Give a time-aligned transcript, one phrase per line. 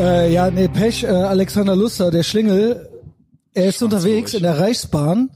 [0.00, 2.88] Äh, ja, nee, Pech, äh, Alexander Luster, der Schlingel,
[3.52, 5.28] er ist unterwegs in der Reichsbahn,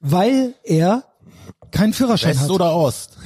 [0.00, 1.04] weil er
[1.70, 2.50] keinen Führerschein West hat.
[2.50, 3.16] oder Ost?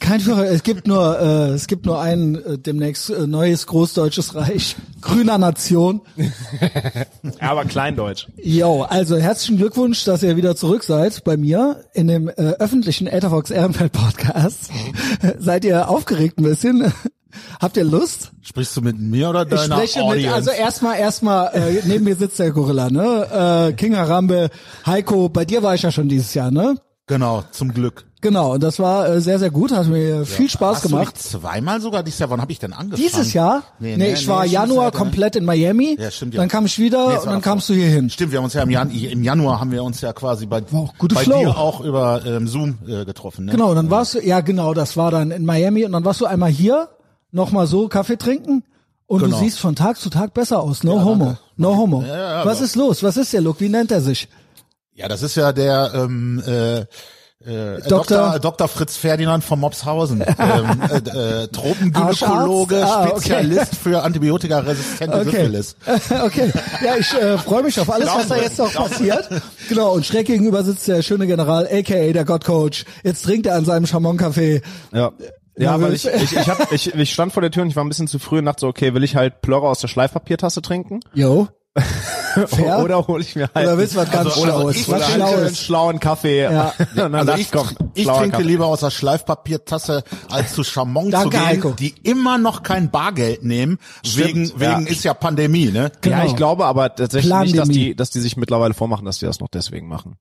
[0.00, 4.34] Kein Führer, es gibt nur, äh, es gibt nur ein äh, demnächst äh, neues großdeutsches
[4.34, 6.00] Reich, grüner Nation.
[6.16, 8.26] Ja, aber Kleindeutsch.
[8.42, 13.06] Jo, also herzlichen Glückwunsch, dass ihr wieder zurück seid bei mir in dem äh, öffentlichen
[13.06, 14.72] Ethervox Ehrenfeld Podcast.
[15.38, 16.92] seid ihr aufgeregt ein bisschen?
[17.60, 18.32] Habt ihr Lust?
[18.42, 20.26] Sprichst du mit mir oder Ich deiner spreche Audience?
[20.26, 23.68] mit, also erstmal, erstmal, äh, neben mir sitzt der Gorilla, ne?
[23.70, 24.50] Äh, King Harambe,
[24.86, 26.76] Heiko, bei dir war ich ja schon dieses Jahr, ne?
[27.06, 28.04] genau, zum Glück.
[28.22, 31.14] Genau, und das war äh, sehr, sehr gut, hat mir viel Spaß Hast gemacht.
[31.16, 32.30] Du nicht zweimal sogar dieses Jahr.
[32.30, 33.02] Wann habe ich denn angefangen?
[33.02, 33.64] Dieses Jahr?
[33.80, 34.90] Nee, ich war stimmt, Januar ne?
[34.92, 35.96] komplett in Miami.
[35.98, 36.40] Ja, stimmt, ja.
[36.40, 38.08] Dann kam ich wieder Nee, und war dann kamst du hier hin.
[38.10, 40.60] Stimmt, wir haben uns ja im, Jan im Januar haben wir uns ja quasi bei,
[40.98, 41.40] gute bei Flow.
[41.40, 43.46] dir auch über ähm, Zoom äh, getroffen.
[43.46, 43.50] Ne?
[43.52, 46.26] Genau, dann warst du, ja genau, das war dann in Miami und dann warst du
[46.26, 46.90] einmal hier,
[47.32, 48.62] nochmal so Kaffee trinken
[49.06, 49.36] und Genau.
[49.38, 50.84] du siehst von Tag zu Tag besser aus.
[50.84, 51.36] No homo.
[51.56, 52.02] No homo.
[52.02, 53.02] Ja, ja, Was aber- ist los?
[53.02, 53.60] Was ist der Look?
[53.60, 54.28] Wie nennt er sich?
[54.94, 56.84] Ja, das ist ja der ähm, äh,
[57.44, 58.38] äh, Dr.
[58.38, 58.68] Dr.
[58.68, 62.84] Fritz Ferdinand von Mopshausen, ähm, äh, äh, Tropengynäkologe?
[62.86, 63.10] Ah, okay.
[63.18, 65.30] Spezialist für antibiotikaresistente Okay.
[65.30, 65.76] Syphilis.
[66.24, 66.52] okay.
[66.84, 69.28] Ja, ich äh, freue mich auf alles, was da jetzt noch passiert.
[69.68, 72.84] Genau, und schräg gegenüber sitzt der schöne General, aka der Gottcoach.
[73.02, 74.62] Jetzt trinkt er an seinem Chamon-Café.
[74.92, 75.10] Ja.
[75.56, 77.84] Ja, weil ich, ich, ich, hab, ich, ich stand vor der Tür und ich war
[77.84, 80.62] ein bisschen zu früh und dachte so, okay, will ich halt Plörre aus der Schleifpapiertasse
[80.62, 81.00] trinken?
[81.14, 81.48] Yo.
[82.46, 82.78] Fair.
[82.82, 84.54] Oder hole ich mir halt Oder willst du was ganz Also- Schlaues?
[84.66, 85.58] also ich- was halt einen Schlaues?
[85.58, 86.42] schlauen Kaffee.
[86.42, 86.72] Ja.
[86.90, 88.42] Und dann Also ich, komm, ich trinke Kaffee.
[88.42, 91.70] lieber aus der Schleifpapiertasse, als zu Chamon Danke, zu gehen, Heiko.
[91.78, 93.78] die immer noch kein Bargeld nehmen,
[94.14, 94.78] wegen, ja.
[94.78, 95.92] wegen ist ja Pandemie, ne?
[96.00, 96.16] Genau.
[96.18, 97.74] Ja, ich glaube aber tatsächlich nicht, dass Plandemie.
[97.88, 100.16] die, dass die sich mittlerweile vormachen, dass die das noch deswegen machen.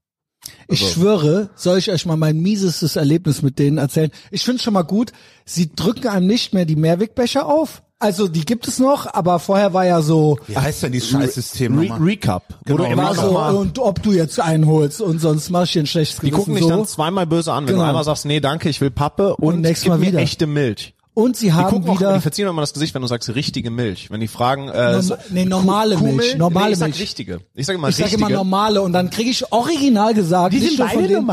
[0.67, 4.11] Ich schwöre, soll ich euch mal mein miesestes Erlebnis mit denen erzählen?
[4.31, 5.11] Ich finde schon mal gut,
[5.45, 7.83] sie drücken einem nicht mehr die Mehrwegbecher auf.
[7.99, 11.77] Also die gibt es noch, aber vorher war ja so, Wie heißt denn dieses Scheißsystem
[11.77, 12.01] Re nochmal?
[12.01, 12.55] Recap.
[12.65, 15.79] Genau, immer war noch so mal, und ob du jetzt einholst und sonst machst du
[15.79, 16.69] dir ein schlechtes die gucken dich so.
[16.69, 17.83] dann zweimal böse an, wenn Genau.
[17.83, 20.19] du einmal sagst, nee, danke, ich will Pappe und, nächstes gib Mal mir wieder.
[20.19, 20.95] echte Milch.
[21.13, 23.69] Und sie Die haben auch, wieder die verziehen immer das Gesicht, wenn du sagst richtige
[23.69, 24.09] Milch.
[24.09, 27.01] Wenn die fragen, äh, Norma- so, nee, normale Kuh- Milch, normale nee, ich sag Milch.
[27.01, 27.39] richtige.
[27.53, 28.25] Ich sag immer ich sage richtige.
[28.27, 31.29] immer normale und dann kriege ich original gesagt, nicht nur von denen,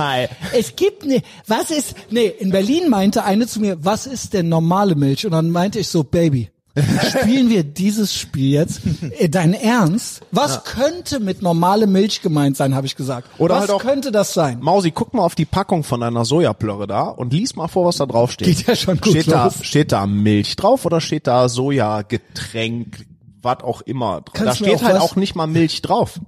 [0.52, 4.48] Es gibt ne, was ist, nee, in Berlin meinte eine zu mir, was ist denn
[4.48, 5.24] normale Milch?
[5.24, 6.50] Und dann meinte ich so, Baby,
[6.82, 8.80] spielen wir dieses Spiel jetzt?
[9.18, 10.20] Äh, Dein Ernst?
[10.32, 13.28] Was könnte mit normale Milch gemeint sein, habe ich gesagt.
[13.38, 14.58] Oder was halt auch- könnte das sein?
[14.60, 17.96] Mausi, guck mal auf die Packung von einer Sojaplörre da und lies mal vor, was
[17.96, 18.48] da drauf steht.
[18.48, 19.54] Geht ja schon gut steht da, los.
[19.62, 23.06] steht da Milch drauf oder steht da Sojagetränk,
[23.42, 24.32] was auch immer drauf?
[24.34, 26.20] Da Kannst steht auch halt was- auch nicht mal Milch drauf.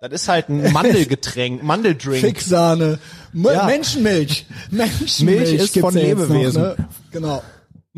[0.00, 2.20] Das ist halt ein Mandelgetränk, Mandeldrink.
[2.20, 2.98] Ficksahne,
[3.32, 3.64] M Ja.
[3.64, 4.44] Menschenmilch.
[4.70, 6.62] Menschenmilch Milch ist von ja jetzt noch, Lebewesen.
[6.62, 6.76] ne?
[7.10, 7.42] Genau.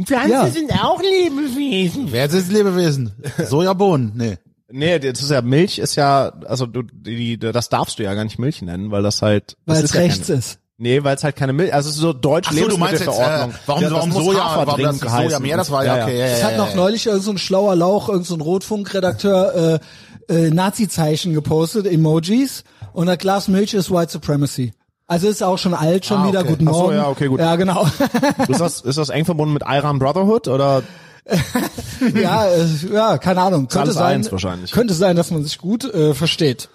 [0.04, 0.46] Pflanzen Ja.
[0.48, 2.08] sind auch Lebewesen.
[2.10, 3.12] Wer ist Lebewesen?
[3.48, 4.12] Sojabohnen?
[4.14, 4.36] Nee.
[4.68, 8.24] Nee, das ist ja Milch ist ja, also du, die, das darfst du ja gar
[8.24, 10.58] nicht Milch nennen, weil das halt, das Weil es ja rechts keine, ist.
[10.78, 13.00] Nee, weil es halt keine Milch, also es ist so deutsch Ach so, du meinst
[13.04, 16.02] jetzt, äh, warum, Ja, das warum muss Soja, warum das Soja mehr, das war ja,
[16.02, 18.40] okay, ja, Es ja, hat noch neulich irgend so ein schlauer Lauch, irgend so ein
[18.40, 19.80] Rotfunkredakteur
[20.28, 24.72] äh, äh, Nazi-Zeichen gepostet, Emojis und ein Glas Milch ist White Supremacy.
[25.08, 26.40] Also ist auch schon alt, schon Ah, wieder.
[26.40, 26.48] okay.
[26.50, 26.96] Guten Ach so, Morgen.
[26.96, 27.38] ja, okay, gut.
[27.40, 27.86] Ja, genau.
[28.48, 30.82] Ist das, ist das eng verbunden mit Iran Brotherhood oder?
[32.14, 33.68] ja, äh, ja, keine Ahnung.
[33.68, 34.72] Könnte sein, wahrscheinlich.
[34.72, 36.68] Könnte sein, dass man sich gut äh, versteht.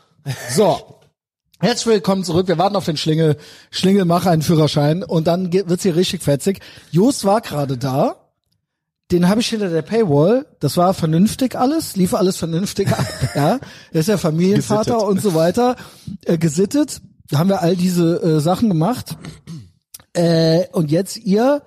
[0.50, 0.98] So.
[1.60, 2.48] Herzlich willkommen zurück.
[2.48, 3.38] Wir warten auf den Schlingel.
[3.70, 6.60] Schlingel, mach einen Führerschein und dann wird's hier richtig fetzig.
[6.92, 8.16] Jost war gerade da.
[9.12, 10.46] Den habe ich hinter der Paywall.
[10.62, 13.06] Das war vernünftig alles, lief alles vernünftig ab.
[13.36, 13.60] Ja,
[13.92, 15.10] er ist ja Familienvater Gesittet.
[15.10, 15.76] und so weiter.
[16.26, 17.02] Äh, gesittet.
[17.32, 19.18] Da haben wir all diese äh, Sachen gemacht.
[20.14, 21.64] Äh, und jetzt ihr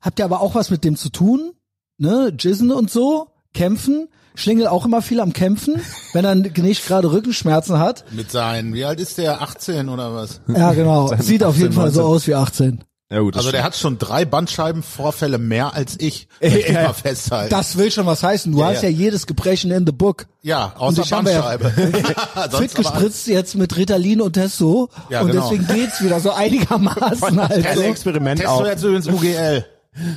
[0.00, 1.52] habt ja aber auch was mit dem zu tun,
[1.96, 2.32] ne?
[2.38, 4.08] Jizzen und so, kämpfen.
[4.34, 5.80] Schlingel auch immer viel am Kämpfen,
[6.12, 8.04] wenn er nicht gerade Rückenschmerzen hat.
[8.12, 9.40] Mit seinen, wie alt ist der?
[9.40, 10.40] 18 oder was?
[10.46, 11.12] Ja, genau.
[11.18, 12.14] Sieht auf jeden 18, Fall so 19.
[12.14, 12.84] aus wie 18.
[13.10, 16.28] Ja gut, Also der hat schon drei Bandscheibenvorfälle mehr als ich.
[16.42, 17.48] Möchte ich mal festhalten.
[17.50, 18.52] Das will schon was heißen.
[18.52, 18.90] Du Ja, hast ja.
[18.90, 20.26] ja jedes Gebrechen in the book.
[20.42, 22.50] ja, Und außer ich habe ja Bandscheibe.
[22.58, 24.90] fit gespritzt jetzt mit Ritalin und Testo.
[25.08, 25.48] Ja, und genau.
[25.50, 27.82] deswegen geht's wieder so einigermaßen halt Ein so.
[27.82, 28.66] Experiment Testo auch.
[28.66, 29.64] jetzt übrigens UGL.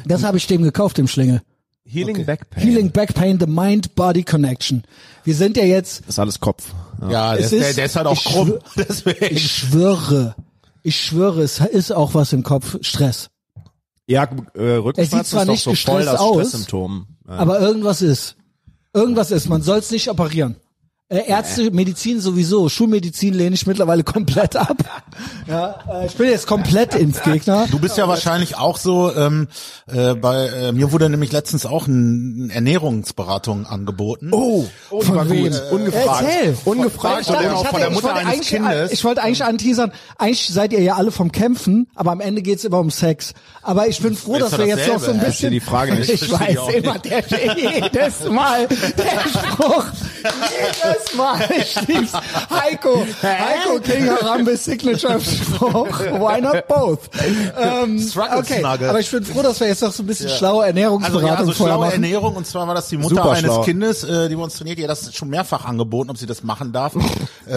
[0.06, 1.42] Das habe ich dem gekauft, dem Schlingel.
[1.86, 2.64] Healing Back Pain.
[2.64, 4.84] Healing Back Pain, the Mind-Body Connection.
[5.24, 6.66] Wir sind ja jetzt, Das ist alles Kopf.
[7.02, 7.10] Ja.
[7.10, 8.50] Ja, der, ist, der, der ist halt auch krumm.
[8.50, 8.60] schwör-
[8.90, 9.36] Deswegen.
[9.36, 10.36] ich schwöre,
[10.84, 13.30] ich schwöre, es ist auch was im Kopf, Stress.
[14.08, 14.24] Ja,
[14.54, 17.08] äh, Rückenschmerzen Er sieht zwar ist doch nicht so voll das aus, Stresssymptom.
[17.28, 17.34] Ja.
[17.36, 18.36] Aber irgendwas ist.
[18.94, 19.48] Irgendwas ist.
[19.48, 20.58] Man soll es nicht operieren.
[21.12, 22.70] Äh, Ärzte, Medizin sowieso.
[22.70, 24.78] Schulmedizin lehne ich mittlerweile komplett ab.
[25.46, 27.68] Ja, äh, ich bin jetzt komplett Impfgegner.
[27.70, 29.50] Du bist ja wahrscheinlich auch so, ähm,
[29.92, 34.30] äh, bei äh, mir wurde nämlich letztens auch ein, eine Ernährungsberatung angeboten.
[34.32, 35.52] Oh, von war wem?
[35.52, 35.62] gut.
[35.72, 36.24] Ungefragt.
[36.26, 36.58] Erzähl.
[36.64, 38.92] Ungefragt Ich und dachte, ich von der hatte- ich Mutter wollte eines eigentlich- Kindes.
[38.94, 42.64] Ich wollte eigentlich anteasern, eigentlich seid ihr ja alle vom Kämpfen, aber am Ende geht's
[42.64, 43.34] immer um Sex.
[43.62, 45.52] Aber ich bin froh, dass wir jetzt noch so ein bisschen...
[45.52, 46.10] die Frage nicht.
[46.10, 47.20] Ich weiß ich auch immer, der
[47.58, 49.86] jedes Mal, der Spruch,
[50.24, 52.14] jedes Mal, ich lieb's.
[52.50, 57.00] Heiko, Heiko King Harambe Signature Spruch, why not both?
[57.60, 58.90] Ähm, Struggle okay, Snuggle.
[58.90, 61.38] aber ich bin froh, dass wir jetzt noch so ein bisschen schlaue Also Ernährungsberatung ja,
[61.46, 62.04] so vorher schlaue machen.
[62.04, 63.62] Ernährung und zwar war das die Mutter Super eines schlau.
[63.64, 66.72] Kindes, äh, die uns trainiert, die hat das schon mehrfach angeboten, ob sie das machen
[66.72, 67.00] darf äh,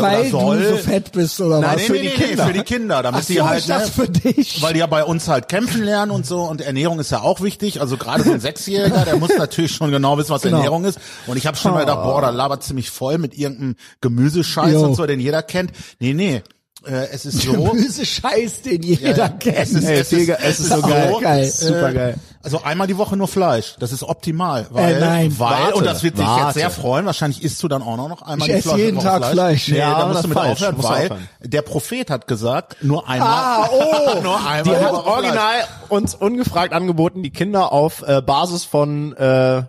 [0.01, 0.59] Weil oder soll.
[0.63, 1.89] du so fett bist oder Nein, was?
[1.89, 4.63] nee, nee, nee, nee, für die Kinder, damit Ach sie so, halt, ne, für dich.
[4.63, 7.41] weil die ja bei uns halt kämpfen lernen und so und Ernährung ist ja auch
[7.41, 7.81] wichtig.
[7.81, 10.57] Also gerade so ein Sechsjähriger, der muss natürlich schon genau wissen, was Genau.
[10.59, 10.99] Ernährung ist.
[11.27, 14.83] Und ich habe schon mal gedacht, boah, da labert ziemlich voll mit irgendeinem Gemüsescheiß Jo.
[14.85, 15.73] und so, den jeder kennt.
[16.01, 16.43] Nee, nee.
[16.87, 17.53] Äh, es ist so.
[17.53, 19.57] Gemüse-Scheiß, den jeder Ja, kennt.
[19.57, 21.15] Es ist, Ey, es ist, es ist so geil.
[21.19, 21.47] Geil.
[21.51, 22.15] Super geil.
[22.43, 23.77] Also einmal die Woche nur Fleisch.
[23.79, 24.67] Das ist optimal.
[24.71, 25.39] Weil, Äh, nein.
[25.39, 26.45] weil Warte, und das wird dich warte.
[26.45, 27.07] jetzt sehr freuen.
[27.07, 29.69] Wahrscheinlich isst du dann auch noch einmal Ich die Fleisch- jeden Tag Fleisch.
[29.69, 30.51] Nee, Ja, da musst du mit falsch.
[30.63, 31.29] aufhören, weil aufhören.
[31.43, 33.29] der Prophet hat gesagt, nur einmal.
[33.31, 34.21] Ah, oh.
[34.23, 34.63] nur einmal.
[34.65, 35.07] Die hat Fleisch.
[35.07, 35.55] original
[35.89, 39.63] uns ungefragt angeboten, die Kinder auf äh, Basis von äh,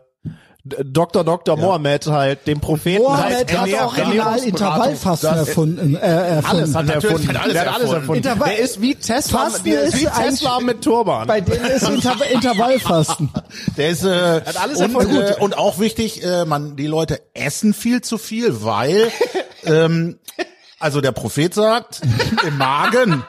[0.68, 1.24] Dr.
[1.24, 1.58] Dr.
[1.58, 3.68] Mohammed halt, dem Propheten Mohammed halt hat
[4.00, 4.48] Ernährungsberatung.
[4.48, 5.96] Intervallfasten Das- erfunden.
[5.96, 6.46] Äh, erfunden.
[6.48, 7.30] Alles hat natürlich erfunden.
[7.30, 8.16] hat alles der hat alles erfunden.
[8.24, 11.28] Intervall- der ist wie Tesla, Fasten der ist wie Tesla mit Turban.
[11.28, 13.30] Bei denen ist Inter Intervallfasten.
[13.78, 15.22] Der ist äh, Hat alles und, erfunden.
[15.22, 19.12] äh, und auch wichtig, äh, man die Leute essen viel zu viel, weil
[19.66, 20.18] ähm,
[20.80, 22.02] also der Prophet sagt
[22.48, 23.24] im Magen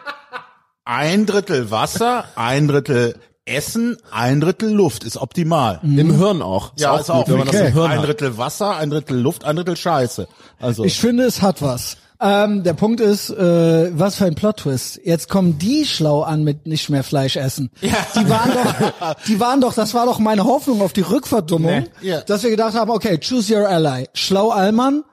[0.86, 3.16] ein Drittel Wasser, ein Drittel
[3.46, 5.78] Essen, ein Drittel Luft ist optimal.
[5.82, 6.72] Im Hirn auch.
[6.78, 7.68] Ja, ist auch gut, wenn man das wichtig.
[7.68, 8.02] im Hirn Ein.
[8.02, 10.26] Drittel Wasser, ein Drittel Luft, ein Drittel Scheiße.
[10.60, 11.96] Also Ich finde, es hat was.
[12.18, 15.00] Ähm, der Punkt ist, äh, was für ein Plot-Twist.
[15.04, 17.70] Jetzt kommen die schlau an mit nicht mehr Fleisch essen.
[17.82, 17.90] Die
[18.28, 22.08] waren doch, die waren doch, das war doch meine Hoffnung auf die Rückverdummung, Nee.
[22.08, 22.20] Ja.
[22.22, 24.08] dass wir gedacht haben, okay, choose your ally.
[24.14, 25.04] Schlau Allmann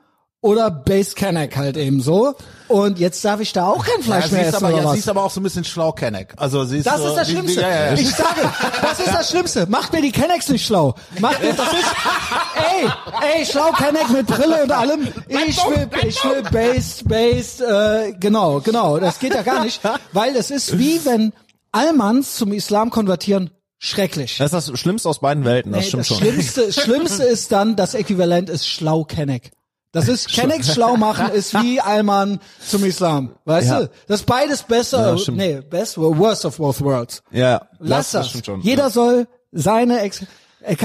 [0.44, 2.34] oder Base Kenneck halt eben so.
[2.68, 4.84] Und jetzt darf ich da auch kein ja, Fleisch sie mehr essen aber, oder ja,
[4.84, 4.92] was?
[4.92, 6.34] sie ist aber auch so ein bisschen schlau Kenneck.
[6.36, 7.62] Also sie ist Das so, ist das Schlimmste.
[7.62, 7.92] Ja, ja, ja.
[7.94, 8.52] Ich sage,
[8.82, 9.66] das ist das Schlimmste.
[9.70, 10.96] Macht mir die Kennex nicht schlau.
[11.18, 11.88] Macht mir, das ist,
[12.56, 15.08] ey, ey, schlau Kenneck mit Brille und allem.
[15.28, 18.98] Ich will, ich will based, based, äh, genau, genau.
[18.98, 19.80] Das geht ja gar nicht,
[20.12, 21.32] weil es ist wie wenn
[21.72, 23.50] Allmanns zum Islam konvertieren.
[23.78, 24.36] Schrecklich.
[24.36, 26.18] Das ist das Schlimmste aus beiden Welten, das Ey, stimmt das schon.
[26.18, 29.50] Schlimmste, Schlimmste ist dann, das Äquivalent ist schlau Kenneck.
[29.94, 33.30] Das ist Kenneck schlau machen ist wie Allmann zum Islam.
[33.46, 33.80] Weißt Ja.
[33.80, 33.90] du?
[34.08, 37.22] Das ist beides besser, Ja, nee, best, worst of both worlds.
[37.30, 38.28] Ja, Lass das.
[38.28, 38.60] stimmt schon.
[38.60, 40.22] Jeder soll seine Ex
[40.62, 40.76] äh,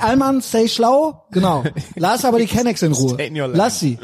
[0.00, 1.62] Allmann, stay schlau, genau.
[1.96, 3.20] Lass aber die Kennex in Ruhe.
[3.22, 3.34] In.
[3.52, 3.98] Lass sie.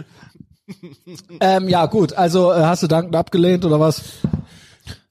[1.41, 4.03] ähm, ja, gut, also äh, hast du dankend abgelehnt oder was?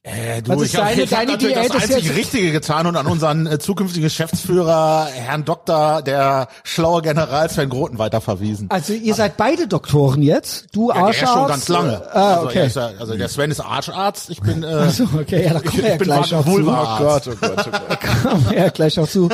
[0.01, 2.15] Äh, du, Was ist ich habe deine- ich hab natürlich Diät das ist einzig jetzt-
[2.15, 7.97] Richtige getan und an unseren äh, zukünftigen Geschäftsführer, Herrn Doktor, der schlaue General Sven Groten
[7.99, 8.69] weiterverwiesen.
[8.71, 11.23] Also ihr seid beide Doktoren jetzt, du Ja, der Arscharzt.
[11.23, 12.15] ist schon ganz lange.
[12.15, 12.67] Ah, also, okay.
[12.67, 15.77] ist ja, also der Sven ist Arscharzt, ich bin äh, Also, okay, ja, da kommen
[15.77, 16.51] wir ja ich bin gleich auch zu.
[16.51, 17.27] Vulva-Arzt.
[17.27, 17.99] oh Gott, oh Gott.
[18.23, 19.27] Kommen wir ja gleich auch zu.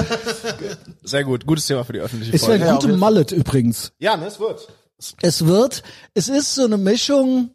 [1.03, 2.63] Sehr gut, gutes Thema für die öffentliche Es wäre Folge.
[2.63, 3.91] ein Ja, gute auf jeden Mallet übrigens.
[3.99, 4.67] Ja, ne, es wird.
[5.21, 5.83] Es wird,
[6.15, 7.51] es ist so eine Mischung,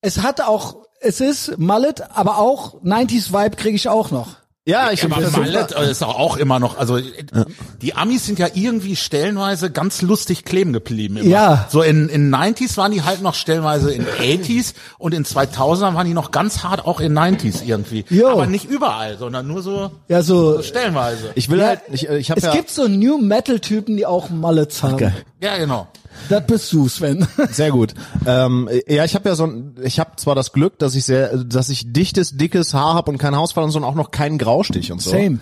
[0.00, 4.28] es hat auch, es ist Mallet, aber auch 90s Vibe kriege ich auch noch.
[4.66, 5.82] Ja, ich Aber Mallet super.
[5.82, 7.02] äh, ist auch, auch immer noch, also äh,
[7.82, 11.18] die Amis sind ja irgendwie stellenweise ganz lustig kleben geblieben.
[11.18, 11.28] Immer.
[11.28, 11.66] Ja.
[11.68, 16.06] So in, in 90s waren die halt noch stellenweise in 80s und in 2000ern waren
[16.06, 18.06] die noch ganz hart auch in 90s irgendwie.
[18.08, 18.28] Jo.
[18.28, 21.32] Aber nicht überall, sondern nur so Ja, so, stellenweise.
[21.34, 24.06] Ich will Ja, halt, ich, ich habe es ja, gibt so New Metal Typen, die
[24.06, 25.12] auch Mallets haben.
[25.42, 25.88] ja, genau.
[26.28, 27.26] Das bist du, Sven.
[27.50, 27.94] Sehr gut.
[28.26, 31.36] Ähm, ja, ich habe ja so ein, ich habe zwar das Glück, dass ich sehr,
[31.44, 34.38] dass ich dichtes, dickes Haar habe und keinen Haarausfall und so und auch noch keinen
[34.38, 35.10] Graustich und so.
[35.10, 35.38] Same.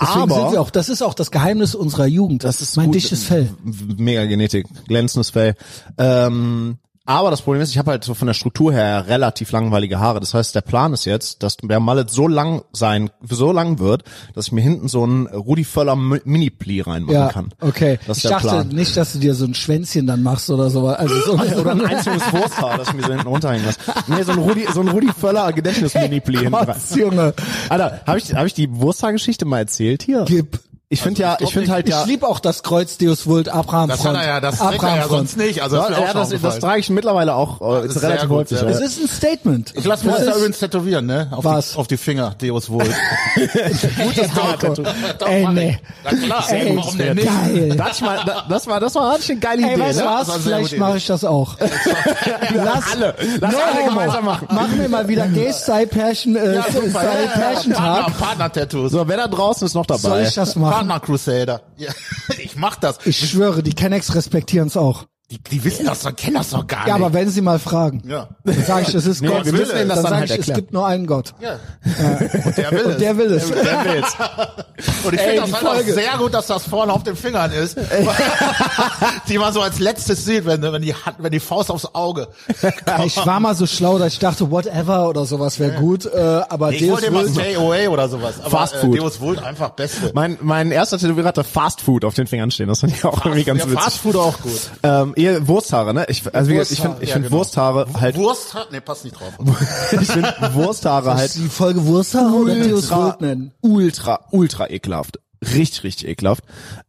[0.00, 2.42] Deswegen Aber- sind wir auch, das ist auch das Geheimnis unserer Jugend.
[2.42, 2.96] Das ist mein gut.
[2.96, 3.50] dichtes Fell.
[3.62, 5.54] Mega Genetik, glänzendes Fell.
[5.98, 9.98] Ähm, aber das Problem ist, ich habe halt so von der Struktur her relativ langweilige
[9.98, 10.20] Haare.
[10.20, 14.04] Das heißt, der Plan ist jetzt, dass der Mallet so lang sein, so lang wird,
[14.34, 17.50] dass ich mir hinten so einen Rudi Völler Mi- Mini-Pli reinmachen Ja, kann.
[17.60, 17.98] okay.
[18.06, 18.68] Das ich ist der dachte Plan.
[18.68, 20.86] nicht, dass du dir so ein Schwänzchen dann machst oder so.
[20.88, 23.78] Also so Oder ein einzelnes Wursthaar, das ich mir so hinten runterhängen lasse.
[24.06, 26.76] Nee, so ein Rudi, so ein Rudi Völler Gedächtnis-Mini-Pli hinten rein.
[26.96, 27.34] Junge.
[27.68, 30.24] Alter, habe ich, hab ich die Wursthaargeschichte mal erzählt hier?
[30.26, 30.58] Gib.
[30.90, 33.26] Ich finde ja, Also ich ich finde halt Ich ja, lieb auch das Kreuz Deus
[33.26, 35.62] Vult Abraham Das hat er ja, das trägt er ja sonst nicht.
[35.62, 38.28] Also das, ist ja, schon das, das trage ich mittlerweile auch äh, ist sehr relativ
[38.28, 38.60] gut, häufig.
[38.60, 38.68] ja.
[38.68, 39.72] Es ist ein Statement.
[39.76, 41.28] Ich lass mir Das das da ist- übrigens tätowieren, ne?
[41.32, 41.72] Auf Was?
[41.72, 42.84] Die, auf die Finger, Deus wohl.
[44.04, 44.82] Gutes Tattoo.
[45.18, 45.48] Doch, Ey, ich.
[45.50, 45.78] nee.
[46.04, 47.26] Na klar, Ey, warum denn nicht?
[47.26, 47.74] geil.
[47.76, 49.80] Das, war, das, das war, das war ich eine geile Ey, Idee.
[49.82, 50.10] weißt du ne?
[50.10, 50.36] was?
[50.36, 51.56] Vielleicht mache ich das auch.
[52.54, 53.14] Lass alle.
[53.40, 54.48] Lass No alle gemeinsam machen.
[54.50, 57.02] Machen wir mal wieder Gay-Style-Pärchen, äh, Ja, super.
[57.02, 57.30] Ja, ja, ja.
[57.30, 57.78] Style-Pärchen-Tag.
[58.06, 58.92] Partner, Partner-Tattoos.
[58.92, 59.98] So, wer da draußen ist noch dabei?
[60.00, 60.83] Soll ich das machen?
[60.88, 61.62] Partner Crusader.
[61.76, 61.92] Ja,
[62.38, 62.98] ich mach das.
[63.06, 65.06] Ich schwöre, die Kennex respektieren es auch.
[65.30, 67.04] Die, die wissen das doch, kennen das doch gar Ja, nicht.
[67.06, 68.28] aber wenn sie mal fragen, ja.
[68.44, 69.46] dann sage ich, es ist Nee, Gott.
[69.46, 70.56] wir müssen ihnen das dann dann sage halt ich, es erklären.
[70.60, 71.34] gibt nur einen Gott.
[71.40, 71.56] ja.
[72.44, 72.96] Und der will Und es.
[72.98, 73.50] der will es.
[73.50, 74.16] Wer will's?
[75.02, 77.78] Und ich finde das halt auch sehr gut, dass das vorne auf den Fingern ist.
[79.28, 82.28] die man so als letztes sieht, wenn, wenn, die, Hand- wenn die Faust aufs Auge.
[83.04, 86.72] Ich war mal so schlau, dass ich dachte, whatever oder sowas wäre gut, äh, aber
[86.72, 88.34] Ich Deus wollte immer Vult, JOA oder sowas.
[88.40, 88.96] Aber Fast Food.
[88.96, 90.10] Äh, Deus Vult einfach Beste.
[90.14, 92.68] Mein, mein erster Tätowierer hatte Fast Food auf den Fingern stehen.
[92.68, 93.80] Das fand ich auch irgendwie ganz ja, witzig.
[93.82, 94.60] Fast Food auch gut.
[94.82, 96.06] Ähm, ihr Wursthaare, ne?
[96.08, 97.38] Ich, also wie gesagt, ich finde, ich Ja, finde genau.
[97.40, 99.32] Wursthaare halt, Wurst hat, nee, passt nicht drauf.
[100.00, 103.52] ich finde Wursthaare halt die Folge Wursthaare oder Vult nennen.
[103.60, 105.18] ultra, ultra ekelhaft.
[105.42, 106.44] Richtig, richtig ekelhaft.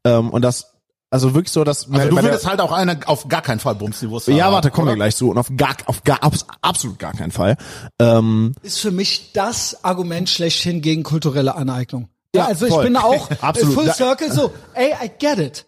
[0.06, 0.74] Ähm, und das,
[1.10, 4.08] also wirklich so, dass Also du würdest halt auch eine auf gar keinen Fall bumsen,
[4.08, 5.30] die Wurst ja, warte, kommen wir gleich zu.
[5.30, 7.58] Und auf gar, auf gar, abs- absolut gar keinen Fall.
[8.00, 12.10] Ähm, Ist für mich das Argument schlechthin gegen kulturelle Aneignung.
[12.36, 12.84] Ja, Ja, also ich voll.
[12.86, 13.74] bin da auch Absolut.
[13.76, 15.66] Full Circle so, ey, I get it.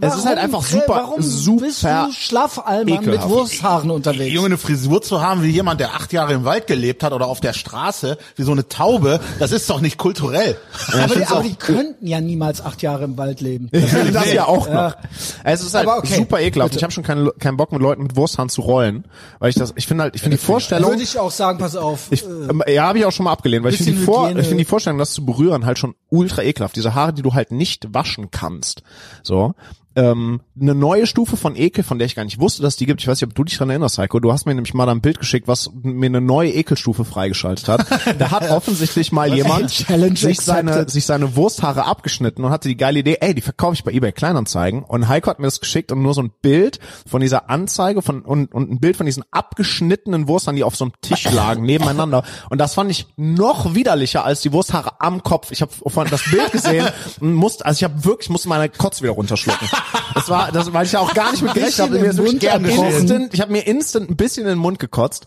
[0.00, 3.28] Es ist halt einfach super- warum super bist du Schlaffallmann mit ekelhaft.
[3.28, 4.32] Wursthaaren unterwegs?
[4.34, 7.26] Junge, eine Frisur zu haben wie jemand, der acht Jahre im Wald gelebt hat oder
[7.26, 10.56] auf der Straße, wie so eine Taube, das ist doch nicht kulturell.
[10.92, 13.68] aber, die, aber die könnten ja niemals acht Jahre im Wald leben.
[14.12, 14.72] das ja auch noch.
[14.72, 14.96] Ja.
[15.44, 16.70] Es ist halt Aber okay, super ekelhaft.
[16.70, 16.78] bitte.
[16.78, 19.04] Ich habe schon keinen keinen Bock mit Leuten mit Wursthaaren zu rollen,
[19.40, 21.76] weil ich das, ich finde halt, ich finde die Vorstellung, Würde ich auch sagen, pass
[21.76, 22.06] auf.
[22.10, 24.28] Ich, äh, ähm, ja, habe ich auch schon mal abgelehnt, weil ich finde die, Vor
[24.30, 26.76] ich finde die Vorstellung, das zu berühren, halt schon ultra ekelhaft.
[26.76, 28.82] Diese Haare, die du halt nicht waschen kannst.
[29.22, 29.54] So.
[29.94, 33.00] Ähm, eine neue Stufe von Ekel, von der ich gar nicht wusste, dass die gibt.
[33.00, 34.20] Ich weiß nicht, ob du dich dran erinnerst, Heiko.
[34.20, 37.68] Du hast mir nämlich mal da ein Bild geschickt, was mir eine neue Ekelstufe freigeschaltet
[37.68, 37.86] hat.
[38.18, 39.70] da hat offensichtlich mal jemand
[40.16, 43.84] sich seine, sich seine Wursthaare abgeschnitten und hatte die geile Idee, ey, die verkaufe ich
[43.84, 44.82] bei eBay Kleinanzeigen.
[44.82, 48.22] Und Heiko hat mir das geschickt und nur so ein Bild von dieser Anzeige von
[48.22, 52.24] und, und ein Bild von diesen abgeschnittenen Wursthaaren, die auf so einem Tisch lagen, nebeneinander.
[52.50, 55.50] Und das fand ich noch widerlicher als die Wursthaare am Kopf.
[55.50, 56.88] Ich habe vorhin das Bild gesehen
[57.20, 59.68] und musste, also ich habe wirklich, musste meine Kotz wieder runterschlucken.
[60.14, 61.98] Das war, das, weil ich ja auch gar nicht mit gerechnet habe.
[61.98, 65.26] Bisschen Mir instant, ich habe mir instant ein bisschen in den Mund gekotzt.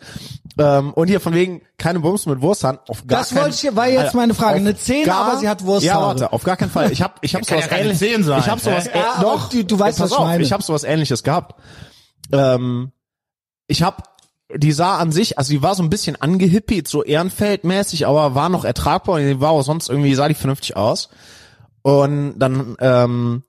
[0.58, 2.80] Ähm, und hier von wegen keine Bums mit Wursthaaren.
[2.88, 4.56] Auf gar Das wollte ich- war jetzt meine Frage.
[4.58, 6.02] Eine Zehn, gar- aber sie hat Wursthaare.
[6.02, 6.92] Ja, warte, auf gar keinen Fall.
[6.92, 8.02] Ich habe ich hab sowas ja ähnliches.
[8.02, 10.44] Ich habe sowas äh, doch, du- du weißt, pass was ich auf, meine.
[10.44, 11.56] Ich habe sowas ähnliches gehabt.
[12.32, 12.92] Ähm,
[13.68, 14.04] ich habe
[14.56, 18.48] die sah an sich, also die war so ein bisschen angehippied, so Ehrenfeldmäßig, aber war
[18.50, 21.10] noch ertragbar und die war auch sonst irgendwie, sah die vernünftig aus.
[21.82, 23.44] Und dann ähm,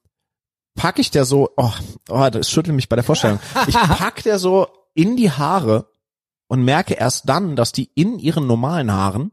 [0.77, 1.73] pack ich der so, oh,
[2.09, 3.41] oh das schüttelt mich bei der Vorstellung.
[3.67, 5.89] Ich pack der so in die Haare
[6.49, 9.33] und merke erst dann, dass die in ihren normalen Haaren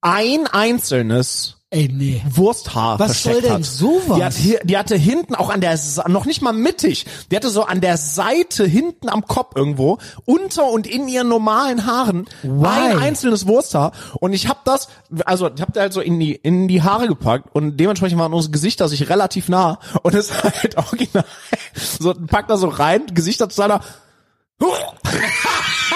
[0.00, 2.22] ein einzelnes ey, nee.
[2.28, 3.64] Wursthaar Was soll versteckt denn hat.
[3.64, 4.16] sowas?
[4.16, 7.36] Die, hat hier, die hatte hinten auch an der, Sa- noch nicht mal mittig, die
[7.36, 12.26] hatte so an der Seite hinten am Kopf irgendwo, unter und in ihren normalen Haaren,
[12.42, 12.66] Why?
[12.66, 13.92] ein einzelnes Wursthaar.
[14.20, 14.88] Und ich habe das,
[15.24, 18.32] also ich habe da halt so in die, in die Haare gepackt und dementsprechend waren
[18.32, 19.78] unsere Gesichter sich relativ nah.
[20.02, 21.24] Und es ist halt original,
[21.74, 23.80] so packt da so rein, Gesichter zu seiner,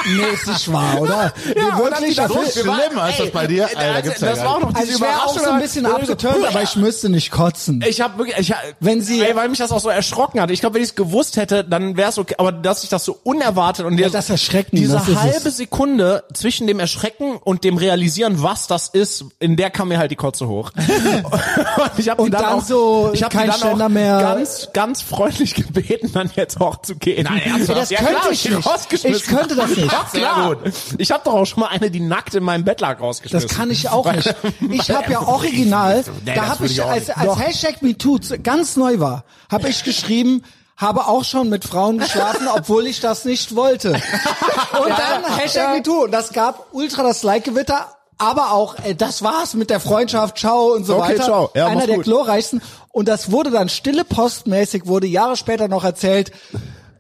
[0.07, 1.33] Nee, ist nicht wahr, oder?
[1.55, 3.69] Ja, dann wirklich, da das so ist- schlimm als das bei dir?
[3.69, 5.61] Ey, Alter, das- gibt's ja das war auch noch Also ich wäre auch so ein
[5.61, 7.85] bisschen abgeturnt, aber ich müsste nicht kotzen.
[7.87, 10.51] Ich habe wirklich, ich, Wenn sie- ey, weil mich das auch so erschrocken hat.
[10.51, 12.35] Ich glaube, wenn ich es gewusst hätte, dann wäre es okay.
[12.39, 15.57] Aber dass ich das so unerwartet und der, das Erschrecken, diese das ist halbe es.
[15.57, 20.11] Sekunde zwischen dem Erschrecken und dem Realisieren, was das ist, in der kam mir halt
[20.13, 20.71] die Kotze hoch.
[20.77, 24.19] und ich habe Und dann auch, so ich hab kein dann Ständer auch mehr.
[24.21, 27.25] ganz, ganz freundlich gebeten, dann jetzt auch zu gehen.
[27.25, 29.05] Nein, das könnte ich nicht.
[29.05, 29.91] Ich könnte das nicht.
[29.93, 30.57] Ja, klar.
[30.99, 33.49] Ich habe doch auch schon mal eine, die nackt in meinem Bettlager Das rausgeschmissen.
[33.49, 34.35] kann ich auch nicht.
[34.71, 39.01] Ich habe ja original, Nee, da das habe ich, als, als Hashtag MeToo ganz neu
[39.01, 40.43] war, habe ich geschrieben,
[40.77, 43.91] habe auch schon mit Frauen geschlafen, obwohl ich das nicht wollte.
[44.83, 46.05] Und dann Hashtag MeToo.
[46.05, 47.87] Und das gab ultra das Like-Gewitter,
[48.19, 51.25] aber auch, äh, das war's mit der Freundschaft, ciao und so Okay, weiter.
[51.25, 51.51] ciao.
[51.55, 52.61] Ja, Einer der glorreichsten.
[52.93, 56.33] Und das wurde dann stille postmäßig, wurde Jahre später noch erzählt,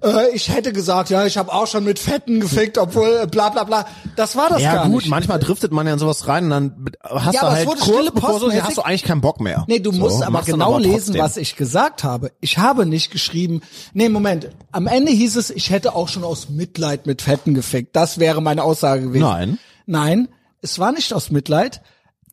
[0.03, 3.51] äh, ich hätte gesagt, ja, ich habe auch schon mit Fetten gefickt, obwohl äh, bla
[3.51, 3.87] bla bla.
[4.17, 5.09] Das war das Ja gar gut, nicht.
[5.09, 7.81] manchmal driftet man ja in sowas rein und dann hast Ja, du aber halt wurde
[7.81, 9.65] kurz bevor so, hast du eigentlich keinen Bock mehr.
[9.69, 11.23] Nee, du so, musst aber genau lesen, trotzdem.
[11.23, 12.33] was ich gesagt habe.
[12.41, 13.61] Ich habe nicht geschrieben,
[13.93, 17.95] nee, Moment, am Ende hieß es, ich hätte auch schon aus Mitleid mit Fetten gefickt.
[17.97, 19.23] Das wäre meine Aussage gewesen.
[19.23, 19.59] Nein.
[19.87, 20.29] Nein,
[20.63, 21.83] es war nicht aus Mitleid.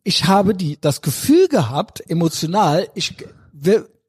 [0.04, 3.16] Ich habe die, das Gefühl gehabt, emotional, ich,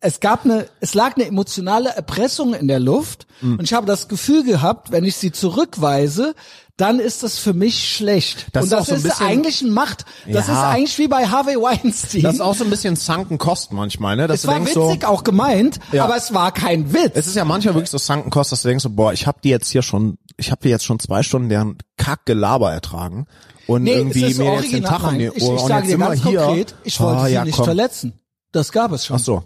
[0.01, 3.55] es gab eine, es lag eine emotionale Erpressung in der Luft Mhm.
[3.59, 6.35] und ich habe das Gefühl gehabt, wenn ich sie zurückweise,
[6.77, 8.47] dann ist das für mich schlecht.
[8.53, 10.05] Das und ist das so ein ist bisschen- eigentlich ein Macht.
[10.31, 10.53] Das Ja.
[10.53, 12.23] ist eigentlich wie bei Harvey Weinstein.
[12.23, 14.29] Das ist auch so ein bisschen sunken Cost manchmal, ne?
[14.29, 16.05] Dass es war denkst witzig so, auch gemeint, Ja.
[16.05, 17.13] aber es war kein Witz.
[17.15, 19.39] es ist ja manchmal wirklich so sunken Cost, dass du denkst so, boah, ich habe
[19.43, 23.27] die jetzt hier schon, ich habe die jetzt schon zwei Stunden deren Kackgelaber ertragen
[23.67, 25.01] und nee, irgendwie ist mir jetzt den original.
[25.01, 26.41] Tag um die ich, Ohren ich und sage dir ganz hier.
[26.41, 27.65] konkret, ich wollte Ah, sie ja, nicht komm.
[27.65, 28.13] verletzen.
[28.53, 29.17] Das gab es schon.
[29.17, 29.43] Ach so.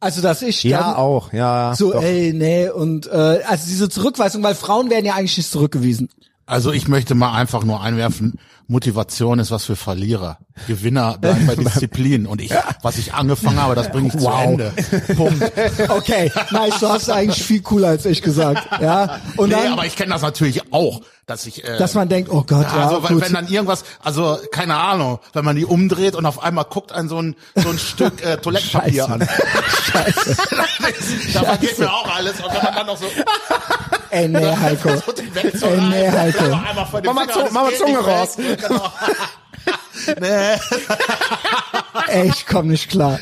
[0.00, 1.74] Also dass ich Ja, dann auch, ja.
[1.76, 2.02] so, doch.
[2.02, 3.10] ey, nee, und äh,
[3.46, 6.08] also diese Zurückweisung, weil Frauen werden ja eigentlich nicht zurückgewiesen.
[6.50, 8.34] Also ich möchte mal einfach nur einwerfen,
[8.66, 10.38] Motivation ist was für Verlierer.
[10.66, 12.26] Gewinner bleiben bei Disziplin.
[12.26, 12.52] Und ich,
[12.82, 14.72] was ich angefangen habe, das bringe ich zu Ende.
[15.16, 15.40] Punkt.
[15.88, 18.68] Okay, nice, du hast eigentlich viel cooler als ich gesagt.
[18.80, 19.20] Ja.
[19.36, 22.30] Und Nee, dann, aber ich kenne das natürlich auch, dass ich äh, dass man denkt,
[22.30, 23.24] oh Gott, ja, also wenn, gut.
[23.24, 27.08] wenn dann irgendwas, also keine Ahnung, wenn man die umdreht und auf einmal guckt ein
[27.08, 29.12] so ein so ein Stück äh, Toilettenpapier Scheiße.
[29.12, 29.28] an.
[29.92, 30.36] Scheiße.
[31.34, 33.06] da vergeht mir auch alles und wenn man dann noch so
[34.10, 34.88] Ey, nee, Heiko.
[35.62, 36.44] Ey, nee, Heiko.
[37.04, 38.36] Mach mal Zunge- mach mal Zunge raus.
[38.36, 38.92] Genau.
[40.20, 40.56] nee.
[42.08, 43.18] Ey, ich komm nicht klar.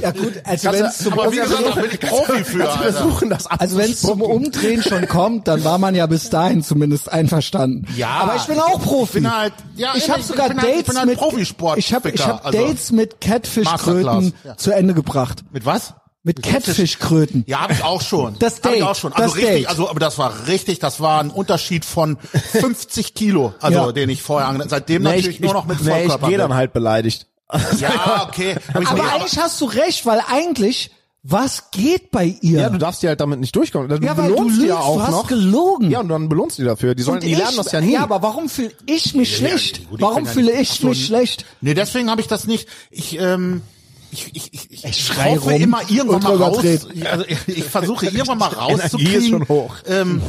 [0.00, 2.58] Ja gut, also wenn es zum, Aber wie gesagt, da bin ich Profi für.
[2.58, 2.92] Wir Alter.
[2.92, 6.62] versuchen das also wenn es zum Umdrehen schon kommt, dann war man ja bis dahin
[6.62, 7.86] zumindest einverstanden.
[7.96, 9.18] Ja, aber ich bin auch Profi.
[9.18, 11.18] Ich bin halt, ja, ich habe sogar ich bin halt, Dates ich bin halt mit
[11.18, 11.78] Profisport.
[11.78, 14.56] Ich habe ich hab also, Dates mit Catfish-Kröten ja.
[14.56, 15.40] zu Ende gebracht.
[15.52, 15.94] Mit was?
[16.28, 17.44] Mit Catfish-Kröten.
[17.46, 18.36] Ja, habe ich auch schon.
[18.38, 19.14] Das Hab ich Date, auch schon.
[19.14, 19.68] Also das richtig, Date.
[19.70, 23.92] also aber das war richtig, das war ein Unterschied von 50 Kilo, also Ja.
[23.92, 26.28] den ich vorher ange Seitdem nee, natürlich ich, nur noch mit nee, ich Vollkörper.
[26.28, 27.26] gehe dann halt beleidigt.
[27.80, 28.56] Ja, okay.
[28.74, 30.90] Aber, ich, eigentlich hast du recht, weil eigentlich,
[31.22, 32.60] was geht bei ihr?
[32.60, 33.88] Ja, du darfst die halt damit nicht durchkommen.
[33.88, 35.26] Du Ja, weil du belohnst die lügst, ja auch du hast noch.
[35.28, 35.90] gelogen.
[35.90, 36.94] Ja, und dann belohnst du die dafür.
[36.94, 37.94] Die sollen, die lernen ich- das ja nie.
[37.94, 39.88] Ja, aber warum fühle ich mich schlecht?
[39.88, 41.46] gut, ich warum ja fühle ich Ach so, mich schlecht?
[41.62, 42.68] Nee, deswegen habe ich das nicht.
[42.90, 43.62] Ich ähm
[44.10, 46.64] ich, ich, ich, ich, Ich schrei hoffe rum immer irgendwann mal raus.
[47.04, 49.74] Also ich, ich versuche irgendwann mal ist rauszukriegen, schon hoch.
[49.86, 50.22] Ähm,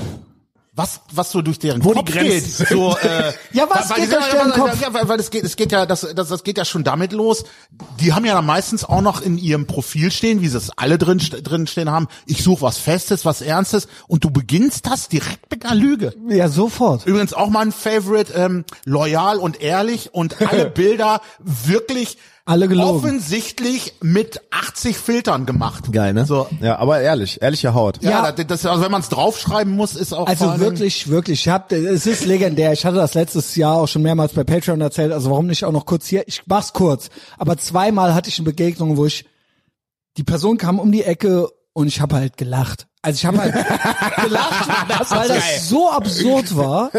[0.79, 2.69] was was so durch deren Wo die Kopf Grenzen geht.
[2.69, 4.81] So, äh, Ja, was weil- geht durch deren Kopf?
[4.81, 7.11] Ja, weil, weil es geht, es geht ja, das, das, das geht ja schon damit
[7.11, 7.43] los.
[7.99, 10.97] Die haben ja dann meistens auch noch in ihrem Profil stehen, wie sie es alle
[10.97, 12.07] drin, drin stehen haben.
[12.27, 16.13] Ich suche was Festes, was Ernstes, und du beginnst das direkt mit einer Lüge.
[16.29, 17.05] Ja, sofort.
[17.05, 22.17] Übrigens auch mein Favorite, ähm, loyal und ehrlich und alle Bilder wirklich
[22.49, 22.97] Alle gelogen.
[23.05, 25.91] offensichtlich mit 80 Filtern gemacht.
[25.91, 26.25] Geil, ne?
[26.25, 26.47] So.
[26.61, 28.01] Ja, aber ehrlich, ehrliche Haut.
[28.01, 28.31] Ja, Ja.
[28.31, 31.41] Das, das, also wenn man es draufschreiben muss, ist auch Also wirklich, wirklich.
[31.41, 32.73] Ich hab, es ist legendär.
[32.73, 35.11] Ich hatte das letztes Jahr auch schon mehrmals bei Patreon erzählt.
[35.11, 36.27] Also warum nicht auch noch kurz hier?
[36.27, 37.09] Ich mach's kurz.
[37.37, 39.25] Aber zweimal hatte ich eine Begegnung, wo ich
[40.17, 42.87] die Person kam um die Ecke und ich habe halt gelacht.
[43.03, 43.53] Also ich habe halt
[44.23, 44.67] gelacht,
[45.11, 46.89] weil das so absurd war,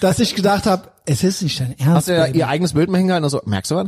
[0.00, 1.94] dass ich gedacht habe, es ist nicht dein Ernst.
[1.96, 3.24] Hast du ja ihr eigenes Bild mal hingehalten?
[3.24, 3.86] Also, merkst du was?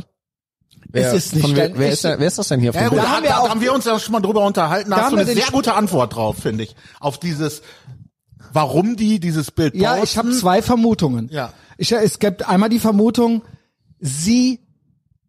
[0.89, 2.71] Wer, ist nicht von wer, ist, wer ist das denn hier?
[2.73, 4.89] Ja, gut, Da haben wir da auch- haben wir uns ja schon mal drüber unterhalten.
[4.89, 6.75] Da Da hast du haben eine sehr gute Antwort drauf, finde ich.
[6.99, 7.61] Auf dieses,
[8.51, 10.03] warum die dieses Bild Ja, posten.
[10.05, 11.29] ich habe zwei Vermutungen.
[11.31, 11.53] Ja.
[11.77, 13.41] Ich, es gibt einmal die Vermutung,
[13.99, 14.59] sie,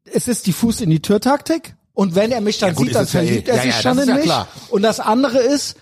[0.04, 2.86] es ist die Fuß in die Tür Taktik und wenn er mich dann Ja, gut,
[2.88, 3.26] sieht, dann es ja eh.
[3.26, 4.24] verliebt er Ja, sich ja, schon in ja mich.
[4.24, 4.48] klar.
[4.70, 5.76] Und das andere ist,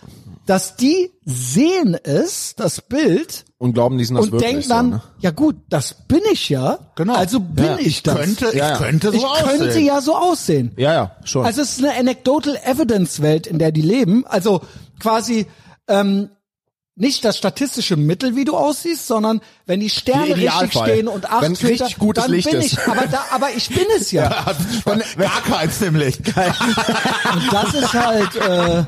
[0.46, 4.68] dass die sehen es, das Bild, Und glauben, die sind das und wirklich denken so,
[4.74, 5.02] dann, ne?
[5.20, 6.80] ja gut, das bin ich ja.
[6.96, 7.14] Genau.
[7.14, 7.76] Also bin Ja.
[7.78, 8.16] ich das.
[8.16, 8.76] könnte, ich Ja, ja.
[8.76, 9.86] könnte so ich könnte aussehen.
[9.86, 10.72] ja so aussehen.
[10.76, 11.46] Ja, ja, schon.
[11.46, 14.26] Also es ist eine Anecdotal Evidence Welt, in der die leben.
[14.26, 14.62] Also
[14.98, 15.46] quasi
[15.86, 16.30] ähm,
[16.94, 21.42] nicht das statistische Mittel, wie du aussiehst, sondern wenn die Sterne richtig stehen und acht
[21.42, 22.72] Wenn Filter, richtig gutes dann Licht bin ist.
[22.74, 22.78] ich.
[22.86, 24.28] Aber, da, aber ich bin es ja.
[24.84, 26.18] Gar keins nämlich.
[26.26, 28.84] Und das ist halt äh,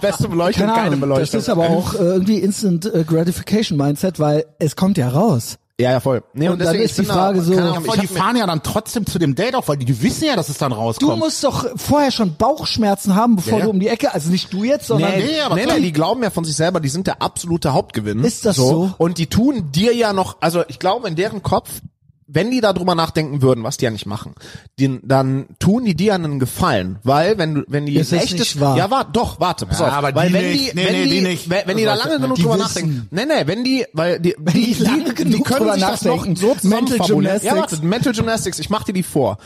[0.00, 0.96] beste Beleuchtung, keine keine.
[0.98, 1.24] Beleuchtung.
[1.24, 5.56] Das ist aber auch äh, irgendwie Instant äh, Gratification Mindset, weil es kommt ja raus.
[5.80, 6.22] Ja, ja, voll.
[6.34, 8.62] Nee, Und dann deswegen, ist die Frage da, so- Ja, voll, die fahren ja dann
[8.62, 11.18] trotzdem zu dem Date auch, weil die, die wissen ja, dass es dann Du rauskommt.
[11.18, 13.64] musst doch vorher schon Bauchschmerzen haben, bevor Ja, ja.
[13.64, 15.92] du um die Ecke, also nicht du jetzt, sondern Nee, nee, aber nee, nee, die
[15.92, 18.22] glauben ja von sich selber, die sind der absolute Hauptgewinn.
[18.22, 18.92] Ist das so?
[18.98, 21.70] Und die tun dir ja noch, also ich glaube in deren Kopf,
[22.26, 24.34] wenn die da drüber nachdenken würden, was die ja nicht machen,
[24.78, 28.60] die, dann tun die dir einen Gefallen, weil wenn du, wenn die ist echtes, nicht
[28.60, 28.76] wahr.
[28.76, 30.72] ja, warte, doch, warte, pass Ja, auf, aber weil die wenn nicht.
[30.72, 31.50] die, Nee, wenn nee, die, die nicht.
[31.50, 33.86] wenn, wenn die Das da weiß lange genug drüber Die nachdenken, nee, nee, wenn die,
[33.92, 36.36] weil die, die die, lange die, können drüber sich das noch nachdenken.
[36.36, 36.60] so Mental
[36.98, 37.24] zusammenfabulieren.
[37.42, 37.72] Ja, Gymnastics.
[37.72, 39.38] warte, Mental Gymnastics, ich mach dir die vor.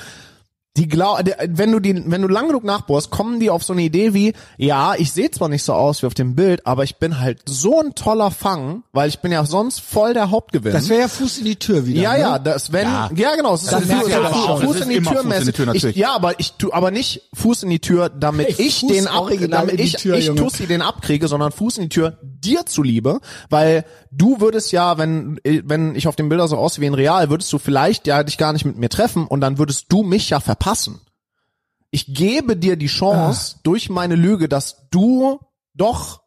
[0.79, 3.83] Die glaub, wenn du die, wenn du lang genug nachbohrst, kommen die auf so eine
[3.83, 6.97] Idee wie, ja, ich sehe zwar nicht so aus wie auf dem Bild, aber ich
[6.97, 10.73] bin halt so ein toller Fang, weil ich bin ja sonst voll der Hauptgewinn.
[10.73, 12.01] das wäre ja Fuß in die Tür wieder.
[12.01, 12.21] ja, ne?
[12.21, 13.11] ja, das wenn Ja.
[13.13, 14.63] ja, genau, es ist Das so merkt Fuß, auch.
[14.63, 15.53] Fuß Das in ist die Tür Fuß in die.
[15.53, 15.97] Tür, ich, natürlich.
[15.97, 19.07] ja, aber ich tu aber nicht Fuß in die Tür, damit Ey, ich Fuß den
[19.09, 20.41] ab, original damit ich Tür, ich Junge.
[20.41, 23.19] Tussi den abkriege, sondern Fuß in die Tür dir zuliebe,
[23.51, 27.31] weil du würdest ja, wenn wenn ich auf den Bilder so aussehe wie in real,
[27.31, 30.31] würdest du vielleicht ja dich gar nicht mit mir treffen und dann würdest du mich
[30.31, 30.68] ja verpassen.
[31.91, 35.41] Ich gebe dir die Chance durch meine Lüge, dass du
[35.75, 36.21] doch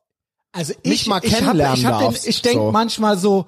[0.52, 2.72] Also Mich ich, mal ich hab, kennenlernen ich hab den, darfst, ich denke so.
[2.72, 3.46] manchmal so,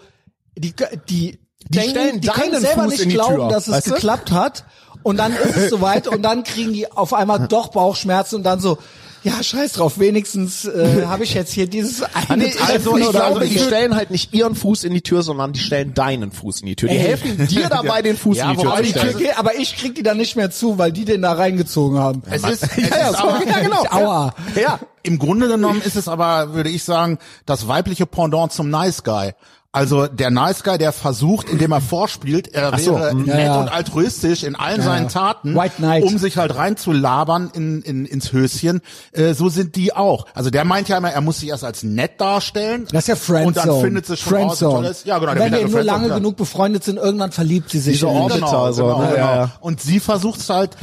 [0.56, 0.73] die,
[1.10, 3.93] die, Die denken, stellen die können selber Fuß nicht glauben, Tür, dass es weißt du?
[3.93, 4.65] geklappt hat.
[5.01, 8.62] Und dann ist es soweit und dann kriegen die auf einmal doch Bauchschmerzen und dann
[8.62, 8.77] so,
[9.24, 13.08] ja, scheiß drauf, wenigstens äh, habe ich jetzt hier dieses eine Nee, Treffen also ich
[13.08, 16.32] oder glaube, die stellen halt nicht ihren Fuß in die Tür, sondern die stellen deinen
[16.32, 16.90] Fuß in die Tür.
[16.90, 17.02] Die Ey.
[17.02, 19.18] helfen dir dabei, den Fuß Ja, in die Tür zu stellen.
[19.18, 22.24] Tür aber ich krieg die dann nicht mehr zu, weil die den da reingezogen haben.
[22.30, 23.84] Es ist, es Ja, ja, ist so, aber, ja, genau.
[23.92, 24.36] Aua.
[24.62, 24.80] Ja.
[25.04, 29.34] Im Grunde genommen ist es aber, würde ich sagen, das weibliche Pendant zum Nice Guy.
[29.76, 33.24] Also der Nice Guy, der versucht, indem er vorspielt, er so, wäre mm.
[33.24, 33.60] nett Ja, ja.
[33.60, 35.58] und altruistisch in allen seinen Taten,
[36.04, 38.82] um sich halt reinzulabern in, in, ins Höschen.
[39.14, 40.28] Äh, so sind die auch.
[40.36, 42.86] Also der meint ja immer, er muss sich erst als nett darstellen.
[42.92, 43.48] Das ist ja Friendzone.
[43.48, 44.88] Und dann findet sie schon raus, Friendzone.
[44.90, 45.06] ist.
[45.08, 45.34] Ja, genau.
[45.34, 46.20] Wenn die nur lange klar.
[46.20, 48.10] genug befreundet sind, irgendwann verliebt sie sich Diese.
[48.10, 49.08] Orbiter, Genau, so, genau, ne?
[49.08, 49.18] genau.
[49.18, 49.52] Ja, ja.
[49.60, 50.78] Und sie versucht's halt,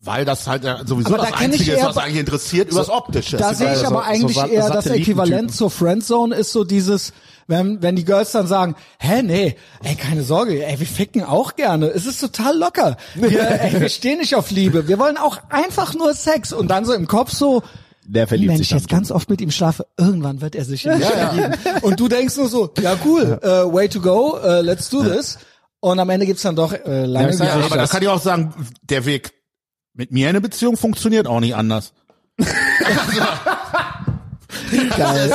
[0.00, 3.38] weil das halt sowieso Aber da das ich Einzige ist, was eigentlich interessiert, übers Optische.
[3.38, 3.88] Da sehe ich egal.
[3.90, 4.84] so- aber eigentlich so eher das.
[4.86, 7.14] Äquivalent zur Friendzone ist so dieses,
[7.46, 11.56] wenn, wenn die Girls dann sagen, hä, nee, ey, keine Sorge, ey, wir ficken auch
[11.56, 11.86] gerne.
[11.88, 12.96] Es ist total locker.
[13.14, 14.88] Wir, ey, wir stehen nicht auf Liebe.
[14.88, 16.52] Wir wollen auch einfach nur Sex.
[16.52, 17.62] Und dann so im Kopf so,
[18.06, 20.98] Der verliebt wenn sich jetzt ganz oft mit ihm schlafe, irgendwann wird er sich in
[20.98, 21.54] mich verlieben.
[21.82, 25.38] Und du denkst nur so, ja cool, äh, way to go, äh, let's do this.
[25.80, 28.02] Und am Ende gibt's dann doch äh, lange Ja, Ja, Ja, aber da das- kann
[28.02, 29.32] ich auch sagen, der Weg
[29.94, 31.92] mit mir in eine Beziehung funktioniert auch nicht anders.
[34.96, 35.32] geil.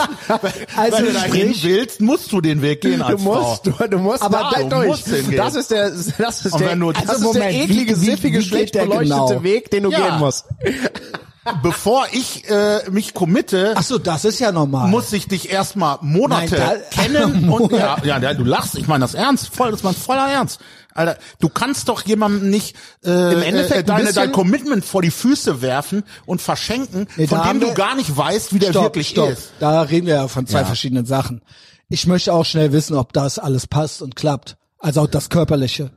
[0.76, 3.66] Also Wenn du da hin sprich, willst, musst du den Weg gehen als Du musst,
[3.68, 3.84] Frau.
[3.86, 4.88] du, du musst Aber da du durch.
[4.88, 5.08] musst.
[5.38, 8.40] Das ist der, das ist der, du- das Also ist der Moment, eklige, wie- siffige,
[8.40, 9.44] wie schlecht beleuchtete genau?
[9.44, 10.00] Weg, den du Ja.
[10.10, 10.46] gehen musst.
[11.64, 14.90] Bevor ich äh, mich committe, ach so, das ist ja normal.
[14.90, 18.88] muss ich dich erstmal Monate Nein, da- kennen und ja, ja, ja, du lachst, ich
[18.88, 20.60] meine das ernst, voll, das ist mein voller Ernst.
[20.98, 25.02] Alter, du kannst doch jemandem nicht äh, Im Endeffekt äh, ein deine, dein Commitment vor
[25.02, 28.84] die Füße werfen und verschenken, Nee, von dem du gar nicht weißt, wie der stopp,
[28.86, 29.30] wirklich stopp.
[29.30, 29.52] ist.
[29.60, 30.66] Da reden wir ja von zwei Ja.
[30.66, 31.42] verschiedenen Sachen.
[31.90, 34.58] Ich möchte auch schnell wissen, ob das alles passt und klappt.
[34.80, 35.92] Also auch das Körperliche.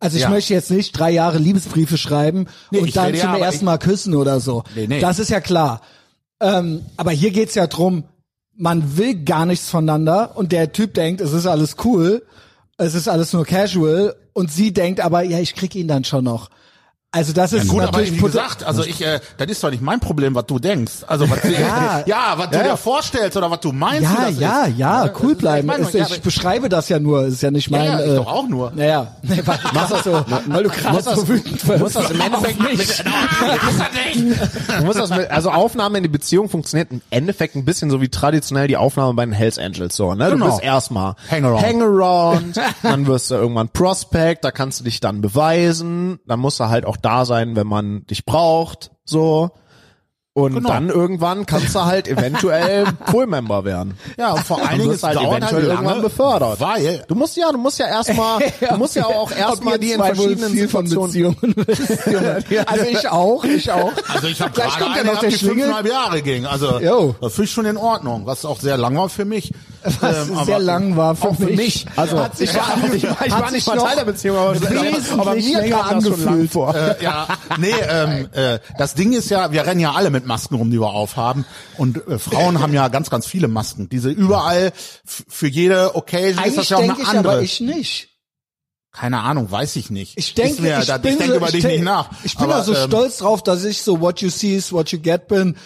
[0.00, 0.30] Also ich Ja.
[0.30, 3.78] möchte jetzt nicht drei Jahre Liebesbriefe schreiben Nee, und dann ja, zum aber ersten Mal
[3.78, 4.64] küssen oder so.
[4.74, 5.00] Nee, nee.
[5.00, 5.80] Das ist ja klar.
[6.40, 8.04] Ähm, aber hier geht's ja drum,
[8.56, 12.22] man will gar nichts voneinander und der Typ denkt, es ist alles cool,
[12.80, 16.24] es ist alles nur casual und sie denkt aber, ja, ich krieg ihn dann schon
[16.24, 16.48] noch.
[17.12, 19.70] Also das ist Gut, aber natürlich wie pot- gesagt, also ich, äh, das ist doch
[19.72, 20.92] nicht mein Problem, was du denkst.
[21.08, 22.04] Also was du, Ja.
[22.06, 22.70] ja, was du Ja, ja.
[22.70, 24.02] dir vorstellst oder was du meinst.
[24.02, 24.78] Ja, wie das ja, ist.
[24.78, 25.72] ja, das cool ist- bleiben.
[25.72, 27.84] Ich, Ist- ja, ich beschreibe das ja nur, ist ja nicht mein.
[27.84, 28.70] ja, ich äh, doch auch nur.
[28.76, 31.80] Naja, nee, weil, krass, so, weil du gerade so wütend wirst.
[31.80, 33.04] musst das im Endeffekt nicht.
[34.78, 38.00] Du musst das mit, also Aufnahme in die Beziehung funktioniert im Endeffekt ein bisschen so
[38.00, 40.26] wie traditionell die Aufnahme bei den Hells Angels so, ne?
[40.26, 40.46] Du Genau.
[40.46, 41.66] bist erstmal Hangaround.
[41.66, 46.68] Hangaround, dann wirst du irgendwann Prospect, da kannst du dich dann beweisen, dann musst du
[46.68, 49.50] halt auch da sein, wenn man dich braucht, so.
[50.32, 50.68] Und Genau.
[50.68, 53.98] dann irgendwann kannst du halt eventuell Full-Member werden.
[54.16, 56.60] Ja, und vor allen Dingen, wirst halt dauert eventuell halt irgendwann lange, befördert.
[56.60, 58.38] Weil, Du musst ja, du musst ja erstmal,
[58.70, 60.84] du musst ja auch erstmal die in verschiedenen viel von.
[60.88, 61.36] Beziehungen.
[62.66, 63.92] Also ich auch, ich auch.
[64.08, 65.64] also ich habe gerade kommt ja eine, noch der die Schlingel.
[65.64, 66.46] fünfeinhalb Jahre ging.
[66.46, 67.16] Also Jo.
[67.20, 69.52] das finde ich schon in Ordnung, was auch sehr lang war für mich.
[69.82, 71.86] Was Ähm, aber- sehr lang war für Auch für mich.
[71.96, 73.86] Also Hat sich ich war, an- ich war, ich hat war nicht sich mal noch
[73.86, 76.74] Teil der Beziehung, aber, wesentlich aber mir kam das schon lang vor.
[76.74, 80.56] Äh, ja, nee, ähm, äh, das Ding ist ja, wir rennen ja alle mit Masken
[80.56, 81.44] rum, die wir aufhaben.
[81.76, 83.88] Und äh, Frauen haben ja ganz, ganz viele Masken.
[83.88, 84.72] Diese überall,
[85.04, 87.32] für jede Occasion ist das Eigentlich ja auch eine denke ich andere.
[87.34, 88.06] aber ich nicht.
[88.92, 90.18] Keine Ahnung, weiß ich nicht.
[90.18, 92.10] Ich denke, mir, ich, da, bin ich denke so, über ich dich denk- nicht nach.
[92.24, 94.72] Ich bin aber, da so ähm, stolz drauf, dass ich so what you see is
[94.72, 95.56] what you get bin.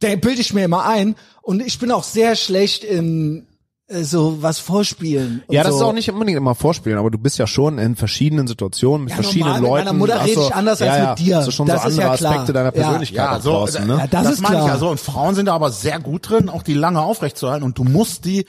[0.00, 1.16] Der bilde ich mir immer ein.
[1.42, 3.47] Und ich bin auch sehr schlecht in
[3.90, 5.42] so was vorspielen.
[5.46, 5.78] und Ja, das so.
[5.78, 9.10] ist auch nicht unbedingt immer vorspielen, aber du bist ja schon in verschiedenen Situationen mit
[9.10, 9.84] Ja, verschiedenen normal, mit Leuten.
[9.86, 11.36] meiner Mutter rede ich anders ja, als ja, mit dir.
[11.36, 12.32] Das ist schon Das so ist andere ja klar.
[12.32, 12.70] Aspekte deiner.
[12.72, 13.96] Persönlichkeit Ja, da so, draußen, ne?
[13.98, 14.74] Ja, das das ist meine ich klar.
[14.74, 14.88] ja so.
[14.90, 17.64] Und Frauen sind da aber sehr gut drin, auch die lange aufrechtzuerhalten.
[17.64, 18.44] Und du musst die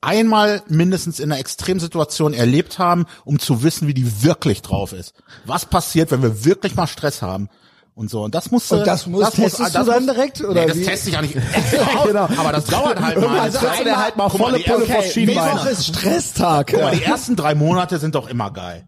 [0.00, 5.12] einmal mindestens in einer Extremsituation erlebt haben, um zu wissen, wie die wirklich drauf ist.
[5.44, 7.48] Was passiert, wenn wir wirklich mal Stress haben?
[8.00, 8.22] Und so.
[8.22, 10.84] Und das muss, Und das muss- testest du dann direkt, oder nee, das wie?
[10.84, 11.34] teste ich ja nicht.
[12.06, 12.28] genau.
[12.38, 13.38] Aber das dauert halt mal.
[13.40, 15.52] Also Das- einmal- halt mal volle Pulle Schienbein.
[15.52, 16.68] Mittwoch ist Stresstag.
[16.72, 18.86] Guck mal, die ersten drei Monate sind doch immer geil.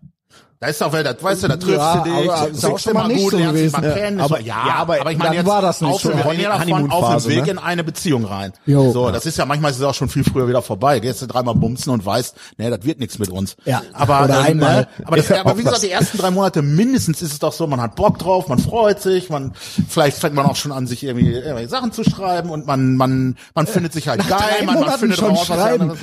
[0.62, 3.14] Da ist doch, das, weißt du, da triffst Ja, du dich, aber auch mal immer
[3.20, 3.96] gut, so lernst dich mal gewesen.
[3.96, 4.20] kennen.
[4.20, 6.10] Aber- so, ja, ja, aber aber ich meine jetzt war das nicht auf, so.
[6.16, 7.50] wir reden ja davon, auf dem Weg ne?
[7.50, 8.52] in eine Beziehung rein.
[8.64, 8.92] Jo.
[8.92, 11.00] So, das ist ja manchmal ist es auch schon viel früher wieder vorbei.
[11.00, 13.56] Gehst du dreimal bumsen und weißt, nee, das wird nichts mit uns.
[13.64, 13.82] Ja.
[13.92, 14.76] Aber, Oder ähm, einmal.
[14.82, 17.38] ne, aber, das, Ja, aber auch wie gesagt, die ersten drei Monate mindestens ist es
[17.40, 19.54] doch so, man hat Bock drauf, man freut sich, man,
[19.88, 23.36] vielleicht fängt man auch schon an, sich irgendwie, irgendwelche Sachen zu schreiben und man, man,
[23.56, 25.82] man findet sich halt geil, drei man, man findet raus, was der schreiben.
[25.82, 25.98] andere-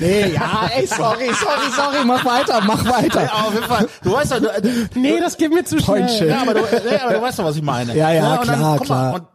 [0.00, 3.22] Nee, ja, ey, sorry, sorry, sorry, mach weiter, mach weiter.
[3.24, 3.88] Ja, auf jeden Fall.
[4.02, 6.28] Du weißt doch, du, Nee, das geht mir zu Point shit.
[6.28, 7.94] ja, aber du, ja, aber du weißt doch, was ich meine.
[7.94, 9.12] Ja, ja, und klar, guck klar.
[9.12, 9.26] Mal, und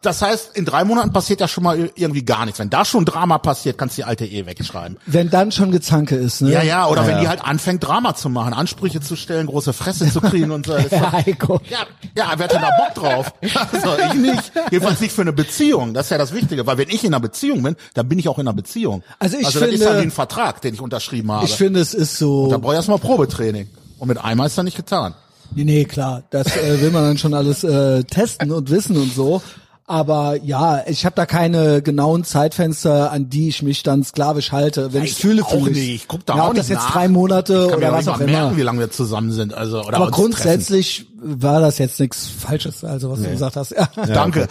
[0.00, 2.60] das heißt, in drei Monaten passiert ja schon mal irgendwie gar nichts.
[2.60, 4.96] Wenn da schon Drama passiert, kannst du die alte Ehe wegschreiben.
[5.06, 6.52] Wenn dann schon Gezanke ist, ne?
[6.52, 10.08] Ja, ja, oder wenn die halt anfängt, Drama zu machen, Ansprüche zu stellen, große Fresse
[10.10, 10.72] zu kriegen und so.
[10.76, 11.60] Das ist Ja, Heiko.
[11.68, 11.78] Ja,
[12.16, 13.32] ja, wer hat denn da Bock drauf?
[13.72, 14.52] Also ich nicht.
[14.70, 15.94] Jedenfalls nicht für eine Beziehung.
[15.94, 16.64] Das ist ja das Wichtige.
[16.66, 19.02] Weil wenn ich in einer Beziehung bin, dann bin ich auch in einer Beziehung.
[19.18, 21.44] Also ich also das ist finde- ja wie ein Vertrag, den ich unterschrieben habe.
[21.44, 23.68] Ich finde, es ist da so, brauche ich erstmal Probetraining.
[23.98, 25.14] Und mit einmal ist das nicht getan.
[25.56, 29.12] nee, nee, klar, das äh, will man dann schon alles äh, testen und wissen und
[29.12, 29.42] so.
[29.90, 34.92] Aber ja, ich habe da keine genauen Zeitfenster, an die ich mich dann sklavisch halte.
[34.92, 35.78] Wenn ich, Ich fühle, fühle nicht.
[35.78, 35.94] ich.
[35.94, 36.92] Ich guck da ja, auch ob das nicht jetzt nach.
[36.92, 38.56] drei Monate oder was auch mal merken, immer.
[38.58, 39.54] wie lange wir zusammen sind.
[39.54, 40.30] Also, oder Aber uns treffen.
[40.32, 43.70] grundsätzlich war das jetzt nichts Falsches, also was du gesagt hast.
[43.74, 44.46] Ja, Danke.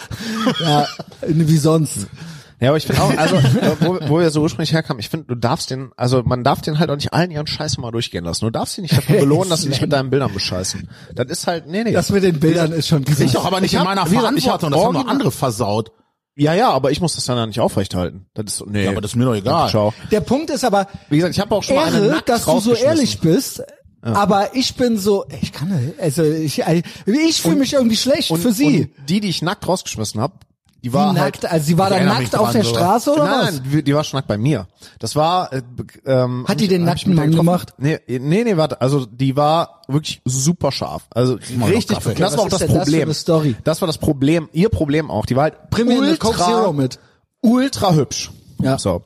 [0.60, 0.86] ja
[1.24, 2.08] wie sonst.
[2.60, 3.36] Ja, aber ich finde auch, also
[3.80, 6.78] wo, wo wir so ursprünglich herkamen, ich finde, du darfst den, also man darf den
[6.78, 8.44] halt auch nicht allen ihren Scheiß mal durchgehen lassen.
[8.44, 10.88] Du darfst sie nicht dafür belohnen, dass sie dich mit deinen Bildern bescheißen.
[11.14, 11.92] Das ist halt, nee, nee.
[11.92, 13.20] Das mit den Bildern ist schon krass.
[13.20, 14.70] Ich doch aber nicht Ich in meiner hab Verantwortung.
[14.70, 15.92] Das haben noch andere versaut.
[16.34, 18.26] ja, ja, aber ich muss das dann ja nicht aufrechthalten.
[18.34, 18.84] Das ist, nee.
[18.84, 19.68] Ja, aber das ist mir doch egal.
[19.70, 19.94] Ciao.
[20.10, 22.44] Der Punkt ist aber, Wie gesagt, ich habe auch schon mal eine Ehre, nackt dass
[22.44, 23.62] du so ehrlich bist.
[24.00, 26.62] Aber ich bin so, ich kann, also ich,
[27.06, 28.82] ich fühle mich irgendwie schlecht und, für sie.
[28.82, 30.34] Und die, die ich nackt rausgeschmissen habe,
[30.82, 32.82] die Die war nackt, halt, also sie war dann nackt auf der sogar.
[32.82, 33.52] Straße oder nein, was?
[33.54, 34.68] nein, die, die war schon nackt bei mir.
[35.00, 35.62] Das war, äh,
[36.06, 37.74] ähm, Hat die den nackten Mann gemacht?
[37.78, 41.08] Nee, nee, nee, warte, also die war wirklich super scharf.
[41.10, 43.12] Also noch richtig, das war auch das das Problem.
[43.12, 43.56] Story?
[43.64, 45.26] Das war das Problem, ihr Problem auch.
[45.26, 47.00] Die war halt eine ultra, mit.
[47.40, 48.30] ultra hübsch.
[48.62, 48.78] Ja.
[48.78, 49.02] So.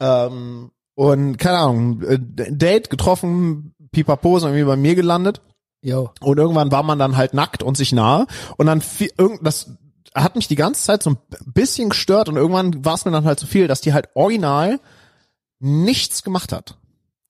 [0.00, 5.42] Ähm, und keine Ahnung, äh, Date getroffen, Pipapo ist irgendwie bei mir gelandet.
[5.82, 6.10] Jo.
[6.20, 8.26] Und irgendwann war man dann halt nackt und sich nahe.
[8.56, 8.82] Und dann
[9.42, 9.70] das
[10.14, 13.24] hat mich die ganze Zeit so ein bisschen gestört und irgendwann war es mir dann
[13.24, 14.80] halt zu viel, dass die halt original
[15.60, 16.76] nichts gemacht hat.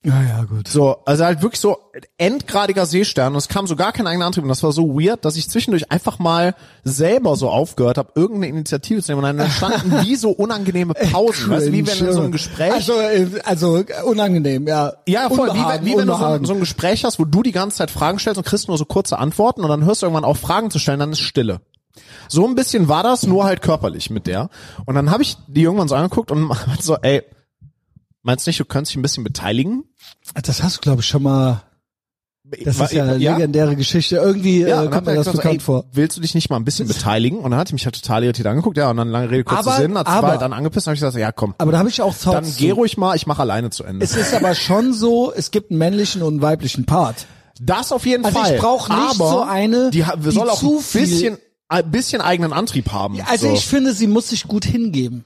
[0.03, 0.67] Ja, ja, gut.
[0.67, 1.77] So, also halt wirklich so
[2.17, 5.27] endgradiger Seestern und es kam so gar kein eigener Antrieb und das war so weird,
[5.27, 9.45] dass ich zwischendurch einfach mal selber so aufgehört habe, irgendeine Initiative zu nehmen und dann
[9.47, 12.95] entstanden wie so unangenehme Pausen, weißt wie wenn in so einem Gespräch Also,
[13.45, 14.95] also unangenehm, ja.
[15.07, 15.49] ja, voll.
[15.49, 17.77] Wie, Unbehagen, wenn- wie wenn du so, so ein Gespräch hast, wo du die ganze
[17.77, 20.39] Zeit Fragen stellst und kriegst nur so kurze Antworten und dann hörst du irgendwann auf,
[20.39, 21.61] Fragen zu stellen, dann ist Stille.
[22.29, 24.51] So ein bisschen war das, nur halt körperlich mit der.
[24.87, 27.23] Und dann habe ich die irgendwann so angeguckt und meinte so, ey,
[28.23, 29.85] meinst du nicht, du könntest dich ein bisschen beteiligen?
[30.43, 31.63] Das hast du, glaube ich, schon mal.
[32.65, 34.17] Das War- ist ja eine legendäre Geschichte.
[34.17, 35.85] Irgendwie Ja, äh, kommt dann mir das ich gesagt, bekannt ey, vor.
[35.93, 37.39] Willst du dich nicht mal ein bisschen beteiligen?
[37.39, 39.77] Und dann hat ich mich halt total irritiert angeguckt, ja, und dann lange Rede, kurzer
[39.77, 42.03] Sinn, hat aber- dann angepisst, und hab ich gesagt, ja komm, Aber da habe ich
[42.03, 44.05] auch dann Thoughts geh ruhig mal, ich mache alleine zu Ende.
[44.05, 47.27] Es ist aber schon so, es gibt einen männlichen und einen weiblichen Part.
[47.61, 48.59] Das auf jeden Also ich Fall.
[48.59, 51.39] brauch nicht aber so eine, die, die soll auch zu ein viel- bisschen,
[51.71, 53.19] ein bisschen eigenen Antrieb haben.
[53.27, 53.55] Also so.
[53.55, 55.25] ich finde, sie muss sich gut hingeben.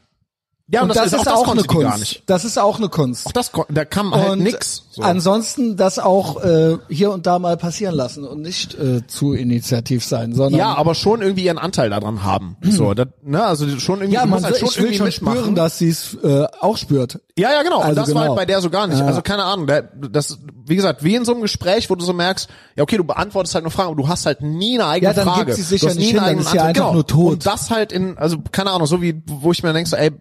[0.68, 2.22] ja, Und das, ist auch, konnte eine Kunst.
[2.26, 3.26] Das ist auch eine Kunst.
[3.26, 4.85] Auch das, da kam halt und nix.
[4.90, 5.02] So.
[5.02, 10.04] ansonsten das auch äh, hier und da mal passieren lassen und nicht äh, zu initiativ
[10.04, 12.57] sein, sondern ja, aber schon irgendwie ihren Anteil daran haben.
[12.62, 15.54] So, das, ne, also schon irgendwie, ja, man, halt schon ich will irgendwie schon spüren,
[15.54, 17.20] dass sie es äh, auch spürt.
[17.37, 17.79] Ja, ja, genau.
[17.81, 18.37] Also und das war genau.
[18.37, 19.01] halt bei der so gar nicht.
[19.01, 19.07] Ja.
[19.07, 19.68] Also keine Ahnung,
[20.11, 23.03] das, wie gesagt, wie in so einem Gespräch, wo du so merkst, ja okay, du
[23.03, 25.47] beantwortest halt nur Fragen, aber du hast halt nie eine eigene Ja, dann Frage.
[25.47, 26.61] gibt sie sich du ja hast nie hin, ist sie Antrieb.
[26.61, 26.92] einfach genau.
[26.92, 27.33] nur tot.
[27.33, 30.12] Und das halt in, also keine Ahnung, so wie, wo ich mir denke, so, ey,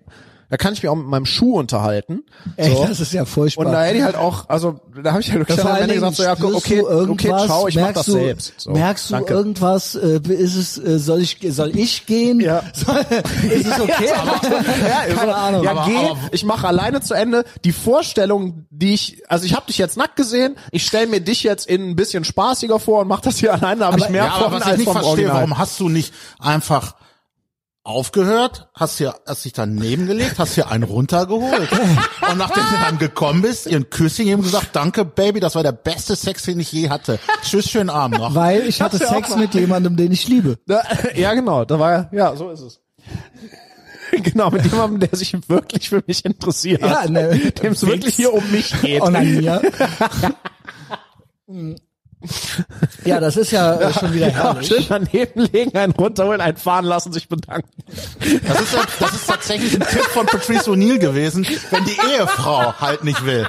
[0.54, 2.22] da kann ich mich auch mit meinem Schuh unterhalten.
[2.58, 2.86] Ey, so.
[2.86, 3.66] das ist ja furchtbar.
[3.66, 6.16] Und da hätte ich halt auch, also da habe ich halt wirklich am Ende gesagt,
[6.16, 8.54] so, ja, okay, okay, ciao, ich mach merkst das du, selbst.
[8.58, 9.34] So, merkst du danke.
[9.34, 9.96] irgendwas?
[9.96, 10.78] Äh, ist es?
[10.78, 11.40] Äh, soll ich?
[11.50, 12.40] Soll ich gehen?
[12.40, 12.62] Ja.
[12.76, 13.04] Soll,
[13.50, 14.10] ist es okay?
[14.88, 15.64] Ja, Keine Ahnung.
[15.64, 17.46] Ja, Aber- geh, aber- ich mache alleine zu Ende.
[17.66, 21.42] Die Vorstellung, die ich, also ich habe dich jetzt nackt gesehen, ich stelle mir dich
[21.42, 24.12] jetzt in ein bisschen spaßiger vor und mach das hier alleine, da habe ich Aber-
[24.12, 25.36] mehr Ja, von aber was ich als nicht vom verstehe, Original.
[25.36, 26.94] warum hast du nicht einfach
[27.86, 31.70] aufgehört, hast hier, hast dich daneben gelegt, hast hier einen runtergeholt
[32.30, 35.64] und nachdem du dann gekommen bist, ihr ein Küsschen ihm gesagt, danke Baby, das war
[35.64, 37.20] der beste Sex, den ich je hatte.
[37.42, 38.34] Tschüss, schönen Abend noch.
[38.36, 40.58] Weil ich hatte Sex auch mit jemandem, den ich liebe.
[40.66, 40.84] Da-
[41.16, 42.80] ja, genau, da war ja, so ist es.
[44.24, 46.82] genau, mit jemandem, der sich wirklich für mich interessiert.
[46.82, 49.02] Ja, ne, dem es wirklich hier um mich geht.
[49.02, 49.62] Und an mir.
[53.06, 54.68] ja, das ist ja äh, schon wieder Ja, herrlich.
[54.68, 57.70] schön daneben legen, einen runterholen, einen fahren lassen, sich bedanken.
[58.48, 63.04] Das ist, das ist tatsächlich ein Tipp von Patrice O'Neill gewesen, wenn die Ehefrau halt
[63.04, 63.48] nicht will.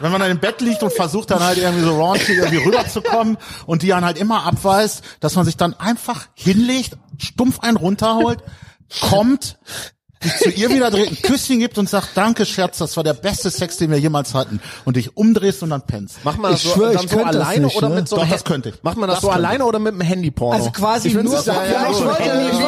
[0.00, 3.36] Wenn man dann im Bett liegt und versucht dann halt irgendwie so raunchy irgendwie rüberzukommen
[3.66, 8.40] und die dann halt immer abweist, dass man sich dann einfach hinlegt, stumpf einen runterholt,
[9.00, 9.58] kommt,
[10.26, 13.14] dich zu ihr wieder dreht, ein Küsschen gibt und sagt, danke Scherz, das war der
[13.14, 14.60] beste Sex, den wir jemals hatten.
[14.84, 16.16] Und dich umdrehst und dann pennst.
[16.24, 17.94] Das Ich so, schwör, dann ich so könnte das alleine nicht, oder ne?
[17.96, 18.82] mit so Doch, einem das könnte ich.
[18.82, 20.56] Macht man das, Das so alleine oder mit einem Handyporno?
[20.56, 22.22] Also quasi Ich nur, das ja, ja, ich so wollte,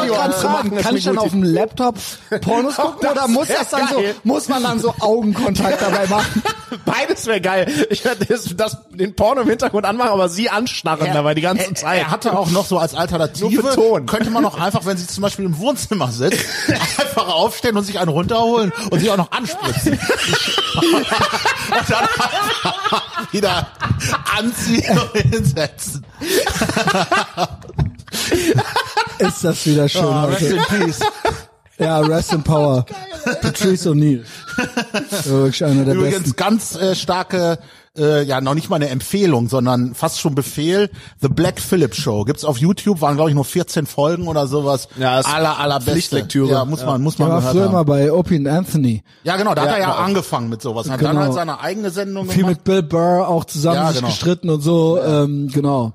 [0.09, 1.97] gerade fragen, kann ich dann auf dem Laptop
[2.41, 6.43] Pornos gucken oder muss das dann so, muss man dann so Augenkontakt dabei machen?
[6.85, 7.87] Beides wäre geil.
[7.91, 11.65] Ich werde das, das, den Porno im Hintergrund anmachen, aber sie anstarren dabei die ganze
[11.65, 11.99] er, Zeit.
[12.01, 15.45] Er hatte auch noch so als Alternative, könnte man auch einfach, wenn sie zum Beispiel
[15.45, 16.45] im Wohnzimmer sitzt,
[16.99, 19.93] einfach aufstehen und sich einen runterholen und sie auch noch anspritzen.
[19.95, 21.07] und
[21.89, 22.09] dann
[23.33, 23.67] wieder
[24.37, 26.05] anziehen und hinsetzen.
[29.19, 30.57] Ist das wieder schön rest heute.
[30.57, 31.01] in peace.
[31.79, 32.85] Ja, Rest in Power.
[33.41, 34.25] Patrice O'Neill.
[35.25, 36.37] Wirklich einer der Übrigens besten.
[36.37, 37.59] ganz äh, starke,
[37.99, 40.91] äh, ja noch nicht mal eine Empfehlung, sondern fast schon Befehl.
[41.21, 44.89] The Black Phillip Show gibt's auf YouTube, waren glaube ich nur 14 Folgen oder sowas.
[44.99, 45.93] Ja, ist aller allerbeste.
[45.93, 46.51] Pflichtlektüre.
[46.53, 47.73] Ja, muss man muss man war gehört früher haben.
[47.73, 49.03] mal bei Opie und Anthony.
[49.25, 50.05] Ja, genau, da hat er ja genau.
[50.05, 50.89] angefangen mit sowas.
[50.89, 51.13] Hat Genau.
[51.13, 52.57] dann halt seine eigene Sendung Viel gemacht.
[52.57, 54.09] mit Bill Burr auch zusammen Ja, sich genau.
[54.09, 55.01] gestritten und so.
[55.03, 55.93] Ähm, genau.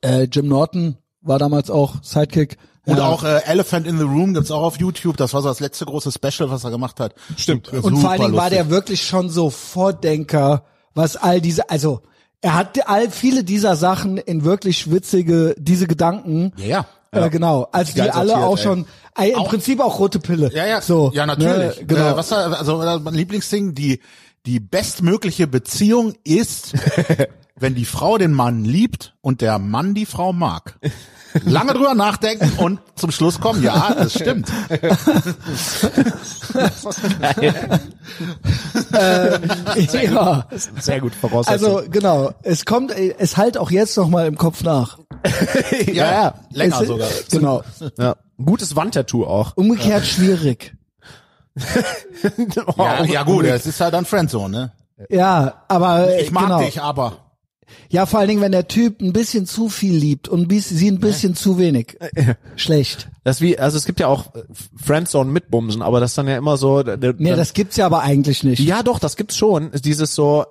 [0.00, 2.56] Äh, Jim Norton war damals auch Sidekick.
[2.84, 3.06] Und ja.
[3.06, 5.16] auch äh, Elephant in the Room gibt's auch auf YouTube.
[5.16, 7.14] Das war so das letzte große Special, was er gemacht hat.
[7.36, 7.66] Stimmt.
[7.66, 8.58] Super Und vor allen Dingen war lustig.
[8.58, 12.02] der wirklich schon so Vordenker, was all diese, also
[12.40, 16.52] er hat all viele dieser Sachen in wirklich witzige, diese Gedanken.
[16.56, 17.26] Ja, ja.
[17.26, 17.68] Äh, genau.
[17.72, 18.62] Also die alle auch ey.
[18.62, 18.86] schon,
[19.18, 20.50] äh, im Auch- Prinzip auch rote Pille.
[20.52, 21.80] Ja, ja, so, ja, natürlich.
[21.80, 22.10] Ne, genau.
[22.12, 24.00] Äh, was also äh, mein Lieblingsding, die
[24.46, 26.72] die bestmögliche Beziehung ist,
[27.56, 30.78] wenn die Frau den Mann liebt und der Mann die Frau mag.
[31.44, 34.50] Lange drüber nachdenken und zum Schluss kommen, ja, das stimmt.
[39.92, 40.46] ja.
[40.80, 41.76] Sehr gut voraussetzung.
[41.76, 44.98] Also genau, es kommt, äh, es halt auch jetzt noch mal im Kopf nach.
[45.86, 46.34] Ja, ja.
[46.50, 47.08] länger es, sogar.
[47.30, 47.62] Genau.
[47.98, 48.16] ja.
[48.44, 49.56] Gutes Wandtattoo auch.
[49.56, 50.74] Umgekehrt schwierig.
[52.66, 54.72] Oh, Ja, ja gut, es ist halt dann Friendzone, ne?
[55.10, 56.60] Ja, aber äh, Ich mag genau.
[56.60, 57.31] dich, aber
[57.90, 61.00] Ja, vor allen Dingen, wenn der Typ ein bisschen zu viel liebt und sie ein
[61.00, 61.98] bisschen zu wenig.
[62.56, 63.08] Schlecht.
[63.24, 64.42] Das wie, also es gibt ja auch äh,
[64.84, 66.82] Friendzone mit Bumsen, aber das ist dann ja immer so.
[66.82, 68.58] Nee, das gibt's ja aber eigentlich nicht.
[68.58, 69.70] ja, doch, das gibt's schon.
[69.84, 70.44] Dieses so,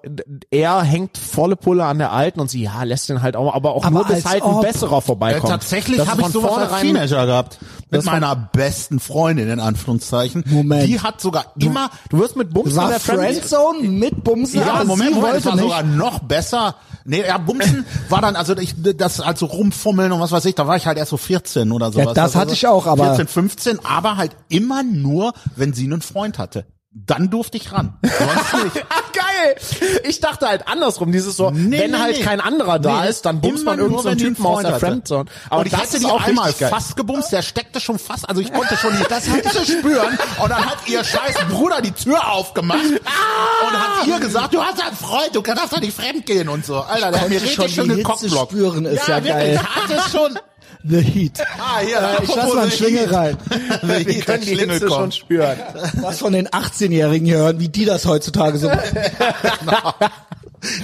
[0.52, 3.74] er hängt volle Pulle an der alten und sie, ja, lässt den halt auch, aber
[3.76, 5.52] auch Aber nur bis halt ein besserer äh, vorbeikommt.
[5.52, 7.58] tatsächlich Das habe ist ich sowas als Teenager gehabt.
[7.90, 10.46] Mit Das meiner besten Freundin, in Anführungszeichen.
[10.48, 10.88] Moment.
[10.88, 13.34] Die hat sogar immer Du wirst mit Bumsen War in der Friendzone.
[13.34, 15.64] Friendzone mit Bumsen, Ja, aber Moment, sie Moment, das war nicht.
[15.64, 16.76] sogar noch besser.
[17.04, 20.68] Nee, ja, Bumsen war dann, also ich, das also rumfummeln und was weiß ich, da
[20.68, 22.06] war ich halt erst so 14 oder sowas.
[22.06, 25.86] Ja, das Also hatte ich auch, aber- 14, 15, aber halt immer nur, wenn sie
[25.86, 26.66] einen Freund hatte.
[26.94, 27.98] Dann durfte ich ran.
[28.04, 28.86] Sonst nicht.
[28.90, 29.56] Ah, geil!
[30.04, 32.22] Ich dachte halt andersrum, dieses so, Nee, wenn nee, halt nee.
[32.24, 34.86] kein anderer da ist, dann bumst man irgendeinen die einen Typen aus der hatte.
[34.88, 35.26] Friendzone.
[35.50, 38.52] Aber und ich hatte die auch einmal fast gebumst, der steckte schon fast, also ich
[38.52, 40.20] konnte schon, das hatte ich so spüren.
[40.44, 44.82] Und dann hat ihr scheiß Bruder die Tür aufgemacht und hat ihr gesagt, du hast
[44.86, 46.76] einen Freund, du kannst doch nicht fremd gehen und so.
[46.82, 48.50] Alter, der hat mir richtig schon den Cockblock.
[48.52, 49.62] spüren, ist ja wirklich, geil.
[49.64, 50.38] ich hatte schon.
[50.84, 51.42] The Heat.
[51.60, 53.38] Ah, hier, Äh, ich lass mal einen Schlingel rein.
[53.82, 55.58] Wir können die Hitze schon spüren.
[56.02, 58.70] Was von den 18-Jährigen hier hören, wie die das heutzutage so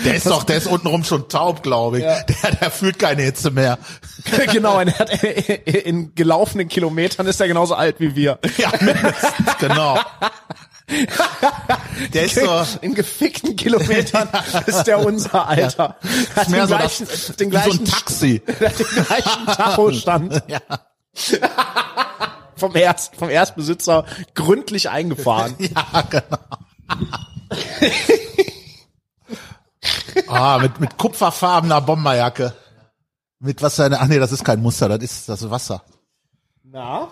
[0.05, 2.03] Der ist doch, der ist untenrum schon taub, glaube ich.
[2.03, 3.77] Der, der fühlt keine Hitze mehr.
[4.51, 8.39] genau, und er hat, in gelaufenen Kilometern ist er genauso alt wie wir.
[8.57, 8.71] Ja,
[9.59, 9.99] genau.
[12.13, 14.29] Der ist so, In gefickten Kilometern
[14.65, 15.97] ist der unser Alter.
[16.35, 18.41] Hat ist mehr den so gleichen, das, den wie so gleichen, ein Taxi.
[18.47, 20.43] hat den gleichen Tachostand.
[20.47, 20.61] Ja.
[22.55, 25.55] vom, Erst, vom Erstbesitzer gründlich eingefahren.
[25.59, 26.37] Ja, genau.
[30.27, 32.53] ah, mit, mit kupferfarbener Bomberjacke.
[33.39, 35.83] Mit was seine, ach nee, das ist kein Muster, das ist das ist Wasser.
[36.63, 37.09] Na?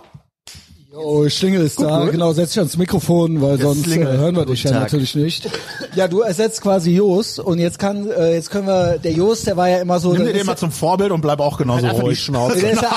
[0.97, 4.17] Oh, Schlingel ist da, genau, setz dich ans Mikrofon, weil sonst äh, Schlingel.
[4.17, 4.81] hören wir dich ja Tag.
[4.83, 5.49] natürlich nicht.
[5.95, 9.57] Ja, du ersetzt quasi Jos und jetzt kann, äh, jetzt können wir, der Jos, der
[9.57, 11.87] war ja immer so, Nimm der dir den mal zum Vorbild und bleib auch genauso
[11.87, 12.19] die ruhig.
[12.19, 12.59] Schnauze.
[12.59, 12.91] Der ist ja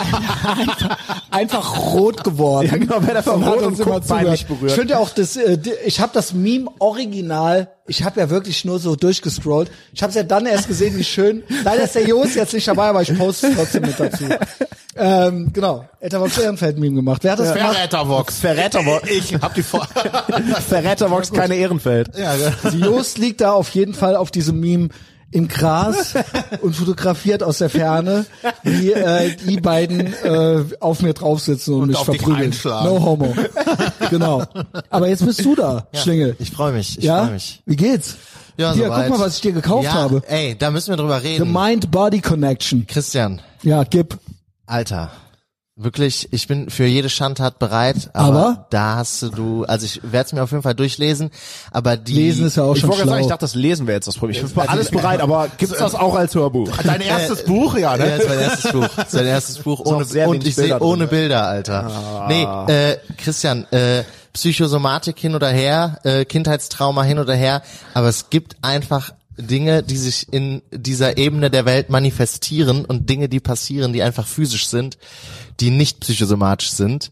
[0.47, 0.97] einfach,
[1.31, 2.69] einfach rot geworden.
[2.71, 4.49] Ja, genau, wer hat rot uns und immer peinlich zugehört.
[4.49, 4.71] berührt.
[4.71, 8.65] Ich finde ja auch das, äh, ich habe das Meme original, ich habe ja wirklich
[8.65, 9.71] nur so durchgescrollt.
[9.93, 11.43] Ich habe es ja dann erst gesehen, wie schön.
[11.65, 14.25] Leider ist der Jos jetzt nicht dabei, aber ich poste es trotzdem mit dazu.
[14.97, 17.25] ähm, genau, Etavox Ehrenfeld-Meme gemacht.
[17.25, 17.75] Wer hat das gemacht?
[17.75, 18.39] Verrätervox.
[18.39, 19.09] Verrätervox.
[19.11, 19.87] Ich hab die vor.
[20.69, 22.17] Verrätervox, keine Ehrenfeld.
[22.17, 22.53] ja, ja.
[22.63, 24.89] Also Jost liegt da auf jeden Fall auf diesem Meme
[25.31, 26.15] im Gras
[26.63, 28.27] und fotografiert aus der Ferne,
[28.63, 32.55] wie äh, die beiden äh, auf mir drauf sitzen und, Und mich verprügeln.
[32.65, 33.35] No homo.
[34.11, 34.45] genau.
[34.91, 36.37] Aber jetzt bist du da, Schlingel.
[36.39, 37.25] Ich freue mich, ich ja?
[37.25, 37.63] freue mich.
[37.67, 38.17] Wie geht's?
[38.57, 39.09] Ja, Hier, soweit.
[39.09, 40.23] guck mal, was ich dir gekauft ja, habe.
[40.27, 41.53] Ey, da müssen wir drüber The reden.
[41.53, 42.87] Mind-Body Connection.
[42.87, 44.19] Christian, Ja, gib.
[44.67, 45.13] Alter,
[45.81, 48.67] wirklich, ich bin für jede Schandtat bereit, aber, Aber?
[48.71, 51.31] da hast du, also ich werde es mir auf jeden Fall durchlesen,
[51.71, 53.31] aber die Lesen ist ja auch Ich schon wollte gerade sagen, ich schlau.
[53.35, 54.35] dachte, das Lesen wäre jetzt das Problem.
[54.37, 56.69] Ich bin für alles bereit, aber gibt's das auch als Hörbuch?
[56.83, 58.11] Dein erstes Buch, ja, Ja, ne?
[58.11, 58.89] das ist mein erstes Buch.
[58.97, 61.11] Das ist mein erstes Buch ohne, sehr und ich sehe Bilder ohne drin.
[61.11, 62.27] Bilder, Alter.
[62.29, 64.03] Nee, äh, Christian, äh,
[64.33, 67.63] Psychosomatik hin oder her, äh, Kindheitstrauma hin oder her,
[67.95, 73.29] aber es gibt einfach Dinge, die sich in dieser Ebene der Welt manifestieren und Dinge,
[73.29, 74.99] die passieren, die einfach physisch sind,
[75.61, 77.11] die nicht psychosomatisch sind.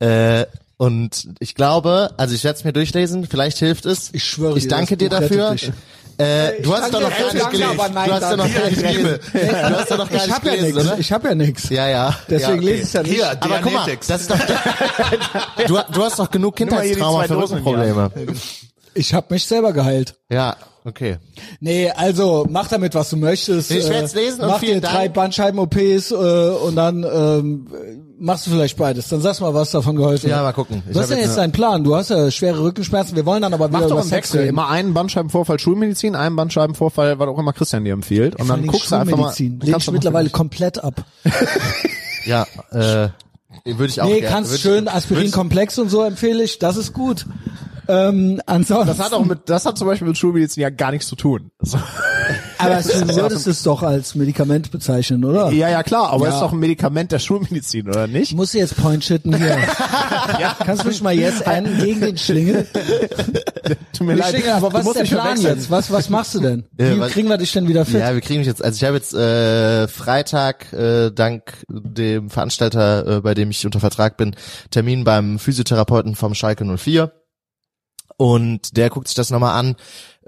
[0.00, 4.10] Äh, und ich glaube, also ich werde es mir durchlesen, vielleicht hilft es.
[4.12, 5.56] Ich schwöre Ich danke dir dafür.
[6.18, 7.70] Äh, du hast doch noch gar nicht gelesen.
[7.78, 9.18] aber nein, Du hast doch noch gar nicht gelesen.
[9.32, 10.98] Du hast doch noch gar Ich nicht hab ja gelesen, oder?
[10.98, 11.68] Ich hab ja nix.
[11.68, 12.16] Ja, ja.
[12.28, 12.64] Deswegen ja, okay.
[12.66, 13.14] lese ich ja nicht.
[13.14, 14.38] Hier, Aber guck mal, das ist doch,
[15.66, 18.10] du, du hast doch genug Kindheitstrauma für Rückenprobleme.
[18.94, 20.16] Ich hab mich selber geheilt.
[20.28, 20.56] Ja,
[20.88, 21.18] okay.
[21.60, 23.70] Nee, also mach damit, was du möchtest.
[23.70, 25.08] Ich werd's lesen und mach vielen dir drei.
[25.08, 27.66] Bandscheiben-OPs äh, und dann ähm,
[28.18, 29.08] machst du vielleicht beides.
[29.08, 30.42] Dann sagst du mal, was davon geholfen Ja, hat.
[30.44, 30.82] mal gucken.
[30.88, 31.84] Ich Was ist denn jetzt dein Plan?
[31.84, 33.14] Du hast ja schwere Rückenschmerzen.
[33.14, 34.40] Wir wollen dann aber wieder Mach doch über einen Sex Wechsel.
[34.40, 34.48] reden.
[34.50, 38.34] Immer einen Bandscheibenvorfall Schulmedizin, einen Bandscheibenvorfall, was auch immer Christian dir empfiehlt.
[38.36, 39.32] Und dann guckst du einfach mal.
[39.34, 39.58] Schulmedizin.
[39.60, 41.04] du kannst ich mittlerweile noch- komplett ab.
[42.26, 43.08] Ja, äh,
[43.64, 46.58] würde ich auch Nee, gerne- kannst würd ich- schön würd Aspirin-Komplex und so empfehle ich.
[46.58, 47.24] Das ist gut.
[47.88, 48.86] Ähm, ansonsten.
[48.86, 51.50] Das hat auch mit, das hat zum Beispiel mit Schulmedizin ja gar nichts zu tun.
[51.60, 51.78] So.
[52.58, 55.50] aber du würdest es doch als Medikament bezeichnen, oder?
[55.50, 56.28] Ja, ja, klar, aber Ja.
[56.30, 58.30] es ist doch ein Medikament der Schulmedizin, oder nicht?
[58.30, 59.56] Ich muss jetzt point shitten hier.
[60.64, 62.66] Kannst du mich mal jetzt enden gegen den Schlingel?
[63.96, 64.30] Tut mir leid.
[64.30, 65.70] Schlingel, aber was ist der Plan jetzt?
[65.70, 66.64] Was, was machst du denn?
[66.78, 68.00] Ja, Wie was- kriegen wir dich denn wieder fit?
[68.00, 73.16] Ja, wir kriegen mich jetzt, also ich habe jetzt äh, Freitag äh, dank dem Veranstalter,
[73.16, 74.36] äh, bei dem ich unter Vertrag bin,
[74.70, 77.12] Termin beim Physiotherapeuten vom Schalke 04
[78.18, 79.76] und der guckt sich das nochmal an.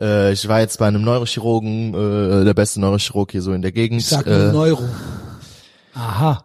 [0.01, 3.73] Äh, ich war jetzt bei einem Neurochirurgen, äh, der beste Neurochirurg hier so in der
[3.73, 4.01] Gegend.
[4.01, 4.89] Ich sag nur äh, Neuro.
[5.95, 6.45] Aha.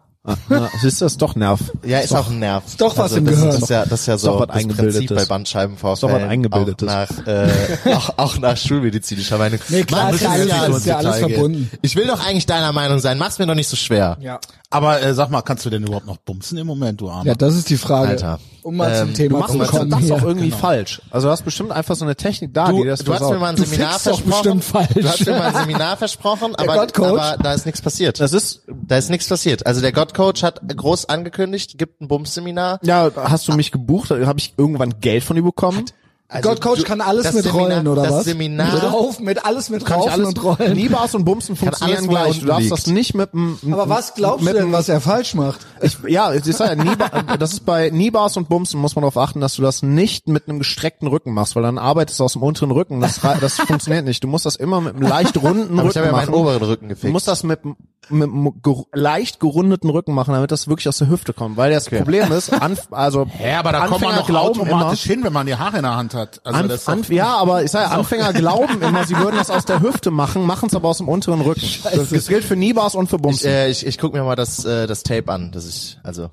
[0.80, 1.60] Siehst du, das ist doch Nerv.
[1.84, 2.66] ja, ist auch ein Nerv.
[2.66, 3.50] ist doch was im das, Gehirn.
[3.52, 4.98] Das ist ja, das ist ja so das Eingebildetes.
[4.98, 5.94] Prinzip bei Bandscheibenvorfällen.
[5.94, 6.88] Ist doch was Eingebildetes.
[6.88, 7.48] Auch nach, äh,
[7.94, 9.60] auch, auch nach schulmedizinischer Meinung.
[9.68, 10.36] Nee, klar, Mann, ist ja
[10.66, 11.70] das ist ja alles verbunden.
[11.82, 13.18] Ich will doch eigentlich deiner Meinung sein.
[13.18, 14.18] Mach's mir doch nicht so schwer.
[14.20, 14.40] Ja.
[14.68, 17.24] Aber äh, sag mal, kannst du denn überhaupt noch bumsen im Moment, du Armer?
[17.24, 18.08] Ja, das ist die Frage.
[18.10, 18.40] Alter.
[18.62, 20.14] Um mal Ähm, zum Du Thema machst zu das, kommen das hier.
[20.16, 21.00] auch irgendwie falsch.
[21.10, 23.38] Also du hast bestimmt einfach so eine Technik da, Du, die das du hast mir
[23.38, 24.58] mal ein Du Seminar fickst doch versprochen.
[24.58, 24.88] bestimmt falsch.
[24.94, 28.18] Du hast mir mal ein Seminar versprochen, aber, aber da ist nichts passiert.
[28.18, 29.64] Das ist, Da ist nichts passiert.
[29.66, 32.80] Also der Gottcoach hat groß angekündigt, gibt ein Bums-Seminar.
[32.82, 34.10] ja, hast du mich gebucht?
[34.10, 35.84] Habe ich irgendwann Geld von dir bekommen?
[36.28, 38.24] Also Gott Coach du- kann alles mit Seminar- Rollen, oder das was?
[38.24, 40.72] Seminar- mit Raufen, mit alles mit Kann Raufen alles, und Rollen.
[40.74, 42.40] Nibas und Bumsen funktionieren er gleich.
[42.40, 42.72] Du darfst liegt.
[42.72, 45.60] das nicht mit dem, Aber was glaubst mit du denn, dem- was er falsch macht?
[45.82, 47.08] Ich, ja, ich sag ja, Niba,
[47.38, 50.48] das ist bei Nibas und Bumsen muss man darauf achten, dass du das nicht mit
[50.48, 53.00] einem gestreckten Rücken machst, weil dann arbeitest du aus dem unteren Rücken.
[53.00, 54.24] Das, das funktioniert nicht.
[54.24, 56.34] Du musst das immer mit einem leicht runden Aber Rücken ich habe ja meinen machen.
[56.40, 57.12] oberen Rücken Du gefickt.
[57.12, 57.60] musst das mit,
[58.08, 61.56] mit einem ger leicht gerundeten Rücken machen, damit das wirklich aus der Hüfte kommt.
[61.56, 65.06] Weil das Problem ist, anf also Ja, aber da kommt man Anfänger noch glauben automatisch
[65.06, 66.40] immer, hin, wenn man die Haare in der Hand hat.
[66.44, 69.36] Also Anf das doch- Anf ja, aber ich sage, ja, Anfänger glauben immer, sie würden
[69.36, 71.66] das aus der Hüfte machen, machen es aber aus dem unteren Rücken.
[71.82, 73.50] Das, das gilt für Nibas und für ich, Bumsen.
[73.50, 76.30] äh, ich, ich guck mir mal das, äh, das Tape an, das ich, also.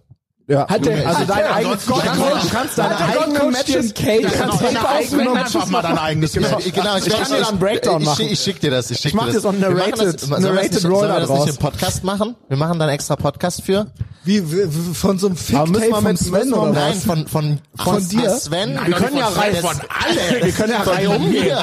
[0.47, 0.67] Ja.
[0.67, 4.39] Hat der, also dein eigenes, du kannst, du kannst deine eigenen Matches, Cage du kannst
[4.39, 6.73] Genau, deine genau, eigenen wenn Matches mal dein eigenes Genau, Geld.
[6.75, 8.25] genau, ich, kann dir da einen Breakdown ich, machen.
[8.29, 9.43] Ich, schick dir das, ich schick Ich mach dir dir das.
[9.43, 12.35] so machen narrated- das, das narrated Roll sollen wir da das nicht im Podcast machen?
[12.49, 13.87] Wir machen dann extra Podcast für.
[14.25, 14.41] Wie,
[14.93, 16.71] von so einem Aber müssen wir von mit- Sven oder?
[16.71, 18.29] Nein, von, von, Von dir?
[18.29, 18.79] Sven.
[18.85, 20.45] Wir können ja rein, von alle.
[20.45, 21.57] wir können ja rein umgehen.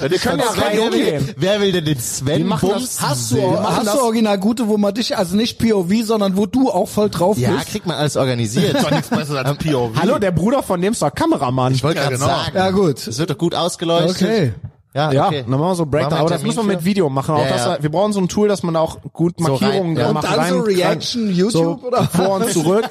[0.00, 1.34] Wir können ja rein umgehen.
[1.38, 2.98] wer will denn den Sven das- Bums?
[3.00, 6.44] Hast du, hast das- du original gute, wo man dich, also nicht POV, sondern wo
[6.44, 7.68] du auch voll drauf Ja, bist?
[7.68, 8.74] kriegt man alles organisiert.
[8.82, 9.90] Doch nichts besseres als POV.
[10.00, 11.72] Hallo, der Bruder von dem ist doch Kameramann.
[11.74, 12.26] Ich wollte Ja, gerade genau.
[12.26, 12.56] sagen.
[12.56, 13.06] Ja, gut.
[13.06, 14.22] Es wird doch gut ausgeleuchtet.
[14.22, 14.54] Okay.
[14.96, 15.42] Ja, Ja, okay.
[15.46, 16.20] machen wir so Breakdown.
[16.20, 16.84] Aber das müssen wir mit?
[16.84, 17.34] Video machen.
[17.34, 17.82] Auch Ja, das, ja.
[17.82, 20.02] Wir brauchen so ein Tool, dass man da auch gut So Markierungen rein, ja.
[20.02, 20.24] da Und macht.
[20.24, 22.88] dann so rein, Reaction, rein, YouTube, so oder Vor und zurück.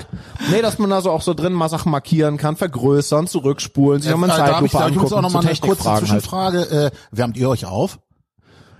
[0.51, 4.11] Nee, dass man da so auch so drin mal Sachen markieren kann, vergrößern, zurückspulen, sich
[4.11, 6.21] nochmal in da Zeitlupe da ich muss angucken, auch noch mal eine kurze Technikfragen halt.
[6.23, 6.59] Zwischenfrage.
[6.87, 7.99] Äh, wärmt ihr euch auf?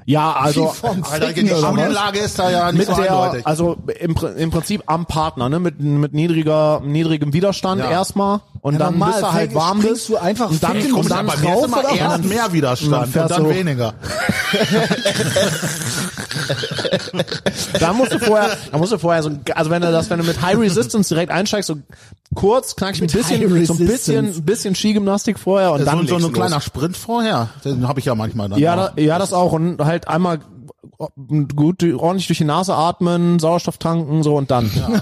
[0.06, 0.74] Ja, also
[1.10, 1.48] Alter, die?
[1.48, 3.48] Studienlage ist da ja nicht mit so der, eindeutig.
[3.48, 7.90] also im, im Prinzip am Partner, ne, mit, mit niedriger, niedrigem Widerstand Ja.
[7.90, 11.10] erstmal und Ja, dann normal, bis du halt warm bist du einfach und dann, und
[11.12, 13.94] dann bei mir ist drauf, immer oder erst mehr Widerstand fährt und dann weniger.
[17.80, 20.26] Da musst du vorher, da musst du vorher so, also wenn du das, wenn du
[20.26, 21.76] mit High Resistance direkt einsteigst, so
[22.36, 26.34] kurz knackst ein bisschen, so ein bisschen, bisschen Skigymnastik vorher und dann so, so ein
[26.34, 28.60] kleiner Sprint vorher, den habe ich ja manchmal dann.
[28.60, 30.40] Ja, da, ja, das auch und halt einmal
[31.56, 34.70] gut, ordentlich durch die Nase atmen, Sauerstoff tanken, so und dann.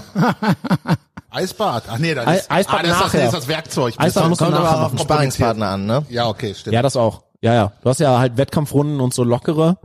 [1.30, 1.84] Eisbad.
[1.88, 3.26] Ach nee, das Ei- ist, Eisbad ah, das, ist das, nachher.
[3.26, 3.94] ist das Werkzeug.
[3.96, 6.04] Eisbad du Kommt nachher auf den Sparringspartner an, ne?
[6.10, 6.74] Ja, okay, stimmt.
[6.74, 7.22] Ja, das auch.
[7.40, 7.72] Ja, ja.
[7.82, 9.78] Du hast ja halt Wettkampfrunden und so lockere.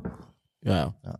[0.61, 1.15] Ja, ja.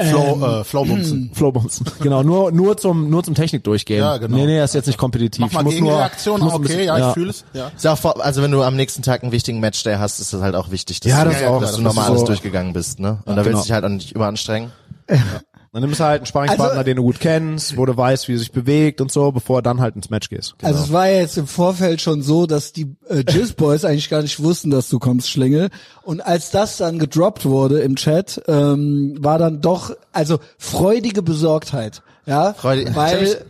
[0.00, 1.30] Flow, äh, Flowbumsen.
[1.34, 1.86] Flowbumsen.
[2.00, 3.98] Genau, nur nur zum nur zum Technik durchgehen.
[4.00, 4.36] Ja, genau.
[4.36, 5.40] Nee, nee, das ist jetzt nicht kompetitiv.
[5.40, 7.44] Mach mal Ich muss nur- ich muss okay, bisschen- ja, ich fühle es.
[7.52, 7.70] Ja.
[7.76, 10.40] Ist auch vor, also wenn du am nächsten Tag einen wichtigen Matchday hast, ist es
[10.40, 12.24] halt auch wichtig, dass Ja, du, das auch, dass das du ist nochmal so- alles
[12.24, 13.18] durchgegangen bist, ne?
[13.24, 13.58] Und da willst genau.
[13.58, 14.70] du dich halt auch nicht überanstrengen.
[15.72, 18.34] Dann nimmst du halt einen Sparringspartner, Also- den du gut kennst, wo du weißt, wie
[18.34, 20.54] er sich bewegt und so, bevor du dann halt ins Match gehst.
[20.62, 24.08] Also es war ja jetzt im Vorfeld schon so, dass die äh, Jizz Boys eigentlich
[24.08, 25.68] gar nicht wussten, dass du kommst, Schlingel.
[26.02, 32.02] Und als das dann gedroppt wurde im Chat, ähm, war dann doch, also freudige Besorgtheit.
[32.26, 33.44] Ja, Freudig- weil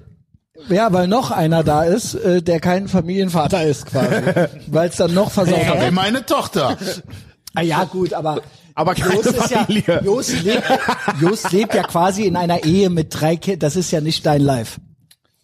[0.70, 4.08] ja, weil noch einer da ist, äh, der kein Familienvater ist quasi,
[4.66, 5.92] weil es dann noch Ich habe versorgt.
[5.92, 6.76] meine Tochter.
[7.54, 8.40] Ah ja, gut, aber
[8.79, 9.66] Aber keine ist ja.
[10.03, 10.62] Jost lebt,
[11.20, 13.59] Jost lebt ja quasi in einer Ehe mit drei Kindern.
[13.59, 14.81] Das ist ja nicht dein Life.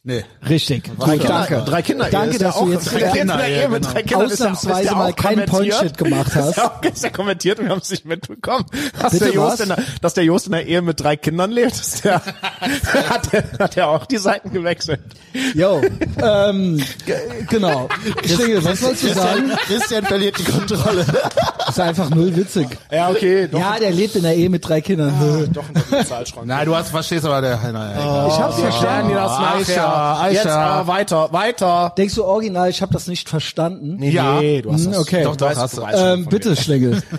[0.07, 0.23] Nee.
[0.47, 0.85] Richtig.
[0.99, 1.65] Drei Gut, Kinder, danke.
[1.71, 2.09] drei Kinder.
[2.11, 3.93] Danke, dass du jetzt drei wieder Kinder, Kinder, Ehe ja, mit genau.
[3.95, 4.27] drei Kindern.
[4.27, 5.47] Ausnahmsweise ja mal keinen.
[5.47, 6.49] Point-Shit gemacht hast.
[6.51, 8.67] Ist ja, auch, ja kommentiert und wir haben es nicht mitbekommen.
[9.01, 9.61] Dass Bitte der, Jost was?
[9.61, 12.17] in der, dass der Jost in der Ehe mit drei Kindern lebt, ist der,
[13.09, 15.01] hat, der, hat er auch die Seiten gewechselt.
[15.55, 15.81] Jo,
[16.23, 16.85] ähm,
[17.49, 17.89] genau.
[18.27, 19.53] Schlingel, was wolltest du sagen?
[19.67, 21.07] Christian verliert die Kontrolle.
[21.67, 22.69] Ist einfach null witzig.
[22.91, 25.51] Ja, okay, doch, Ja, der lebt in der Ehe mit drei Kindern.
[25.51, 26.47] doch in der Zahlschrank.
[26.47, 27.57] Nein, du hast verstehst aber der.
[27.73, 28.85] Naja, Ich hab's verstanden.
[28.85, 29.39] klären dir das
[29.95, 30.31] Aisha.
[30.31, 31.93] Jetzt aber weiter, weiter.
[31.97, 33.97] Denkst du original, ich habe das nicht verstanden?
[33.99, 34.41] Nee, Ja.
[34.41, 35.01] nee, du hast Hm, das.
[35.01, 35.23] okay.
[35.25, 35.83] Doch, doch, hast du.
[35.83, 37.03] Ähm, bitte, Schlingel.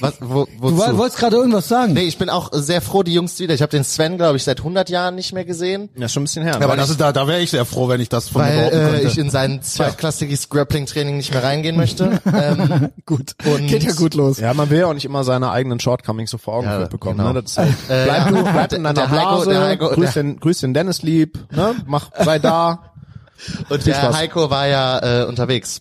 [0.00, 0.76] Was, wo, Du wozu?
[0.78, 1.92] woll- wolltest gerade irgendwas sagen.
[1.92, 3.54] nee, ich bin auch sehr froh, die Jungs wieder.
[3.54, 5.88] Ich habe den Sven, glaube ich, seit 100 Jahren nicht mehr gesehen.
[5.94, 6.02] mir.
[6.02, 6.58] Ja, schon ein bisschen her.
[6.58, 6.64] ne?
[6.64, 8.56] aber das ist da, da wäre ich sehr froh, wenn ich das von dir Weil
[8.58, 9.06] behaupten äh, könnte.
[9.08, 12.20] ich in sein zweitklassiges Grappling-Training nicht mehr reingehen möchte.
[12.34, 13.34] ähm, Gut.
[13.44, 14.38] Und- Geht ja gut los.
[14.38, 17.18] ja, man will ja auch nicht immer seine eigenen Shortcomings so vor Augen Ja, bekommen.
[17.18, 17.32] genau.
[17.32, 17.42] Ne?
[17.42, 18.30] Das ist halt, Äh, bleib, ja.
[18.30, 21.02] du, bleib in deiner Der Heiko- Blase, der Heiko- grüß, der- den, grüß den Dennis
[21.02, 21.74] lieb, ne?
[21.86, 22.92] mach, sei da.
[23.68, 24.12] Und der.
[24.12, 25.80] Heiko war ja äh, unterwegs.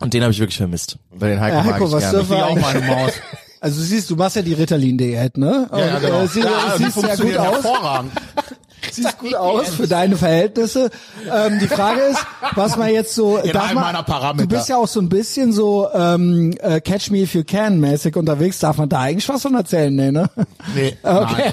[0.00, 0.98] Und den habe ich wirklich vermisst.
[1.10, 2.18] Weil den Heiko, Ja, mag Heiko, ich was gerne.
[2.18, 3.12] dürfen wir auch meine Maus.
[3.62, 5.68] Also siehst du, machst ja die Ritalin-Diät, ne?
[5.70, 6.22] Ja, ja, genau.
[6.22, 6.48] äh, sie, ja,
[6.78, 7.52] die siehst sehr gut aus.
[7.62, 8.12] hervorragend.
[8.90, 10.88] Siehst gut aus für deine Verhältnisse.
[11.30, 12.24] Ähm, die Frage ist,
[12.54, 14.48] was man jetzt so In darf man, meiner Parameter.
[14.48, 17.78] Du bist ja auch so ein bisschen so ähm, äh, Catch Me If You Can
[17.80, 18.58] mäßig unterwegs.
[18.60, 19.94] Darf man da eigentlich was von erzählen?
[19.94, 20.30] Nee, ne?
[20.74, 21.52] Nee, okay.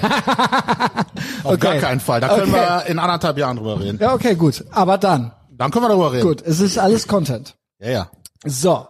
[1.44, 1.56] Auf Okay.
[1.58, 2.22] gar keinen Fall.
[2.22, 2.62] Da können Okay.
[2.62, 3.98] wir in anderthalb Jahren drüber reden.
[4.00, 4.64] Ja, okay, gut.
[4.70, 6.26] Aber dann, Dann können wir darüber reden.
[6.26, 7.54] gut, es ist alles Content.
[7.80, 8.10] Ja, ja.
[8.44, 8.86] So.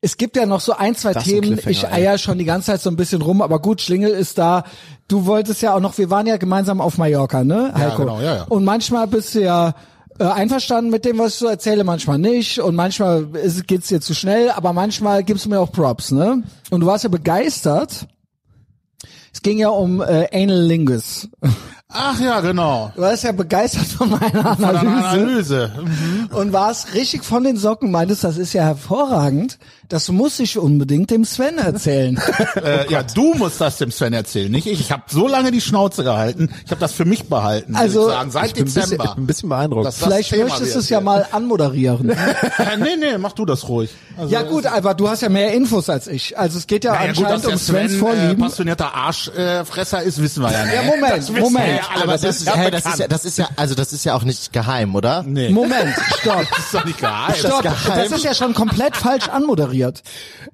[0.00, 1.42] Es gibt ja noch so ein, zwei Das ein Themen.
[1.58, 4.38] Cliffhanger, Ich eier schon die ganze Zeit so ein bisschen rum, aber gut, Schlingel ist
[4.38, 4.64] da.
[5.08, 8.02] Du wolltest ja auch noch, wir waren ja gemeinsam auf Mallorca, ne, Heiko?
[8.02, 8.42] genau, ja, ja.
[8.44, 9.74] Und manchmal bist du ja
[10.18, 12.58] äh, einverstanden mit dem, was ich so erzähle, manchmal nicht.
[12.60, 16.42] Und manchmal ist, geht's dir zu schnell, aber manchmal gibst du mir auch Props, ne?
[16.70, 18.06] Und du warst ja begeistert.
[19.32, 21.28] Es ging ja um äh, Anal Lingus.
[21.88, 22.90] Ach ja, genau.
[22.96, 24.82] Du warst ja begeistert von meiner Von Analyse.
[24.88, 25.72] einer Analyse.
[26.32, 29.58] und warst richtig von den Socken, meintest, das ist ja hervorragend.
[29.88, 32.20] Das muss ich unbedingt dem Sven erzählen.
[32.56, 34.80] äh, ja, du musst das dem Sven erzählen, nicht ich.
[34.80, 36.50] Ich habe so lange die Schnauze gehalten.
[36.64, 37.76] Ich habe das für mich behalten.
[37.76, 39.14] Also, ich sagen, seit Ich bin bisschen, Dezember.
[39.14, 39.86] bin ein bisschen beeindruckt.
[39.86, 42.10] Das- das Vielleicht Thema möchtest du es ja mal anmoderieren.
[42.58, 43.90] Äh, nee, nee, mach du das ruhig.
[44.16, 46.36] Also, ja gut, aber du hast ja mehr Infos als ich.
[46.38, 48.38] Also es geht ja, naja, gut, anscheinend dass der um Svens Sven äh, Vorlieben.
[48.42, 50.74] passionierter Arschfresser ist, wissen wir ja nicht.
[50.74, 51.80] ja, Moment, Moment.
[51.94, 54.22] Aber das ist, hey, das ist ja, das ist ja, also das ist ja auch
[54.24, 55.22] nicht geheim, oder?
[55.22, 55.50] Nee.
[55.50, 56.44] Moment, stopp.
[56.56, 57.34] Das ist doch nicht geheim.
[57.34, 59.75] Stopp, das ist ja schon komplett falsch anmoderiert.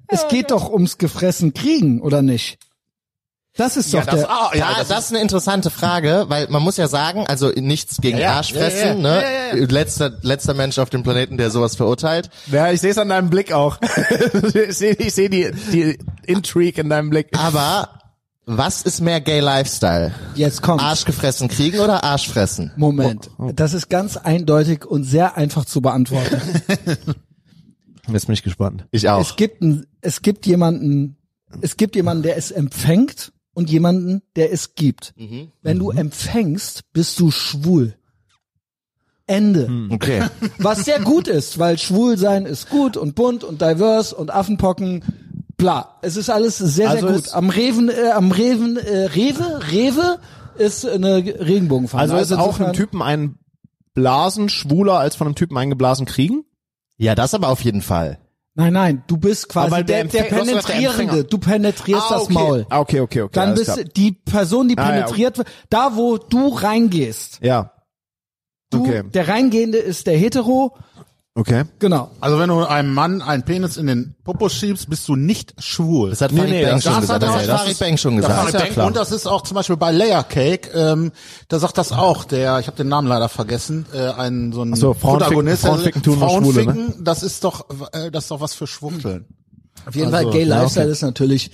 [0.07, 2.57] Es geht doch ums gefressen kriegen, oder nicht?
[3.55, 4.29] Das ist doch Ja, das, der...
[4.31, 8.01] ah, ja, das, das, ist eine interessante Frage, weil man muss ja sagen, also nichts
[8.01, 8.33] gegen Ja.
[8.33, 9.23] Arschfressen, Ja, ja, ne?
[9.51, 12.31] ja, ja, Letzter, letzter Mensch auf dem Planeten, der sowas verurteilt.
[12.51, 13.77] Ja, ich sehe es an deinem Blick auch.
[14.53, 17.27] ich sehe ich seh die, die Intrigue in deinem Blick.
[17.37, 17.89] Aber
[18.45, 20.13] was ist mehr Gay Lifestyle?
[20.33, 20.81] Jetzt kommt.
[20.81, 22.71] Arsch gefressen kriegen oder Arschfressen?
[22.75, 23.29] Moment.
[23.53, 26.41] Das ist ganz eindeutig und sehr einfach zu beantworten.
[28.13, 28.85] Jetzt bin ich gespannt.
[28.91, 29.21] Ich auch.
[29.21, 31.17] Es gibt ein, es gibt jemanden,
[31.61, 35.13] es gibt jemanden, der es empfängt und jemanden, der es gibt.
[35.61, 37.95] Wenn du empfängst, bist du schwul.
[39.25, 39.69] Ende.
[39.89, 40.23] Okay.
[40.57, 45.03] Was sehr gut ist, weil schwul sein ist gut und bunt und divers und Affenpocken,
[45.55, 45.97] bla.
[46.01, 47.33] Es ist alles sehr, Also sehr gut.
[47.33, 50.19] Am Reven, äh, am Reven, äh, Rewe, Rewe
[50.57, 52.01] ist eine Regenbogenfahne.
[52.01, 53.35] Also ist auch einem Typen ein
[53.93, 56.45] Blasen schwuler als von einem Typen eingeblasen kriegen?
[56.97, 58.19] Ja, das aber auf jeden Fall.
[58.55, 61.23] Nein, nein, du bist quasi der, der der, Penetrierende.
[61.23, 62.33] Du penetrierst Ah, das okay.
[62.33, 62.65] Maul.
[62.69, 63.33] Ah, okay, okay, okay.
[63.33, 63.83] Dann bist klar.
[63.83, 67.39] die Person, die Ah, ja, penetriert wird, da wo du reingehst.
[67.41, 67.71] Ja.
[68.69, 69.03] Du, Okay.
[69.11, 70.75] Der Reingehende ist der Hetero,
[71.35, 71.63] Okay.
[71.79, 72.11] genau.
[72.19, 76.11] also wenn du einem Mann einen Penis in den Popo schiebst, bist du nicht schwul.
[76.11, 77.23] Das hat Nee, Farid nee, Bang das- schon das gesagt.
[77.23, 78.51] Das hat das Farid ist- Bang schon gesagt.
[78.51, 81.11] Farid Bang, und das ist auch zum Beispiel bei Layer Cake, ähm,
[81.47, 84.75] da sagt das auch der, ich habe den Namen leider vergessen, äh, ein so ein
[84.75, 86.73] so, Frauen Protagonist, ficken- Frauen der- ficken tun nur Frauen Schwule, ne?
[86.73, 89.25] ficken, das ist doch, äh, das ist doch was für Schwuchteln.
[89.87, 90.91] Auf jeden Also, Fall, Gay ja, Lifestyle okay.
[90.91, 91.49] ist natürlich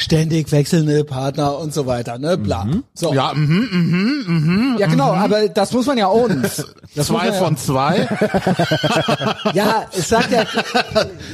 [0.00, 2.66] ständig wechselnde Partner und so weiter, ne, bla.
[2.94, 3.12] So.
[3.12, 4.76] Ja, mhm, mhm, mhm.
[4.78, 6.42] Ja, genau, aber das muss man ja ownen.
[6.96, 8.08] Das Zwei ja, von zwei.
[9.54, 10.44] Ja, es sagt ja,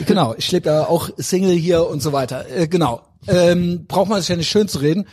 [0.04, 2.44] genau, ich lebe ja auch Single hier und so weiter.
[2.54, 3.00] Äh, genau.
[3.26, 5.06] Ähm, braucht man sich ja nicht schön zu reden.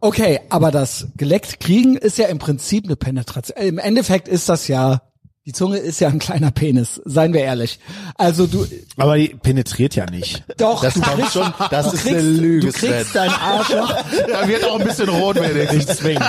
[0.00, 3.58] Okay, aber das geleckt kriegen ist ja im Prinzip eine Penetration.
[3.58, 5.02] Im Endeffekt ist das ja,
[5.46, 7.80] die Zunge ist ja ein kleiner Penis, seien wir ehrlich.
[8.16, 8.66] Also du,
[8.98, 10.44] Aber die penetriert ja nicht.
[10.58, 13.30] doch, Das du kommt kriegst, schon, das du ist kriegst, eine Lüge, du kriegst dein
[13.30, 13.94] Arschloch.
[14.30, 15.86] Da wird auch ein bisschen rot wenigstens.
[15.86, 16.24] Nicht zwingen.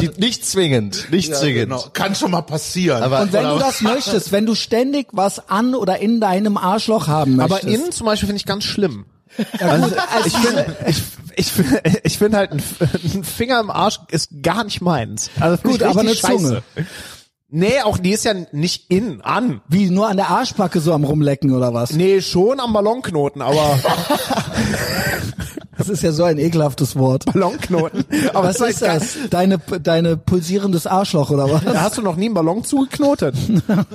[0.00, 1.68] Die, nicht zwingend, nicht zwingend.
[1.70, 1.84] Genau.
[1.92, 3.02] Kann schon mal passieren.
[3.02, 7.08] Aber- Und wenn du das möchtest, wenn du ständig was an oder in deinem Arschloch
[7.08, 7.62] haben möchtest.
[7.64, 9.04] Aber innen zum Beispiel finde ich ganz schlimm.
[9.60, 9.94] Also,
[10.24, 10.96] ich finde, ich,
[11.36, 12.62] ich, finde- ich finde halt ein,
[13.14, 15.30] ein Finger im Arsch ist gar nicht meins.
[15.38, 16.62] Also find Gut, ich aber eine Zunge.
[17.50, 19.62] Nee, auch die ist ja nicht in, an.
[19.68, 21.92] Wie, nur an der Arschbacke so am rumlecken oder was?
[21.92, 23.78] Nee, schon am Ballonknoten, aber
[25.78, 27.24] Das ist ja so ein ekelhaftes Wort.
[27.26, 28.04] Ballonknoten.
[28.34, 29.16] Aber Was ist das?
[29.30, 31.62] Deine, deine pulsierendes Arschloch oder was?
[31.64, 33.36] Da hast du noch nie einen Ballon zugeknotet.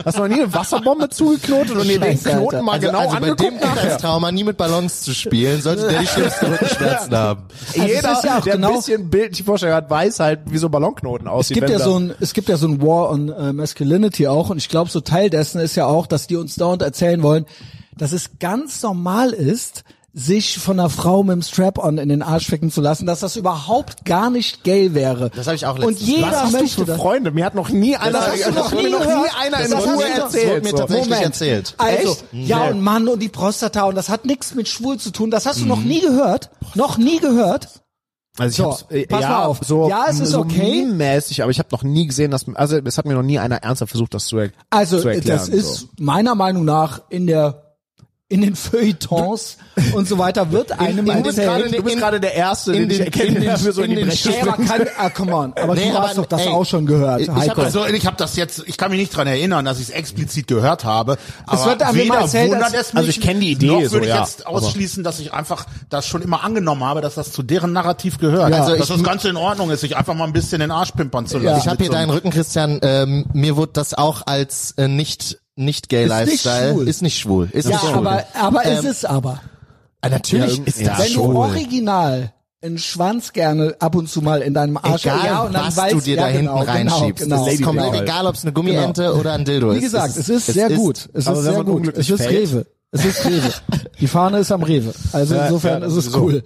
[0.06, 2.40] Hast du noch nie eine Wasserbombe zugeknotet und dir den Scheiße, Alter.
[2.40, 3.68] Knoten mal Also, genau also bei dem angeguckt nachher?
[3.82, 7.42] Kindheitstrauma nie mit Ballons zu spielen, sollte der die schlimmsten Rückenschmerzen haben.
[7.78, 10.70] Also Jeder, es ja der genau- ein bisschen bildliche Vorstellung hat, weiß halt, wie so
[10.70, 11.56] Ballonknoten Es aussieht.
[11.56, 14.50] gibt wenn ja so ein, es gibt ja so ein War on äh, Masculinity auch
[14.50, 17.46] und ich glaube, so Teil dessen ist ja auch, dass die uns dauernd erzählen wollen,
[17.98, 19.84] dass es ganz normal ist,
[20.16, 23.36] sich von einer Frau mit dem Strap-on in den Arsch ficken zu lassen, dass das
[23.36, 25.32] überhaupt gar nicht gay wäre.
[25.36, 26.98] Das habe ich auch Und letztens jeder Was hast du möchte für das.
[26.98, 27.32] Freunde?
[27.32, 29.32] Mir hat noch nie einer, hast du das noch nie noch nie gehört?
[29.42, 30.50] einer Das in du Ruhe nicht- das erzählt.
[30.52, 31.74] wurde mir tatsächlich erzählt.
[31.80, 32.26] Also, Echt?
[32.32, 35.32] ja und Mann und die Prostata und das hat nichts mit schwul zu tun.
[35.32, 36.52] Das hast du noch nie gehört?
[36.76, 37.68] Noch nie gehört?
[38.38, 39.60] Also ich So, hab's, äh, pass ja, mal auf.
[39.64, 40.86] So, Ja, es ist so okay.
[40.86, 43.58] mäßig, aber ich habe noch nie gesehen, dass also es hat mir noch nie einer
[43.58, 45.38] ernsthaft versucht, das zu, er Also zu erklären.
[45.38, 47.63] das ist meiner Meinung nach in der
[48.30, 49.58] in den Feuilletons
[49.94, 51.06] und so weiter wird einem.
[51.06, 51.48] Du bist erzählt.
[51.48, 53.72] gerade, du bist in- gerade der Erste, in den ich erkenne, in den- der mir
[53.74, 56.18] so in die in Ey, aber kann, ah, come on, aber Nee, du aber, hast
[56.18, 57.50] doch das ey, auch schon gehört, ich- ich Heiko.
[57.50, 59.90] hab das- Also ich habe das jetzt, ich kann mich nicht dran erinnern, dass ich
[59.90, 61.18] es explizit gehört habe.
[61.46, 63.82] Aber wird einem weder erzählt, wundert als- es mich, also ich kenn die Idee noch
[63.84, 67.14] so, würde ich ja, jetzt ausschließen, dass ich einfach das schon immer angenommen habe, dass
[67.16, 68.50] das zu deren Narrativ gehört.
[68.52, 68.62] Ja.
[68.64, 70.92] Also dass ich- das Ganze in Ordnung ist, sich einfach mal ein bisschen den Arsch
[70.92, 71.60] pimpern zu lassen.
[71.60, 72.80] Ich habe hier so deinen Rücken, Christian.
[72.82, 76.88] Ähm, mir wurde das auch als äh, nicht nicht gay Ist nicht Lifestyle schwul.
[76.88, 77.50] ist nicht schwul.
[77.52, 77.94] Ist ja, nicht schwul.
[78.08, 79.42] aber aber es Ähm, ist aber.
[80.02, 81.36] Ah, natürlich Ja, ist ja, das Wenn du schwul.
[81.36, 85.68] original einen Schwanz gerne ab und zu mal in deinem Arsch Egal, ja, und dann
[85.68, 87.24] was weiß, du dir ja, da hinten genau, reinschiebst.
[87.26, 88.04] Genau, das ist genau, komplett genau.
[88.04, 89.78] egal, ob es eine Gummiente oder ein Dildo ist.
[89.78, 91.10] Wie gesagt, es ist sehr gut.
[91.14, 91.98] Es ist sehr gut.
[91.98, 92.32] Es ist fällt.
[92.52, 92.66] Rewe.
[92.92, 93.52] Es ist Rewe.
[94.00, 94.94] Die Fahne ist am Rewe.
[95.12, 96.20] Also Ja, insofern ja, ist es sowieso.
[96.24, 96.44] cool.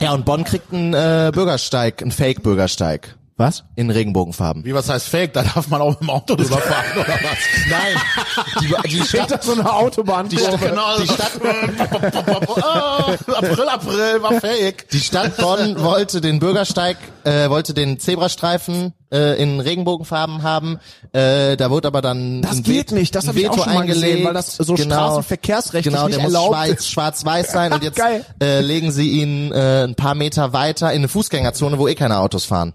[0.00, 3.64] Ja, und Bonn kriegt einen äh, Bürgersteig, einen Fake-Bürgersteig Was?
[3.74, 4.64] in Regenbogenfarben.
[4.64, 5.34] Wie was heißt Fake?
[5.34, 7.38] Da darf man auch mit dem Auto drüber fahren oder was?
[7.70, 10.26] Nein, die, die Stadt, so eine Autobahn.
[10.30, 10.98] die Stadt, Genau.
[10.98, 14.88] die Stadt, oh, April, April war Fake.
[14.90, 20.78] die Stadt Bonn wollte den Bürgersteig, äh, wollte den Zebrastreifen äh, in Regenbogenfarben haben.
[21.12, 23.52] Äh, da wurde aber dann Das ein geht Vet- nicht, das ein hab ich auch
[23.52, 24.26] Veto schon mal gesehen, eingelegt.
[24.28, 28.24] weil das so straßenverkehrsrechtlich genau, nicht der muss erlaubt schwarz- schwarz-weiß sein und jetzt Geil.
[28.42, 32.18] äh, legen sie ihn äh, ein paar Meter weiter in eine Fußgängerzone, wo eh keine
[32.18, 32.72] Autos fahren.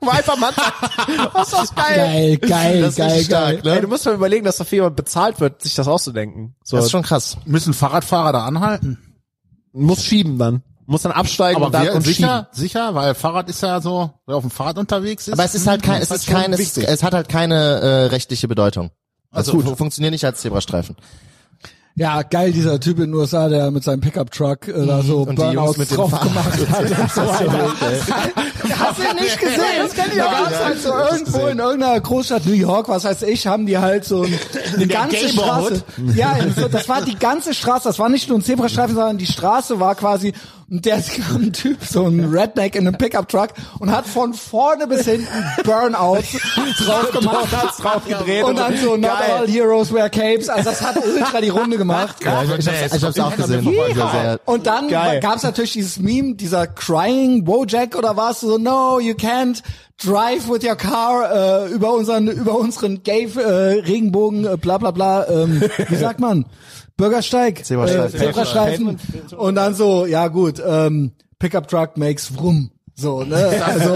[0.00, 0.52] Wo einfach mal
[1.32, 2.48] Was ist das Geil, geil.
[2.50, 3.48] geil, Das ist geil, richtig geil.
[3.54, 3.74] stark, ne?
[3.74, 6.54] Ey, du musst mal überlegen, dass dafür jemand bezahlt wird, sich das auszudenken.
[6.62, 7.36] So, Das ist schon krass.
[7.44, 8.98] Müssen Fahrradfahrer da anhalten?
[9.72, 10.62] muss schieben dann.
[10.86, 14.36] Muss dann absteigen Aber und dann und sicher, sicher, weil Fahrrad ist ja so, wer
[14.36, 15.34] auf dem Fahrrad unterwegs ist.
[15.34, 16.84] Aber es ist halt kein, es ist schon kein, es, wichtig.
[16.88, 18.90] es hat halt keine äh, rechtliche Bedeutung.
[19.30, 19.64] Also gut.
[19.66, 20.96] fu- funktioniert nicht als Zebrastreifen.
[21.98, 25.36] Ja, geil, dieser Typ in den USA, der mit seinem Pickup-Truck äh, da so Und
[25.36, 27.72] die Jungs Burnouts drauf gemacht hat und so weiter.
[28.78, 29.58] Hast du nicht gesehen?
[29.82, 30.64] Das kenn ich ja gar nicht.
[30.64, 34.22] Halt so irgendwo in irgendeiner Großstadt New York, was weiß ich, haben die halt so
[34.22, 34.38] ein,
[34.76, 35.28] eine ganze.
[35.28, 35.82] Straße.
[36.14, 37.88] Ja, so, das war die ganze Straße.
[37.88, 40.34] Das war nicht nur ein Zebrastreifen, sondern die Straße war quasi
[40.70, 44.86] und der kam ein Typ, so ein Redneck in einem Pickup-Truck und hat von vorne
[44.86, 45.26] bis hinten
[45.64, 46.32] Burnouts
[46.84, 47.48] drauf gemacht.
[47.78, 49.30] drauf gedreht Und dann so, not Geil.
[49.38, 50.48] all heroes wear capes.
[50.48, 52.16] Also das hat ultra die Runde gemacht.
[52.22, 53.62] Ja, ich, ich, hab's, ich hab's auch gesehen.
[53.64, 55.20] Sehr, Und dann Geil.
[55.20, 59.62] gab's natürlich dieses Meme, dieser crying Wojak oder was, so no, you can't
[60.02, 63.40] drive with your car äh, über unseren über unseren gay äh,
[63.80, 66.44] Regenbogen äh, bla bla bla ähm, wie sagt man
[66.98, 68.14] Bürgersteig Zebrastreifen.
[68.14, 69.00] äh, Zebrastreifen
[69.38, 73.94] und dann so ja gut ähm, Pickup Truck makes vroom so ne also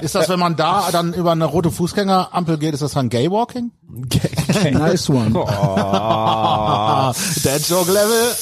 [0.00, 3.72] Ist das, wenn man da dann über eine rote Fußgängerampel geht, ist das dann Gaywalking?
[4.72, 7.12] nice one Ah,
[7.44, 8.32] Dead Joke Level.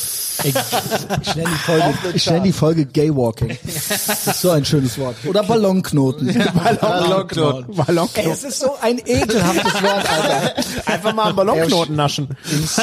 [0.48, 3.58] Ich nenne die Folge, ich nenne die Folge Gaywalking.
[3.64, 5.16] Das ist so ein schönes Wort.
[5.26, 6.26] Oder Ballonknoten.
[6.54, 7.74] Ballonknoten.
[7.74, 8.30] Ballonknoten.
[8.32, 10.54] es ist so ein ekelhaftes Wort, Alter.
[10.86, 12.28] Einfach mal einen Ballonknoten naschen.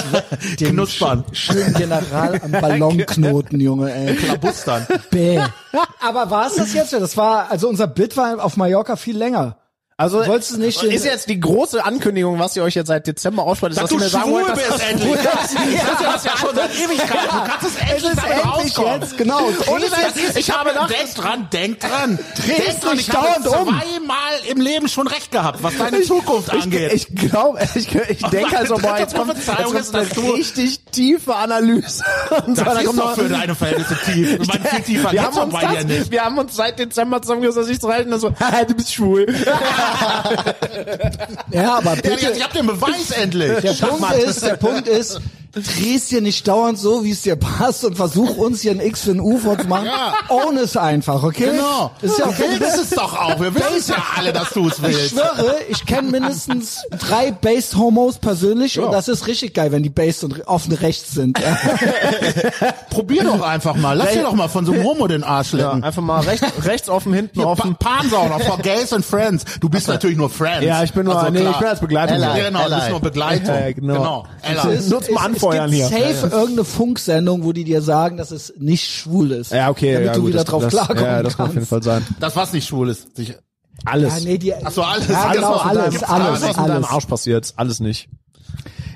[0.59, 1.23] Den Knuspern.
[1.31, 4.15] sch- Schönen General am Ballonknoten, Junge, ey.
[4.15, 4.85] Klabustern.
[5.09, 5.39] Bäh.
[6.01, 6.93] Aber war es das jetzt?
[6.93, 9.57] Das war, also unser Bit war auf Mallorca viel länger.
[9.95, 13.43] Also Wolltest du nicht ist jetzt die große Ankündigung, was ihr euch jetzt seit Dezember
[13.43, 15.09] aussprecht, ist, dass du ihr mir sagen schwul wollt, dass bist das endlich.
[15.09, 15.31] schwul Ja.
[15.43, 15.55] ist.
[16.03, 17.19] Das ist ja schon seit Ewigkeit.
[17.23, 19.39] Du kannst es endlich ist damit endlich jetzt, genau.
[19.67, 22.19] Ohne Drehst Scheiß, ich habe denk dran, denk dran.
[22.47, 23.67] Denk dran, dich ich habe dauernd um.
[23.67, 26.91] zweimal im Leben schon recht gehabt, was deine Zukunft angeht.
[26.93, 30.15] Ich glaube, ich, ich denke also, boah, dritte jetzt kommt, jetzt kommt ist, eine dass
[30.15, 32.03] du- richtig tiefe Analyse.
[32.45, 34.39] Und das ist kommt doch noch- für deine Verhältnisse tief.
[34.41, 36.11] Ich meine, viel tiefer wir haben, uns bei dir das, nicht.
[36.11, 39.25] wir haben uns seit Dezember zusammengesetzt, sich zu halten und so, haha, du bist schwul.
[41.51, 42.31] Ja, aber Ja, bitte.
[42.35, 43.61] ich hab den Beweis endlich.
[43.61, 45.19] Der Punkt ist, der Punkt ist,
[45.55, 49.01] drehst dir nicht dauernd so, wie es dir passt und versuch uns hier ein X
[49.03, 49.85] für ein U vorzumachen.
[49.85, 50.13] Ja.
[50.29, 51.51] Own es einfach, okay?
[51.51, 51.91] Genau.
[52.01, 52.43] Ist ja Du okay.
[52.59, 53.39] willst es doch auch.
[53.39, 55.09] Wir wissen es ja alle, dass du es Ich willst.
[55.11, 59.89] schwöre, ich kenne mindestens drei Based Homos persönlich und das ist richtig geil, wenn die
[59.89, 61.37] Based und offen rechts sind.
[61.39, 61.55] Ja.
[62.89, 63.93] Probier doch einfach mal.
[63.95, 65.83] Lass dir doch mal von so einem Homo den Arsch Ja, lecken.
[65.83, 67.75] einfach mal rechts, rechts offen, hinten Hier, offen.
[67.75, 69.45] pa Pansauner, for Gays and Friends.
[69.59, 70.65] Du bist natürlich nur Friends.
[70.65, 71.51] Ja, ich bin nur, Also nee, klar.
[71.53, 72.19] ich bin als Begleitung.
[72.19, 72.89] Ja, genau, du bist Ally.
[72.91, 73.55] nur Begleitung.
[73.55, 74.25] Ja, genau.
[74.73, 76.13] Ist- Nutz mal anfeuern es gibt hier.
[76.15, 79.51] safe irgendeine Funksendung, wo die dir sagen, dass es nicht schwul ist.
[79.51, 81.53] Ja, okay, Damit ja, du gut, wieder das, drauf das, klarkommen Ja, das kann auf
[81.53, 81.69] jeden kannst.
[81.69, 82.07] Fall sein.
[82.19, 83.15] Das, was nicht schwul ist.
[83.15, 83.35] Sich-
[83.85, 84.13] Alles.
[84.19, 85.07] Ja, nee, die, Ach so, alles.
[85.07, 86.89] Ja, Alles, genau, alles, alles, alles, was in deinem alles.
[86.89, 88.09] Arsch passiert, alles nicht.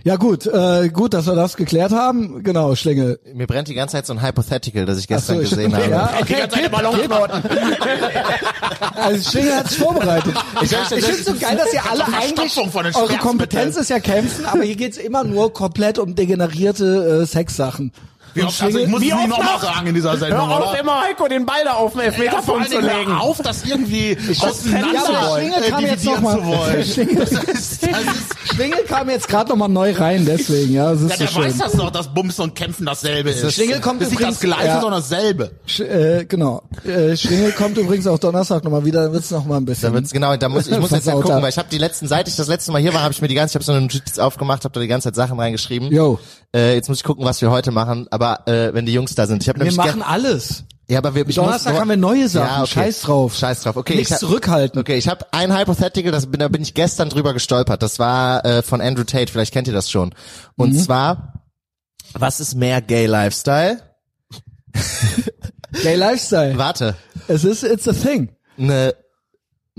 [0.08, 2.42] Ja gut, äh, gut, dass wir das geklärt haben.
[2.42, 3.20] Genau, Schlingel.
[3.34, 5.90] Mir brennt die ganze Zeit so ein Hypothetical, das ich gestern so, ich- gesehen habe.
[5.90, 6.34] Ja, Die okay.
[6.40, 7.44] ganze Zeit der Ballonknoten.
[8.96, 10.34] Also Schlingel hat sich vorbereitet.
[10.62, 13.18] Ich, ich das finde so geil, dass ihr alle eigentlich, Verstopfung von den eure.
[13.18, 17.92] Kompetenz ist ja kämpfen, aber hier geht's immer nur komplett um degenerierte äh, Sexsachen.
[18.38, 19.62] Wie oft, also ich muss Wie es nicht nochmal noch?
[19.64, 20.80] sagen in dieser Sendung, Hör auf, oder?
[20.80, 23.12] immer Heiko den Ball da auf den Ja, Elfmeterpunkt allen zu legen.
[23.12, 26.46] hör auf, das irgendwie auseinander Ja, aber Schlingel äh, kam jetzt dividieren noch mal- zu
[26.46, 26.84] wollen.
[26.86, 30.92] Schlingel- Das ist, das ist, Schlingel kam jetzt gerade noch mal neu rein, deswegen, ja,
[30.92, 31.44] das ist ja, so der schön.
[31.44, 33.54] weiß das doch, dass Bumsen und Kämpfen dasselbe ist.
[33.54, 34.82] Schlingel kommt das ist nicht das übrigens- Gleiche, ja.
[34.82, 35.52] sondern dasselbe.
[35.66, 36.64] Sch äh, genau.
[36.86, 39.90] Äh, Schlingel kommt übrigens auch Donnerstag noch mal wieder, dann wird's noch mal ein bisschen.
[39.90, 41.24] Da wird's genau, da muss ich muss jetzt ja Versauter.
[41.28, 43.22] gucken, weil ich habe die letzten, seit ich das letzte Mal hier war, habe ich
[43.22, 45.40] mir die ganze, ich habe so eine Notiz aufgemacht, habe da die ganze Zeit Sachen
[45.40, 45.92] reingeschrieben.
[45.92, 46.20] Yo.
[46.56, 49.28] Äh, jetzt muss ich gucken, was wir heute machen, aber äh, wenn die Jungs da
[49.28, 49.44] sind.
[49.44, 50.64] Ich habe wir machen alles.
[50.90, 52.48] ja, aber wir ich Donnerstag muss, haben wir neue Sachen.
[52.56, 52.72] Ja, okay.
[52.74, 53.36] Scheiß drauf.
[53.36, 53.76] Scheiß drauf.
[53.76, 54.80] Okay, Nichts ich hab- zurückhalten.
[54.80, 57.82] Okay, ich habe ein Hypothetical, das bin, da bin ich gestern drüber gestolpert.
[57.84, 60.14] Das war äh, von Andrew Tate, vielleicht kennt ihr das schon.
[60.56, 60.80] Und Mhm.
[60.80, 61.44] zwar,
[62.14, 63.82] was ist mehr Gay Lifestyle?
[65.84, 66.58] Gay Lifestyle.
[66.58, 66.96] Warte,
[67.28, 68.30] Es ist, it's a thing.
[68.58, 68.94] eine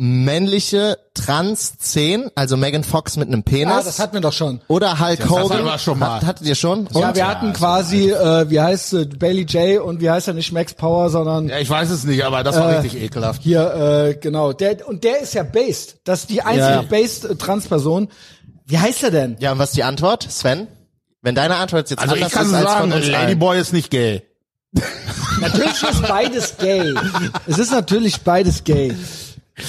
[0.01, 3.74] männliche Trans 10, also Megan Fox mit einem Penis.
[3.74, 4.61] Ah, das hatten wir doch schon.
[4.68, 5.64] oder Hulk hatten Hogan.
[5.64, 6.16] wir schon mal.
[6.16, 6.88] Hat, hattet ihr schon?
[6.94, 7.16] Ja, Und?
[7.16, 10.72] wir hatten quasi, äh, wie heißt sie, Bailey J und wie heißt er nicht Max
[10.72, 13.42] Power, sondern Ja, ich weiß es nicht, aber das war Äh, richtig ekelhaft.
[13.42, 14.53] hier, äh, genau.
[14.53, 15.96] Der, und der ist ja based.
[16.05, 16.82] Das ist die einzige Ja.
[16.82, 18.09] based äh, Transperson.
[18.66, 19.36] Wie heißt er denn?
[19.40, 20.68] Ja, und was ist die Antwort, Sven?
[21.22, 23.12] Wenn deine Antwort jetzt Also ich anders kann ist als sagen, von uns allen.
[23.12, 24.22] Ladyboy ist nicht gay.
[25.40, 26.94] Natürlich ist beides gay.
[27.46, 28.94] Es ist natürlich beides gay.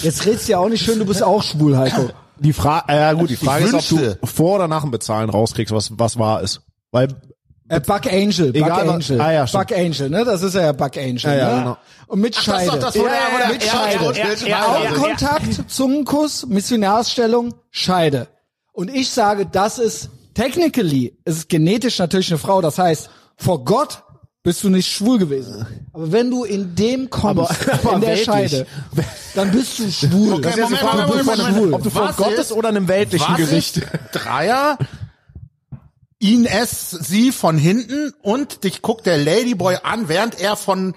[0.01, 2.09] Jetzt redst du ja auch nicht schön, du bist auch schwul, Heiko.
[2.37, 5.73] Die Frage, äh, gut, die Frage ist, ob du vor oder nach dem Bezahlen rauskriegst,
[5.73, 6.61] was, was wahr ist.
[6.91, 7.09] Weil,
[7.71, 9.21] Äh, Buck Angel, Buck Egal, was- Angel.
[9.21, 9.67] ah, ja, stimmt.
[9.67, 10.25] Buck Angel, ne?
[10.25, 11.59] Das ist ja Buck Angel, Ja, ja, ne?
[11.59, 11.77] genau.
[12.07, 12.65] Und mit das ist Scheide.
[12.71, 14.03] doch das, wo der- wo der- mit ja, Scheide.
[14.05, 14.89] ja, ja, ja, ja.
[14.89, 18.27] Augenkontakt, Zungenkuss, Missionarsstellung, Scheide.
[18.73, 22.61] Und ich sage, das ist technically, es ist genetisch natürlich eine Frau.
[22.61, 24.01] Das heißt, vor Gott
[24.43, 25.65] bist du nicht schwul gewesen.
[25.93, 27.51] Aber wenn du in dem kommst,
[27.83, 28.25] aber in der weltlich.
[28.25, 28.67] Scheide,
[29.35, 30.33] dann bist du schwul.
[30.33, 31.73] Okay, Das ist die Moment, Moment, bist du Moment, schwul.
[31.73, 33.77] ob du vor Was Gott ist- ist oder einem weltlichen Was Gericht.
[33.77, 34.77] ist Dreier,
[36.19, 40.95] ihn es, sie von hinten und dich guckt der Ladyboy an, während er von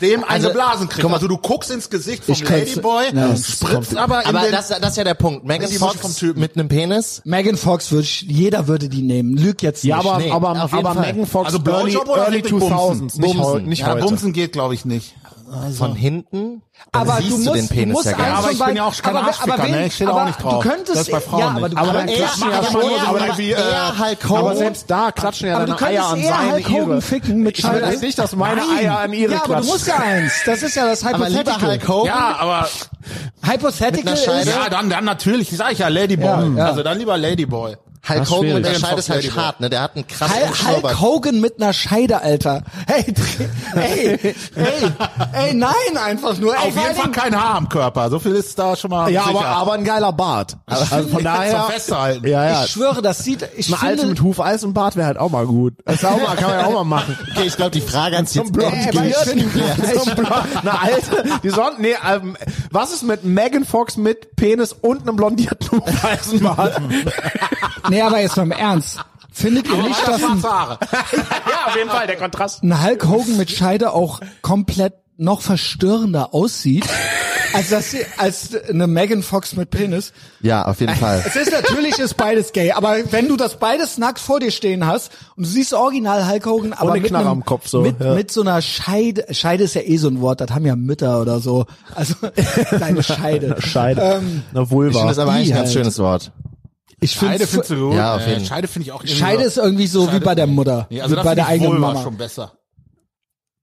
[0.00, 1.02] dem eine Also, Blasen kriegt.
[1.02, 1.16] guck mal.
[1.16, 4.52] Also du guckst ins Gesicht vom Ladyboy, Ja, spritzt aber in Aber den...
[4.52, 5.44] das, das ist ja der Punkt.
[5.44, 7.22] Megan Fox mit einem Penis.
[7.24, 9.36] Megan Fox würde ich, jeder würde die nehmen.
[9.36, 9.90] Lüg jetzt nicht.
[9.90, 10.94] Ja, aber, Nee, aber, aber.
[10.94, 13.20] Megan Fox Also early, Blowjob oder early wirklich 2000s, Bumsen?
[13.20, 13.64] nicht, Bumsen.
[13.68, 14.04] nicht ja, heute.
[14.06, 15.14] Bumsen geht, glaube ich, nicht.
[15.76, 16.62] Von hinten.
[16.90, 18.84] Dann aber siehst du musst, du den Penis musst ja Ja, aber ich bin ja
[18.84, 19.86] auch kein aber, Arschficker, aber ne?
[19.86, 20.62] Ich stehe da aber auch nicht drauf.
[20.64, 22.66] Du könntest, Das ist bei Frauen ja, aber du Aber dann könntest, klatschen ja aber,
[22.70, 24.38] schon, eher, aber aber, wie, äh, Hulk Hogan.
[24.38, 27.02] Aber selbst da klatschen ja aber du deine Eier an seine Hulk Hogan ihre.
[27.02, 28.78] ficken mit Ich will jetzt nicht, dass meine Nein.
[28.78, 29.72] Eier an ihre Ja, aber du klatschen.
[29.72, 30.32] musst ja eins.
[30.46, 31.70] Das ist ja das aber lieber Hypothetical.
[31.70, 32.06] Hulk Hogan.
[32.06, 32.68] Ja, aber
[33.42, 36.24] Hypothetical ist, ja, dann, dann natürlich, sag ich ja, Ladyboy.
[36.26, 36.64] Ja, ja.
[36.66, 37.76] Also dann lieber Ladyboy.
[38.06, 39.70] Hulk Hogan mit Megan Scheide Fox ist halt Lady hart, ne?
[39.70, 40.36] Der hat einen krassen
[40.68, 41.00] Hulk, Hulk.
[41.00, 42.62] Hogan mit einer Scheide, Alter.
[42.86, 43.48] Hey, dreh-
[43.80, 44.18] ey,
[44.54, 44.90] ey,
[45.34, 45.72] ey, nein,
[46.02, 46.54] einfach nur.
[46.54, 48.08] Ey, Auf jeden Fall kein Haar am Körper.
[48.10, 49.46] So viel ist da schon mal Ja, aber, sicher.
[49.48, 50.56] aber ein geiler Bart.
[50.66, 51.64] Also von daher.
[51.64, 52.26] Festhalten.
[52.26, 52.64] Ja, ja.
[52.64, 55.30] Ich schwöre, das sieht, ich Eine alte finde, mit Hufeis und Bart wäre halt auch
[55.30, 55.74] mal gut.
[55.84, 57.18] Das ist auch mal, kann man ja auch mal machen.
[57.32, 59.14] Okay, ich glaube, die Frage ans jetzt Ey,
[59.94, 60.10] So
[60.60, 62.36] Eine alte, die Son nee, ähm,
[62.70, 66.80] was ist mit Megan Fox mit Penis und einem blondierten Hufeisenbart?
[67.88, 68.98] nee, aber jetzt mal im Ernst.
[69.30, 70.78] Findet ihr nicht, dass ein, ja,
[71.66, 72.62] auf jeden Fall, der Kontrast.
[72.62, 76.84] ein Hulk Hogan mit Scheide auch komplett noch verstörender aussieht,
[77.52, 80.12] als dass sie, als eine Megan Fox mit Penis?
[80.40, 81.22] Ja, auf jeden Fall.
[81.26, 84.86] Es ist natürlich ist beides gay, aber wenn du das beides nackt vor dir stehen
[84.86, 87.82] hast und du siehst original Hulk Hogan, aber eine mit, Knarre einem, am Kopf so,
[87.82, 88.14] mit, ja.
[88.14, 91.20] mit so einer Scheide, Scheide ist ja eh so ein Wort, das haben ja Mütter
[91.20, 91.66] oder so.
[91.94, 92.14] Also
[92.78, 93.56] deine Scheide.
[93.60, 94.00] Scheide.
[94.02, 94.98] Ähm, Eine Ich Vulva.
[94.98, 95.78] finde das aber eigentlich ein ganz halt.
[95.78, 96.32] schönes Wort.
[97.00, 97.96] Ich Scheide finde findest du gut?
[97.96, 100.34] Ja, auf jeden Scheide finde ich auch irgendwie Scheide ist irgendwie so wie Scheide- bei
[100.34, 102.02] der Mutter, Nee, also wie das bei finde der ich eigenen Vulva Mama.
[102.02, 102.52] schon besser.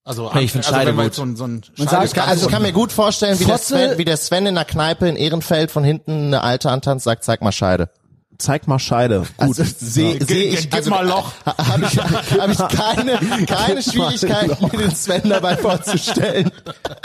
[0.08, 1.10] Also, ich find also Scheide wenn man gut.
[1.14, 3.40] jetzt so ein, so ein Man Scheide sagt, kann- Also ich kann mir gut vorstellen,
[3.40, 6.42] wie der, Fotze- Sven, wie der Sven in der Kneipe in Ehrenfeld von hinten eine
[6.42, 7.90] Alte antanzt, sagt, zeig mal Scheide.
[8.38, 9.20] Zeig mal Scheide.
[9.20, 9.30] Gut.
[9.38, 11.32] Also sehe Ge- seh ge- ich, gib also, mal Loch.
[11.46, 16.52] habe ich, hab ich keine, keine Schwierigkeiten, mir den Sven dabei vorzustellen.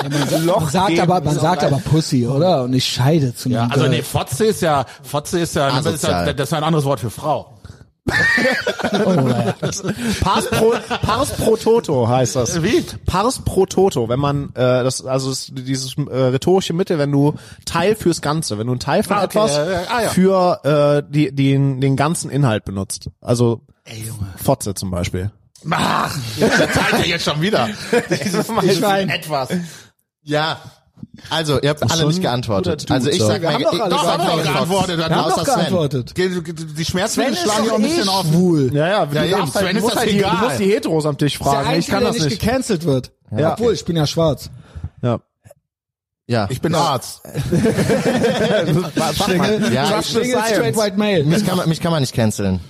[0.02, 2.62] Man sagt aber, man sagt aber Pussy, oder?
[2.64, 6.04] Und nicht Scheide zu Ja, also nee, Fotze ist ja, Fotze ist ja, das ist
[6.04, 7.59] ja, das ist ja ein anderes Wort für Frau.
[10.20, 12.62] Pars pro, Pars pro Toto heißt das.
[12.62, 12.82] Wie?
[13.06, 17.34] Pars pro Toto, wenn man äh, das also das, dieses äh, rhetorische Mittel, wenn du
[17.64, 20.08] Teil fürs Ganze, wenn du einen Teil von Ah, okay, etwas ja, ja, ah, ja.
[20.10, 23.08] für äh, die, den den ganzen Inhalt benutzt.
[23.20, 23.62] Also
[24.42, 25.30] Fotze zum Beispiel.
[25.70, 27.68] Ach, jetzt zeigt er jetzt schon wieder.
[28.10, 29.50] Dieses, Ich mein- etwas.
[30.22, 30.58] Ja.
[31.28, 32.90] Also, ihr habt alle nicht geantwortet.
[32.90, 33.26] Also ich so.
[33.26, 34.52] sag Wir mal, haben doch ich, alle ich sag mal geantwortet.
[34.52, 34.98] geantwortet.
[34.98, 35.54] Wir haben außer doch Sven.
[35.56, 36.16] geantwortet.
[36.16, 36.84] Die
[37.32, 38.26] ist schlagen doch ja auch ein bisschen auf.
[38.26, 38.70] schwul.
[38.74, 40.44] Ja, ja, Ja, du eben, Sven du ist musst das halt die, du egal.
[40.44, 41.78] musst die Heteros am Tisch der fragen.
[41.78, 42.40] Ich kann der das nicht nicht.
[42.42, 43.12] gecancelt wird.
[43.36, 43.52] Ja.
[43.52, 44.50] Obwohl, ich bin ja schwarz.
[45.02, 45.20] Ja.
[46.26, 46.46] Ja.
[46.50, 47.22] Ich bin Arzt.
[49.72, 51.24] Ja, Trust ich- the Single straight white male.
[51.24, 52.60] mich kann man, mich kann man nicht canceln.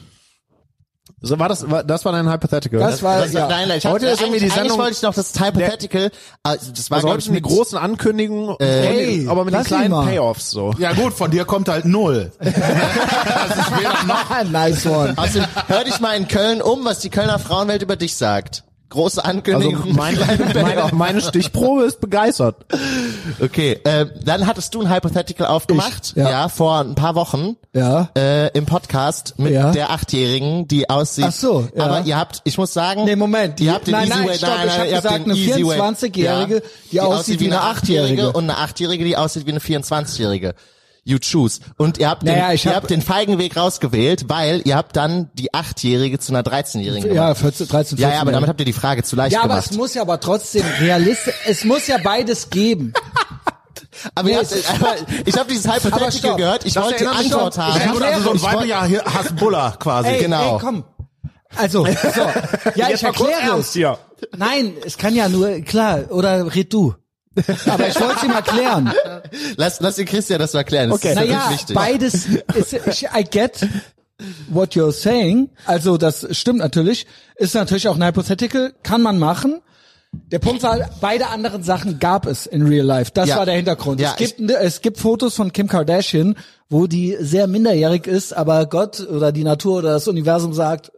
[1.22, 2.80] So war das war, das war dein Hypothetical.
[2.80, 3.46] Das war, Das, ja.
[3.46, 6.10] Nein, nein, ich Heute ist irgendwie die Sendung- wollte ich noch das Hypothetical,
[6.42, 9.92] also das war also heute ich mit, großen Ankündigungen, Ey, aber mit den kleinen.
[9.92, 10.72] Payoffs so.
[10.78, 12.32] Ja gut, von dir kommt halt null.
[14.50, 15.12] nice one.
[15.16, 18.64] Außerdem, hör dich mal in Köln um, was die Kölner Frauenwelt über dich sagt.
[18.90, 19.94] Große Also Ankündigung.
[19.94, 20.18] meine,
[20.54, 22.56] meine, meine Stichprobe ist begeistert.
[23.40, 26.28] Okay, äh, dann hattest du ein Hypothetical aufgemacht, Ich, ja.
[26.30, 26.48] ja.
[26.48, 28.08] vor ein paar Wochen Ja.
[28.16, 29.70] äh, im Podcast mit Ja.
[29.70, 31.26] der Achtjährigen, die aussieht.
[31.28, 31.84] Ach so, ja.
[31.84, 33.58] Aber ihr habt, ich muss sagen, Nee, Moment.
[33.60, 35.02] Die, ihr habt den nein, Easy nein, Way, stopp, nein, ich nein, habe ihr habt
[35.04, 35.80] gesagt, eine Easy Way.
[35.80, 36.62] 24-Jährige,
[36.92, 38.32] die aussieht wie eine Achtjährige.
[38.32, 40.54] und eine Achtjährige, die aussieht wie eine 24-Jährige.
[41.04, 41.60] You choose.
[41.78, 44.76] Und ihr habt, den, Naja, ich ihr hab- habt den feigen Weg rausgewählt, weil ihr
[44.76, 47.40] habt dann die Achtjährige zu einer 13-Jährigen Ja, gemacht.
[47.40, 47.98] 14, 13, 14.
[48.10, 49.70] Ja, ja, aber damit habt ihr die Frage zu leicht ja, aber gemacht.
[49.70, 52.92] es muss ja aber trotzdem realistisch, es muss ja beides geben.
[54.14, 54.94] aber ihr habt, aber
[55.24, 57.80] ich habe dieses Hypothetical gehut, ich Das wollte die Antwort haben.
[57.80, 60.08] Ja, gut, also so ein Ich weiblicher Hasbulla quasi.
[60.10, 60.54] Ey, genau.
[60.56, 60.84] ey, komm.
[61.56, 61.90] Also, so.
[62.76, 63.72] Ja, ich mal kurz erkläre ernst es.
[63.72, 63.98] hier.
[64.36, 66.94] Nein, es kann ja nur, klar, oder red du.
[67.66, 68.92] Aber ich wollte es ihm erklären.
[69.56, 70.90] Lass, lass den Christian das mal erklären.
[70.90, 71.14] Das Okay.
[71.14, 73.66] Naja, beides ist, ich, I get
[74.48, 75.48] what you're saying.
[75.64, 77.06] Also, das stimmt natürlich.
[77.36, 78.74] Ist natürlich auch ein Hypothetical.
[78.82, 79.60] Kann man machen.
[80.12, 83.12] Der Punkt war, beide anderen Sachen gab es in real life.
[83.14, 83.36] Das Ja.
[83.36, 84.00] war der Hintergrund.
[84.00, 86.34] Ja, es gibt, es gibt Fotos von Kim Kardashian,
[86.68, 90.90] wo die sehr minderjährig ist, aber Gott oder die Natur oder das Universum sagt,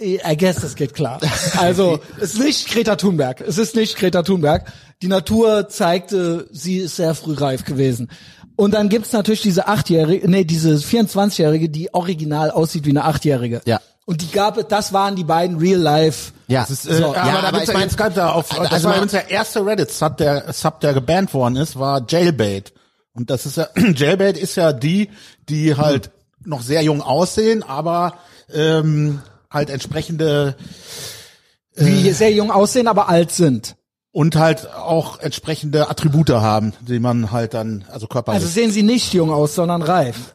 [0.00, 1.20] I guess, das geht klar.
[1.58, 3.42] Also, es ist nicht Greta Thunberg.
[3.42, 4.64] Es ist nicht Greta Thunberg.
[5.02, 8.08] Die Natur zeigte, sie ist sehr früh reif gewesen.
[8.56, 13.62] Und dann gibt's natürlich diese achtjährige, nee, diese 24-jährige, die original aussieht wie eine achtjährige.
[13.64, 13.80] Ja.
[14.04, 16.32] Und die gab es, das waren die beiden real life.
[16.48, 18.50] ja, Das ist, äh, So, aber, ja, da aber ich ja mein- jetzt da auf,
[18.52, 22.04] also das war man- übrigens der erste Reddit-Sub, der, Sub, der gebannt worden ist, war
[22.08, 22.72] Jailbait.
[23.14, 25.08] Und das ist ja, Jailbait ist ja die,
[25.48, 26.10] die halt
[26.44, 28.14] noch sehr jung aussehen, aber
[28.52, 30.56] ähm, halt entsprechende
[31.78, 33.76] Die sehr jung aussehen, aber alt sind.
[34.12, 38.42] Und halt auch entsprechende Attribute haben, die man halt dann, also körperlich.
[38.42, 40.34] Also sehen sie nicht jung aus, sondern reif.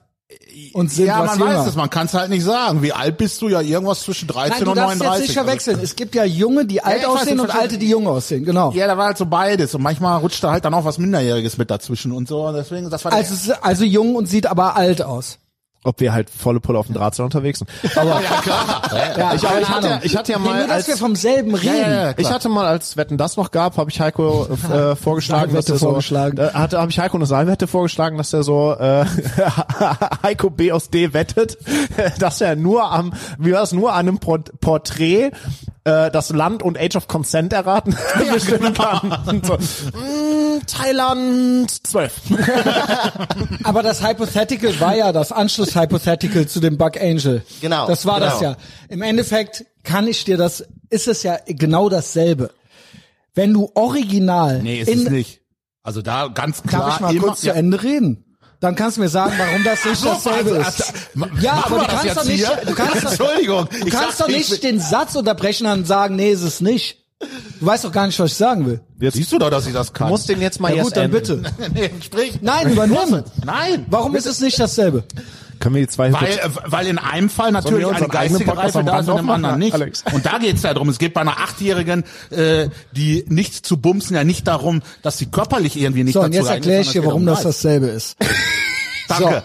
[0.74, 1.60] Und sind ja, was man jünger.
[1.62, 2.82] weiß es, man kann es halt nicht sagen.
[2.82, 3.48] Wie alt bist du?
[3.48, 5.28] Ja, irgendwas zwischen 13 Nein, du und darfst jetzt 39.
[5.28, 5.80] nicht verwechseln.
[5.82, 8.44] Es gibt ja Junge, die alt aussehen und alte, die jung aussehen.
[8.44, 8.68] Genau.
[8.68, 10.98] Also, ja, da war halt so beides und manchmal rutscht da halt dann auch was
[10.98, 12.48] Minderjähriges mit dazwischen und so.
[12.48, 15.38] Und deswegen, das war Also, also jung und sieht aber alt aus.
[15.84, 17.70] Ob wir halt volle Pulle auf dem Drahtseil unterwegs sind.
[17.98, 18.22] Aber
[19.18, 21.16] Ja, ich, aber ich, hatte, ich hatte ja Nee, mal nur, dass als, wir vom
[21.16, 22.14] selben reden.
[22.18, 25.78] ich hatte mal, als Wetten das noch gab, habe ich Heiko äh, vorgeschlagen, dass er
[25.78, 26.38] so, vorgeschlagen.
[26.38, 29.06] Äh, hatte, habe ich Heiko eine Saalwette vorgeschlagen, dass er so äh,
[30.24, 31.58] Heiko B aus D wettet,
[32.20, 35.32] dass er nur am, wie war das, nur an einem Port Porträt
[35.88, 37.96] äh, das Land und Age of Consent erraten
[38.34, 39.18] bestimmen kann.
[39.26, 42.14] Und so, mm, Thailand 12.
[43.64, 47.42] Aber das Hypothetical war ja das Anschluss-Hypothetical zu dem Bug Angel.
[47.62, 48.52] Genau, Das war das genau.
[48.52, 48.58] ja.
[48.90, 52.52] Im Endeffekt kann ich dir das, ist es ja genau dasselbe.
[53.34, 55.42] Wenn du original Nee, ist in, es nicht.
[55.84, 56.82] Also da ganz klar.
[56.82, 58.26] Darf ich mal immer, kurz zu Ende reden?
[58.60, 60.94] Dann kannst du mir sagen, warum das nicht so, dasselbe also, ist.
[61.16, 62.66] also, ja, aber du das kannst jetzt doch nicht, hier?
[62.66, 66.32] du kannst doch, Entschuldigung, du kannst doch ich nicht den Satz unterbrechen und sagen, nee,
[66.32, 67.04] ist es nicht.
[67.60, 69.12] Du weißt doch gar nicht, was ich sagen will.
[69.12, 70.10] Siehst du doch, dass ich das kann.
[70.10, 71.14] Muss den jetzt mal Ja jetzt gut, dann enden.
[71.14, 71.44] bitte.
[71.74, 72.40] nee, sprich.
[72.42, 73.24] Nein, übernimm.
[73.44, 73.86] Nein.
[73.90, 75.04] Warum ist es nicht dasselbe?
[75.60, 79.00] Können wir die zwei Weil, äh, weil in einem Fall natürlich eine geistige Reife da
[79.00, 79.74] ist und im anderen nicht.
[79.74, 80.04] Alex?
[80.12, 80.90] Und da geht's ja drum.
[80.90, 85.28] Es geht bei einer Achtjährigen, äh, die nicht zu bumsen, ja nicht darum, dass sie
[85.28, 87.88] körperlich irgendwie nicht So, dazu und jetzt erkläre ich dir, warum es das geht dasselbe
[87.88, 88.18] ist.
[89.08, 89.44] Danke.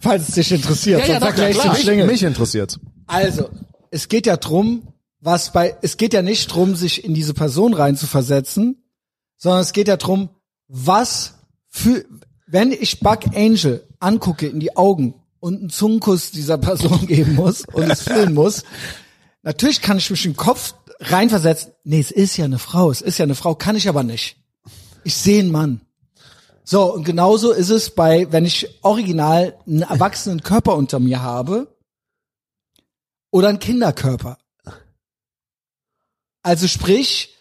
[0.00, 2.06] Falls es dich interessiert, Ja, ja, sonst erkläre ich den mich, Schlingel.
[2.06, 2.78] mich interessiert.
[3.06, 3.48] Also,
[3.90, 4.88] es geht ja drum,
[5.20, 8.82] was bei, es geht ja nicht drum, sich in diese Person reinzuversetzen,
[9.36, 10.30] sondern es geht ja drum,
[10.68, 11.34] was
[11.68, 12.04] für,
[12.48, 17.64] wenn ich Bug Angel angucke in die Augen und einen Zungenkuss dieser Person geben muss
[17.72, 18.64] und es fühlen muss,
[19.42, 23.18] natürlich kann ich mich im Kopf reinversetzen, nee, es ist ja eine Frau, es ist
[23.18, 24.36] ja eine Frau, kann ich aber nicht.
[25.04, 25.82] Ich sehe einen Mann.
[26.64, 31.74] So, und genauso ist es bei, wenn ich original einen erwachsenen Körper unter mir habe
[33.30, 34.38] oder einen Kinderkörper.
[36.42, 37.34] Also sprich,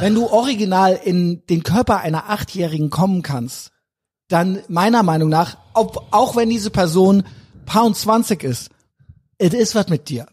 [0.00, 3.72] wenn du original in den Körper einer Achtjährigen kommen kannst,
[4.28, 7.24] dann meiner Meinung nach, ob, auch wenn diese Person
[7.66, 8.70] Pound 20 ist,
[9.38, 10.26] es ist was mit dir.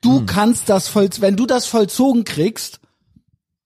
[0.00, 2.80] Du kannst das voll, wenn du das vollzogen kriegst,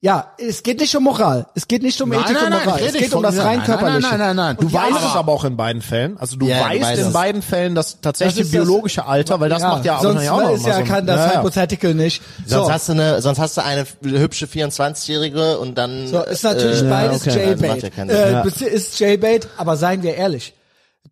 [0.05, 2.65] ja, es geht nicht um Moral, es geht nicht um Nein, Ethik nein, und nein,
[2.67, 4.09] Moral, ich es geht um das rein Nein, nein, körperliche.
[4.11, 4.57] nein, nein, nein.
[4.61, 6.19] Du ja, weißt es aber- aber auch in beiden Fällen.
[6.19, 9.49] Also du Ja, du weißt weißt in beiden Fällen das tatsächliche das- biologische Alter, weil
[9.49, 10.85] das ja, macht ja sonst wahrscheinlich auch noch ist ja so.
[10.85, 11.39] kann das Ja, ja.
[11.39, 12.23] Hypothetical nicht.
[12.47, 16.45] Sonst So, hast du eine, sonst hast du eine hübsche 24-Jährige und dann so ist
[16.45, 17.53] natürlich äh, beides okay.
[17.53, 17.63] J-Bait.
[17.63, 18.11] Das macht ja keinen
[18.55, 18.69] Sinn.
[18.69, 20.53] äh, Ist J-Bait, aber seien wir ehrlich.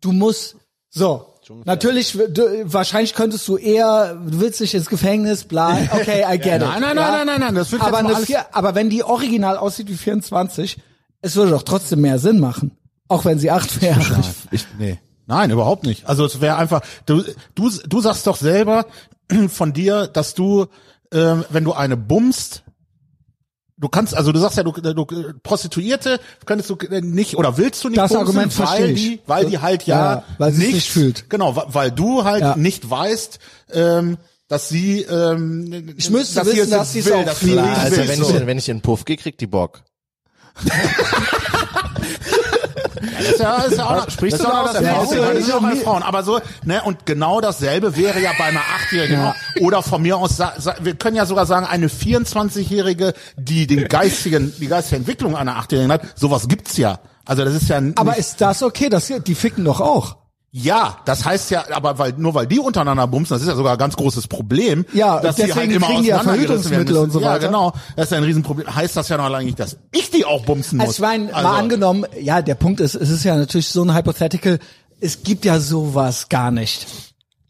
[0.01, 0.55] Du musst,
[0.91, 1.32] so.
[1.65, 6.55] Natürlich, du, wahrscheinlich könntest du eher, du willst nicht ins Gefängnis, bla, okay, I get
[6.55, 6.61] it.
[6.61, 9.03] Nein, nein, nein, nein, nein, nein, das wird aber, jetzt alles- vier, aber wenn die
[9.03, 10.77] original aussieht wie 24,
[11.21, 12.77] es würde doch trotzdem mehr Sinn machen.
[13.07, 13.99] Auch wenn sie acht wäre.
[14.51, 14.99] Ich, nee.
[15.25, 16.07] Nein, überhaupt nicht.
[16.07, 17.23] Also es wäre einfach, du,
[17.55, 18.85] du, du sagst doch selber
[19.49, 20.67] von dir, dass du,
[21.13, 22.63] ähm, wenn du eine bummst,
[23.83, 25.05] du kannst, also du sagst ja, du, du
[25.43, 29.01] Prostituierte könntest du nicht oder willst du nicht Das bumsen, Argument weil verstehe ich.
[29.01, 31.29] die, weil die halt ja, Ja, weil sie es nicht fühlt.
[31.29, 32.55] Genau, weil du halt Ja.
[32.55, 33.39] nicht weißt,
[33.73, 34.17] ähm,
[34.47, 37.49] dass sie, ähm, Ich müsste dass sie wissen, dass sie es will, auch dass sie
[37.49, 37.61] fühlt.
[37.61, 38.07] nicht Also will.
[38.07, 38.35] wenn So.
[38.37, 39.81] ich, wenn ich in den Puff gehe, kriegt die Bock.
[43.17, 44.81] Das ist ja, ist ja auch, Sprichst das du auch das?
[44.81, 45.83] Erste, das ist ja auch bei Ja.
[45.83, 46.03] Frauen.
[46.03, 49.19] Aber so, ne, und genau dasselbe wäre ja bei einer Achtjährigen.
[49.19, 49.35] auch.
[49.61, 50.39] Oder von mir aus,
[50.81, 55.91] wir können ja sogar sagen, eine 24-Jährige, die den geistigen, die geistige Entwicklung einer Achtjährigen
[55.91, 56.99] hat, sowas gibt's ja.
[57.25, 58.89] Also das ist ja Aber ist das okay?
[58.89, 60.17] Das, die ficken doch auch.
[60.55, 63.71] Ja, das heißt ja, aber weil nur weil die untereinander bumsen, das ist ja sogar
[63.71, 67.19] ein ganz großes Problem, Ja, dass deswegen halt immer kriegen die ja Verhütungsmittel und so
[67.21, 67.47] Ja, weiter.
[67.47, 67.73] genau.
[67.95, 68.75] Das ist ja ein Riesenproblem.
[68.75, 70.87] Heißt das ja noch lange nicht, dass ich die auch bumsen muss.
[70.89, 73.83] Also ich meine, Also- mal angenommen, ja, der Punkt ist, es ist ja natürlich so
[73.83, 74.59] ein Hypothetical,
[75.01, 76.85] es gibt ja sowas gar nicht.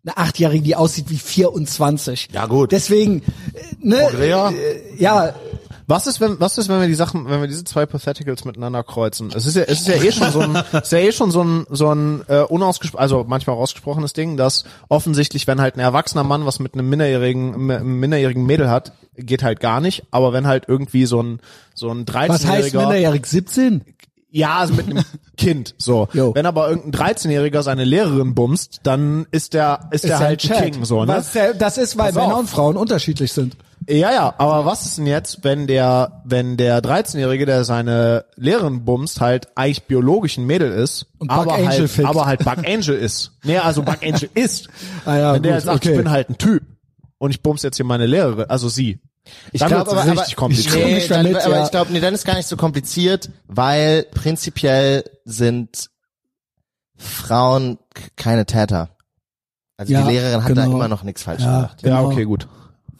[0.05, 2.29] Eine Achtjährige, die aussieht wie 24.
[2.31, 2.71] Ja, gut.
[2.71, 3.23] Deswegen, äh,
[3.81, 4.49] ne, Andrea?
[4.51, 4.53] äh,
[4.97, 5.33] ja,
[5.87, 8.83] Was ist, wenn, was ist, wenn wir die Sachen, wenn wir diese zwei Patheticals miteinander
[8.83, 9.31] kreuzen?
[9.35, 11.31] Es ist ja, es ist ja eh schon so ein, es ist ja eh schon
[11.31, 15.79] so ein, so ein äh, unausgesprochen, also manchmal ausgesprochenes Ding, dass offensichtlich, wenn halt ein
[15.79, 20.05] erwachsener Mann was mit einem minderjährigen, einem minderjährigen Mädel hat, geht halt gar nicht.
[20.11, 21.39] Aber wenn halt irgendwie so ein,
[21.73, 23.25] so ein 13-jähriger, was heißt minderjährig?
[23.25, 23.81] 17?
[24.33, 25.03] ja, also mit einem
[25.37, 26.07] Kind, so.
[26.11, 26.33] Jo.
[26.33, 30.39] Wenn aber irgendein 13-jähriger seine Lehrerin bumst, dann ist der, ist, der ja halt.
[30.39, 31.13] King, so, ne?
[31.13, 32.39] Was der, das ist, weil Pass Männer auf.
[32.39, 33.55] und Frauen unterschiedlich sind.
[33.89, 38.85] Ja, ja, aber was ist denn jetzt, wenn der, wenn der 13-Jährige, der seine Lehrerin
[38.85, 42.07] bumst, halt eigentlich biologisch ein Mädel ist, Und Bug aber Angel halt, fickt.
[42.07, 43.31] aber halt Bug Angel ist.
[43.43, 44.69] Nee, also Bug Angel ist.
[45.05, 45.91] Ah ja, wenn der gut, jetzt sagt, okay.
[45.91, 46.63] ich bin halt ein Typ
[47.17, 48.99] und ich bums jetzt hier meine Lehrerin, also sie.
[49.51, 50.73] Ich Dann glaube wird's aber, richtig aber kompliziert.
[50.75, 51.63] komm nee, nicht dann, damit, aber ja.
[51.65, 55.89] ich glaube, nee, dann ist gar nicht so kompliziert, weil prinzipiell sind
[56.97, 58.89] Frauen k- keine Täter.
[59.77, 60.75] Also Ja, die Lehrerin hat da genau.
[60.75, 61.81] immer noch nichts falsch Ja, gemacht.
[61.83, 62.11] Ja, genau.
[62.11, 62.47] okay, gut.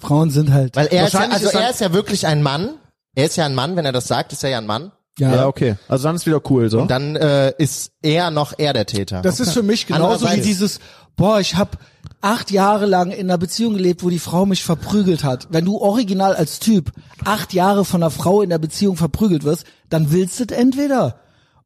[0.04, 0.76] Frauen sind halt.
[0.76, 2.76] Weil er ist ja, also ist er ist ja wirklich ein Mann.
[3.16, 4.92] Er ist ja ein Mann, wenn er das sagt, ist er ja ein Mann.
[5.20, 5.76] Ja, okay.
[5.88, 6.82] Also dann ist wieder cool, so.
[6.82, 9.22] Und dann äh, ist er noch er der Täter.
[9.22, 10.80] Das ist für mich genauso wie dieses,
[11.16, 11.78] boah, ich habe
[12.22, 15.48] acht Jahre lang in einer Beziehung gelebt, wo die Frau mich verprügelt hat.
[15.52, 16.92] Wenn du original als Typ
[17.26, 21.20] acht Jahre von einer Frau in der Beziehung verprügelt wirst, dann willst du es entweder.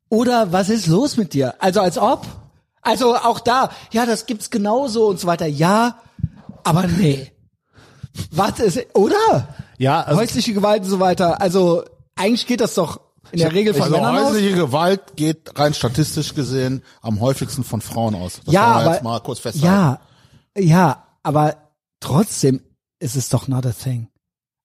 [0.10, 1.56] Oder was ist los mit dir?
[1.60, 2.26] Also als ob.
[2.82, 5.46] Also auch da, ja, das gibt's genauso und so weiter.
[5.46, 6.00] Ja,
[6.64, 7.32] aber nee.
[8.32, 9.48] Was ist, oder?
[9.78, 11.42] ja, also, Häusliche Gewalt und so weiter.
[11.42, 11.84] Also
[12.16, 13.02] eigentlich geht das doch
[13.32, 14.30] in der Regel von Also Männern aus.
[14.32, 18.42] häusliche Gewalt geht rein statistisch gesehen am häufigsten von Frauen aus.
[18.46, 19.68] Das ja, aber jetzt mal kurz festhalten.
[19.68, 20.00] ja,
[20.58, 21.56] ja, aber
[22.00, 22.62] trotzdem
[23.00, 24.08] ist es doch not a thing.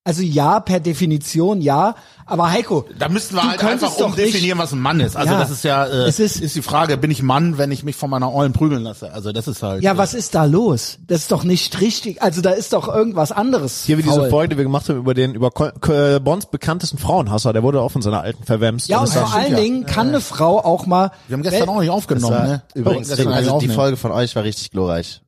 [0.05, 1.95] Also ja, per Definition ja,
[2.27, 5.17] aber Heiko, Da müssten wir halt einfach doch umdefinieren, was ein Mann ist.
[5.17, 7.71] Also Ja, das ist ja, äh, es ist- ist, die Frage, bin ich Mann, wenn
[7.71, 9.13] ich mich von meiner Eulen prügeln lasse?
[9.13, 9.81] Also das ist halt.
[9.85, 10.99] ja, äh, was ist da los?
[11.07, 12.21] Das ist doch nicht richtig.
[12.21, 13.85] Also da ist doch irgendwas anderes.
[13.85, 14.29] hier wie diese.
[14.29, 17.81] Folge, die wir gemacht haben über den, über Ko- Ko- Bonds bekanntesten Frauenhasser, der wurde
[17.81, 18.89] auch von seiner alten verwämst.
[18.89, 19.59] Ja, und das ist vor allen ja.
[19.61, 21.13] Dingen kann eine Frau auch mal.
[21.29, 22.63] Wir haben gestern auch nicht aufgenommen, war, ne?
[22.75, 23.75] Übrigens, also die aufnehmen.
[23.75, 25.23] Folge von euch war richtig glorreich.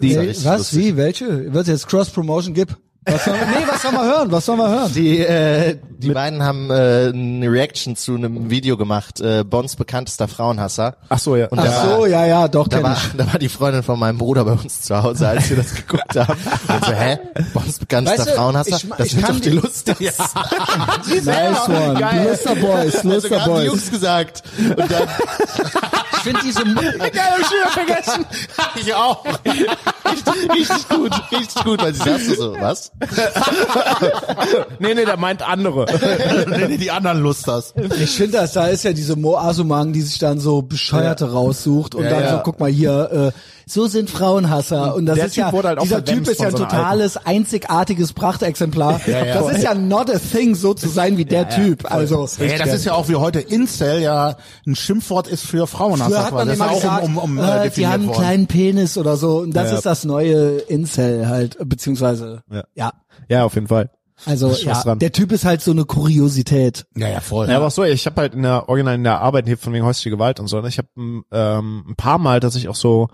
[0.00, 0.58] Die, war richtig was?
[0.58, 0.78] lustig.
[0.78, 0.96] Wie?
[0.96, 1.52] Welche?
[1.52, 2.76] Wird jetzt Cross Promotion gibt?
[3.06, 4.30] Was soll, nee, was soll man hören?
[4.32, 4.92] Was soll man hören?
[4.92, 10.28] Die, äh, die beiden haben äh, eine Reaction zu einem Video gemacht, äh, Bonds bekanntester
[10.28, 10.96] Frauenhasser.
[11.08, 11.46] Ach so, ja.
[11.48, 13.00] Und Ach da so, war, ja, ja, doch da war, ich.
[13.16, 16.14] da war die Freundin von meinem Bruder bei uns zu Hause, als wir das geguckt
[16.14, 16.34] haben.
[16.68, 17.18] Und so, hä?
[17.54, 18.76] Bonds bekanntester Weißt du, Frauenhasser?
[18.76, 19.88] ich- das ich wird kann doch die die- Lust.
[20.00, 21.94] Das Nice one.
[21.98, 22.28] Geil.
[22.30, 23.66] Luster Boys, Luster sogar haben die Boys.
[23.66, 24.42] Jungs gesagt.
[24.58, 25.08] Und dann,
[26.12, 26.74] Ich finde diese, Geil,
[27.30, 28.26] hab ich wieder vergessen.
[28.76, 29.24] Ich auch.
[30.54, 32.89] richtig gut, richtig gut, weil sie sagte so, was?
[34.78, 35.86] nee, nee, der meint andere.
[36.50, 37.74] nee, nee, die anderen Lusters.
[37.98, 41.94] Ich finde das, da ist ja diese Mo Asumang, die sich dann so Bescheuerte raussucht
[41.94, 42.30] und dann ja.
[42.36, 44.94] so, guck mal hier, äh, so sind Frauenhasser.
[44.96, 46.64] Und das Der ist Typ ja, halt auch dieser Typ ist ja ein von so
[46.66, 49.00] totales, einzigartiges Prachtexemplar.
[49.06, 51.90] das ist ja not a thing, so zu sein wie der Typ.
[51.90, 54.36] Also, Ja, das ist ja auch wie heute Incel ja
[54.66, 56.10] ein Schimpfwort ist für Frauenhasser.
[56.10, 57.86] Früher hat man das immer ist ja gesagt, auch um, um, um äh, äh, die
[57.86, 58.18] haben einen worden.
[58.20, 59.38] kleinen Penis oder so.
[59.38, 59.76] Und das Ja.
[59.76, 62.64] ist das neue Incel halt, beziehungsweise, Ja.
[63.30, 63.44] Ja.
[63.44, 63.90] Auf jeden Fall.
[64.26, 64.98] Also, ja, dran.
[64.98, 66.84] der Typ ist halt so eine Kuriosität.
[66.94, 67.48] Ja, ja, voll.
[67.48, 69.72] Ja, aber auch so, ich habe halt in der Original in der Arbeit hier von
[69.72, 70.68] wegen häusliche Gewalt und so, ne?
[70.68, 70.88] ich habe
[71.32, 73.08] ähm, ein paar Mal tatsächlich auch so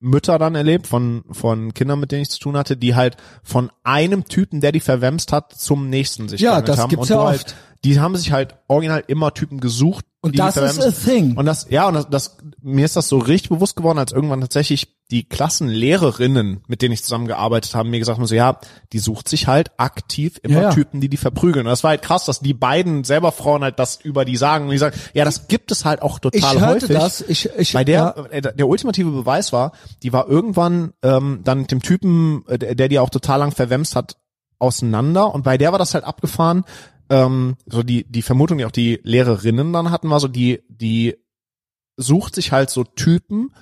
[0.00, 3.70] Mütter dann erlebt von von Kindern, mit denen ich zu tun hatte, die halt von
[3.84, 6.90] einem Typen, der die verwemst hat, zum nächsten sich Ja, das haben.
[6.90, 7.46] gibt's und ja du oft.
[7.46, 10.04] Halt, die haben sich halt original immer Typen gesucht.
[10.20, 11.36] Und die das ist a thing.
[11.36, 14.40] Und das, ja, und das, das, mir ist das so richtig bewusst geworden, als irgendwann
[14.40, 18.60] tatsächlich die Klassenlehrerinnen, mit denen ich zusammengearbeitet habe, mir gesagt haben, so, ja,
[18.92, 20.70] die sucht sich halt aktiv immer Ja.
[20.70, 21.66] Typen, die die verprügeln.
[21.66, 24.66] Und das war halt krass, dass die beiden selber Frauen halt das über die sagen.
[24.66, 26.96] Und die sagen, ja, das gibt es halt auch total Ich hörte häufig.
[26.96, 28.24] das, ich, ich, Bei der, ja.
[28.30, 29.72] äh, der ultimative Beweis war,
[30.04, 33.50] die war irgendwann ähm, dann mit dem Typen, äh, der, der die auch total lang
[33.50, 34.16] verwemst hat,
[34.62, 35.34] auseinander.
[35.34, 36.64] Und bei der war das halt abgefahren.
[37.12, 41.14] Ähm, so die die Vermutung, die auch die Lehrerinnen dann hatten, war so die die
[41.98, 43.54] sucht sich halt so Typen,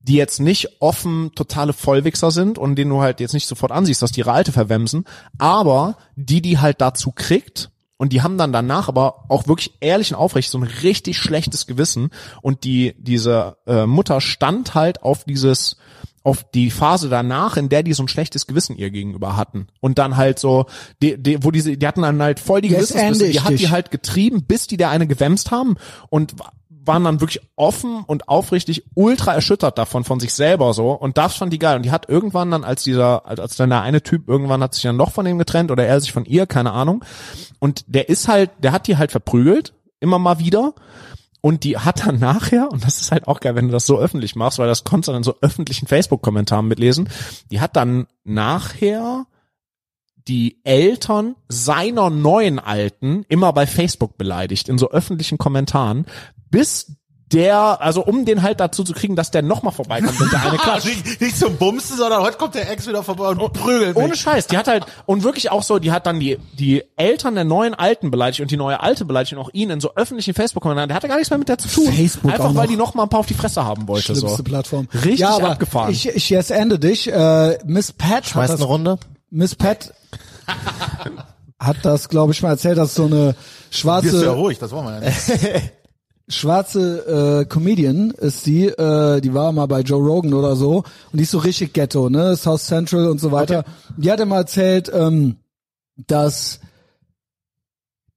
[0.00, 4.00] die jetzt nicht offen totale Vollwichser sind und denen du halt jetzt nicht sofort ansiehst,
[4.00, 5.04] dass die ihre Alte verwemsen,
[5.36, 10.12] aber die, die halt dazu kriegt, und die haben dann danach aber auch wirklich ehrlich
[10.12, 12.10] und aufrecht so ein richtig schlechtes Gewissen
[12.42, 15.76] und die diese äh, Mutter stand halt auf dieses
[16.26, 19.68] auf die Phase danach, in der die so ein schlechtes Gewissen ihr gegenüber hatten.
[19.80, 20.66] Und dann halt so
[21.00, 23.56] die, die wo diese die hatten dann halt voll die Jetzt Gewissensbisse, die hat die
[23.58, 23.70] dich.
[23.70, 25.76] halt getrieben, bis die der eine gewämst haben
[26.10, 30.90] und wa- waren dann wirklich offen und aufrichtig ultra erschüttert davon von sich selber so.
[30.92, 31.76] Und das fand die geil.
[31.76, 34.74] Und die hat irgendwann dann als dieser als als dann der eine Typ irgendwann hat
[34.74, 37.04] sich dann noch von dem getrennt oder er sich von ihr keine Ahnung.
[37.60, 40.74] Und der ist halt der hat die halt verprügelt immer mal wieder
[41.46, 44.00] und die hat dann nachher, und das ist halt auch geil, wenn du das so
[44.00, 47.08] öffentlich machst, weil das konntest du dann in so öffentlichen Facebook-Kommentaren mitlesen,
[47.52, 49.26] die hat dann nachher
[50.26, 56.06] die Eltern seiner neuen Alten immer bei Facebook beleidigt, in so öffentlichen Kommentaren,
[56.50, 56.96] bis
[57.32, 60.56] der, also um den halt dazu zu kriegen, dass der nochmal vorbeikommt und der eine
[60.58, 60.86] klatscht.
[60.86, 64.20] nicht, nicht zum Bumsen, sondern heute kommt der Ex wieder vorbei und prügelt Ohne mich.
[64.20, 67.44] Scheiß, die hat halt, und wirklich auch so, die hat dann die, die Eltern der
[67.44, 70.88] neuen Alten beleidigt und die neue Alte beleidigt und auch ihn in so öffentlichen Facebook-Kommentaren.
[70.88, 71.92] Der hatte gar nichts mehr mit der zu tun.
[71.92, 72.66] Facebook Einfach weil noch.
[72.66, 74.14] die noch mal ein paar auf die Fresse haben wollte.
[74.14, 74.42] Schlimmste So.
[74.44, 74.88] Plattform.
[74.94, 75.90] Richtig ja, aber abgefahren.
[75.90, 77.10] Ich, ich jetzt ende dich.
[77.10, 78.98] Äh, Miss Pat hat Schmeißt das, eine Runde.
[79.30, 79.92] Miss Pat
[81.58, 84.70] hat das, glaube ich, mal erzählt, dass so eine Bist du ja schwarze ruhig, das
[84.70, 85.72] wollen wir ja nicht.
[86.28, 91.18] schwarze äh, Comedian ist die, äh, die war mal bei Joe Rogan oder so und
[91.18, 93.64] die ist so richtig Ghetto, ne, South Central und so weiter.
[93.96, 95.36] Die hat immer erzählt, ähm,
[95.96, 96.60] dass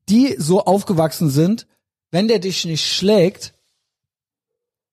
[0.09, 1.67] die so aufgewachsen sind,
[2.11, 3.53] wenn der dich nicht schlägt,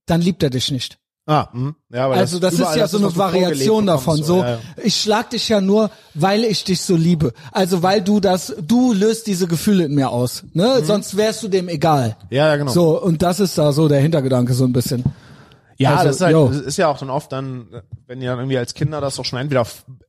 [0.05, 0.99] dann liebt er dich nicht.
[1.29, 1.75] Ah, hm.
[1.93, 4.23] ja, weil Also das, überall ist ja so eine Variation davon.
[4.23, 4.59] So, ja, ja.
[4.85, 7.33] ich schlag dich ja nur, weil ich dich so liebe.
[7.51, 10.45] Also weil du das, du löst diese Gefühle in mir aus.
[10.53, 10.85] Ne?
[10.85, 12.17] Sonst wärst du dem egal.
[12.31, 12.37] Mhm.
[12.37, 12.71] Ja, ja, genau.
[12.71, 15.03] So und das ist da so der Hintergedanke so ein bisschen.
[15.79, 16.49] Ja, Also, das ist, halt, yo.
[16.49, 17.69] das ist ja auch dann oft dann,
[18.07, 19.67] wenn die dann irgendwie als Kinder das auch schon entweder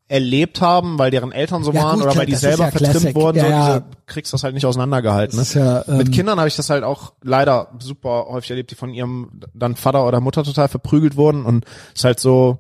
[0.08, 2.92] erlebt haben, weil deren Eltern so Ja, waren gut, oder weil die selber ja vertrimmt
[2.94, 3.16] Classic.
[3.16, 3.68] wurden, so Ja, ja.
[3.80, 5.38] diese, kriegst das halt nicht auseinandergehalten.
[5.38, 5.46] Ne?
[5.54, 8.94] Ja, ähm, Mit Kindern habe ich das halt auch leider super häufig erlebt, die von
[8.94, 12.60] ihrem dann Vater oder Mutter total verprügelt wurden und es ist halt so,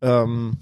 [0.00, 0.58] ähm,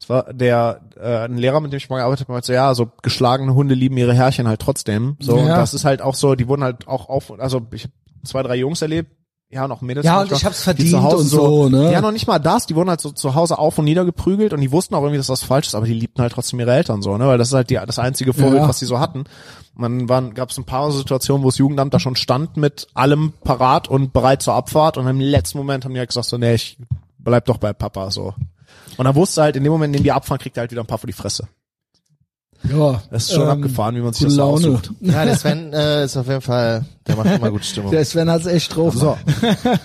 [0.00, 2.74] es war der äh, ein Lehrer, mit dem ich mal gearbeitet habe, meinte so, ja,
[2.74, 5.16] so geschlagene Hunde lieben ihre Herrchen halt trotzdem.
[5.20, 5.56] So und Ja.
[5.56, 7.92] das ist halt auch so, die wurden halt auch auf, also ich habe
[8.24, 9.12] zwei, drei Jungs erlebt,
[9.50, 10.04] ja, noch Mädels.
[10.04, 11.90] Ja, und ich hab's die verdient und so, ne?
[11.90, 14.52] Ja, noch nicht mal das, die wurden halt so zu Hause auf und nieder geprügelt
[14.52, 16.72] und die wussten auch irgendwie, dass das falsch ist, aber die liebten halt trotzdem ihre
[16.74, 18.68] Eltern so, ne, weil das ist halt die, das einzige Vorbild, Ja.
[18.68, 19.24] was die so hatten.
[19.74, 23.32] Man waren, gab es ein paar Situationen, wo das Jugendamt da schon stand mit allem
[23.44, 26.54] parat und bereit zur Abfahrt und im letzten Moment haben die halt gesagt so, nee,
[26.54, 26.76] ich
[27.18, 28.34] bleib doch bei Papa so.
[28.98, 30.82] Und dann wusste halt, in dem Moment, in dem die abfahren, kriegt er halt wieder
[30.82, 31.46] ein paar vor die Fresse.
[32.64, 34.54] Ja, Das ist schon ähm, abgefahren, wie man sich das so Laune.
[34.68, 34.90] aussucht.
[35.00, 37.90] Ja, der Sven äh, ist auf jeden Fall, der macht immer gute Stimmung.
[37.90, 38.94] Der Sven hat's echt drauf.
[38.94, 39.16] So.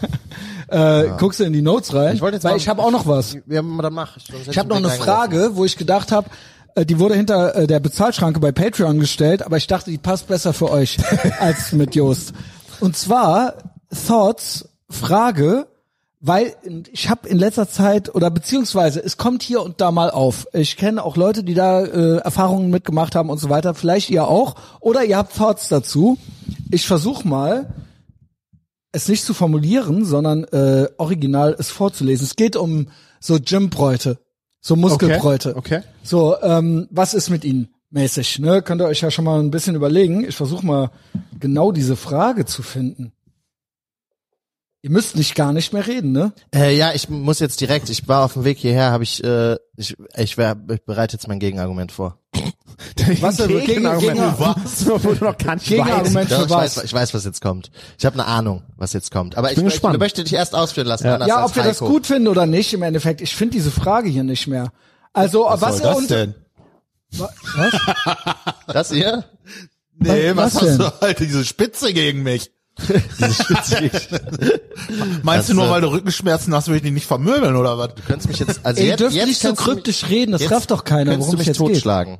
[0.68, 2.16] äh, Guckst du in die Notes rein?
[2.16, 3.34] Ich wollte jetzt Weil mal- ich habe auch noch was.
[3.48, 4.18] Ja, dann mach.
[4.20, 6.30] Sonst Ich habe noch eine Frage, wo ich gedacht habe,
[6.76, 10.28] äh, die wurde hinter äh, der Bezahlschranke bei Patreon gestellt, aber ich dachte, die passt
[10.28, 10.98] besser für euch
[11.40, 12.34] als mit Jost.
[12.80, 13.54] Und zwar
[14.08, 15.68] Thoughts Frage,
[16.26, 16.56] weil
[16.94, 20.48] ich habe in letzter Zeit oder beziehungsweise es kommt hier und da mal auf.
[20.54, 23.74] Ich kenne auch Leute, die da äh, Erfahrungen mitgemacht haben und so weiter.
[23.74, 26.18] Vielleicht ihr auch oder ihr habt Thoughts dazu.
[26.72, 27.74] Ich versuche mal
[28.94, 32.26] es nicht zu formulieren, sondern äh, original es vorzulesen.
[32.26, 32.88] Es geht um
[33.20, 34.18] so Gymbräute,
[34.62, 35.58] so Muskelbräute.
[35.58, 35.82] Okay.
[36.04, 38.40] So, ähm, was ist mit ihnen mäßig?
[38.40, 38.62] Ne?
[38.62, 40.24] Könnt ihr euch ja schon mal ein bisschen überlegen.
[40.24, 40.92] Ich versuche mal
[41.38, 43.12] genau diese Frage zu finden.
[44.86, 46.34] Ihr müsst nicht gar nicht mehr reden, ne?
[46.54, 47.90] Äh, ja, ich muss jetzt direkt.
[47.90, 51.26] Ich war auf dem Weg hierher, habe ich, äh, ich, ich, wär, ich bereite jetzt
[51.30, 52.20] mein Gegenargument vor.
[53.22, 53.38] Was?
[53.38, 54.18] Gegen- Gegenargument?
[54.20, 54.86] Gegen- Was?
[54.86, 56.34] Wo du noch gar nicht Gegenargument weißt.
[56.36, 56.76] für ich, was?
[56.78, 57.72] weiß, ich weiß, was jetzt kommt.
[57.98, 59.38] Ich habe eine Ahnung, was jetzt kommt.
[59.38, 59.96] Aber ich, bin möchte, gespannt.
[59.96, 61.06] ich möchte dich erst ausführen lassen.
[61.08, 63.22] Ja, als ob wir das gut finden oder nicht, im Endeffekt.
[63.22, 64.74] Ich finde diese Frage hier nicht mehr.
[65.14, 66.36] Also, was, soll das und, denn?
[68.68, 69.24] Das hier?
[69.98, 70.78] Nee, was, Was hast denn?
[70.80, 72.52] du halt diese Spitze gegen mich?
[75.24, 77.78] Meinst Das, du nur, äh, weil du Rückenschmerzen hast, will ich dich nicht vermöbeln oder
[77.78, 77.90] was?
[77.96, 79.74] Du könntest mich jetzt, also Ey, ihr jetzt, dürft jetzt nicht so kannst du mich-
[79.76, 81.68] kryptisch reden, das jetzt rafft doch keiner, Könntest worum du es mich jetzt geht.
[81.76, 82.18] totschlagen?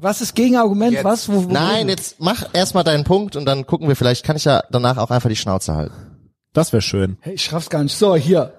[0.00, 1.02] Was ist Gegenargument?
[1.02, 1.28] Was?
[1.28, 4.44] Wo, wo Nein, jetzt mach erstmal deinen Punkt und dann gucken wir, vielleicht kann ich
[4.44, 5.94] ja danach auch einfach die Schnauze halten.
[6.52, 7.16] Das wäre schön.
[7.20, 7.96] Hey, ich raff's gar nicht.
[7.96, 8.52] So, hier.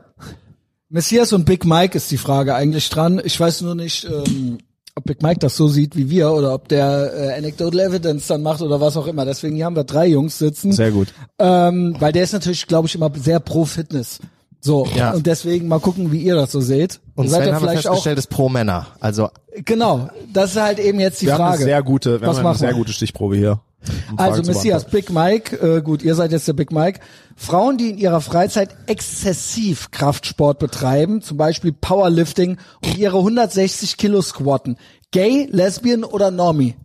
[0.90, 3.22] Messias und Big Mike ist die Frage eigentlich dran.
[3.24, 4.58] Ich weiß nur nicht, ähm,
[5.00, 8.42] ob Big Mike das so sieht wie wir oder ob der äh, Anecdotal Evidence dann
[8.44, 9.26] macht oder was auch immer.
[9.26, 10.72] Deswegen hier haben wir drei Jungs sitzen.
[10.72, 11.08] Sehr gut.
[11.40, 14.20] Ähm, weil der ist natürlich, glaube ich, immer sehr pro Fitness.
[14.62, 15.12] So, Ja.
[15.12, 17.00] und deswegen mal gucken, wie ihr das so seht.
[17.16, 18.88] Und ihr seid haben wir vielleicht auch, festgestellt, ist pro Männer.
[19.00, 19.30] Also
[19.66, 21.56] genau, das ist halt eben jetzt die Wir haben Frage.
[21.60, 23.62] eine sehr gute, wir Was haben eine sehr gute Stichprobe hier.
[24.12, 24.86] Um Also Messias.
[24.86, 27.00] Big Mike, äh, gut, ihr seid jetzt der Big Mike.
[27.36, 34.22] Frauen, die in ihrer Freizeit exzessiv Kraftsport betreiben, zum Beispiel Powerlifting und ihre 160 Kilo
[34.22, 34.78] squatten.
[35.12, 36.76] Gay, Lesbian oder Normie?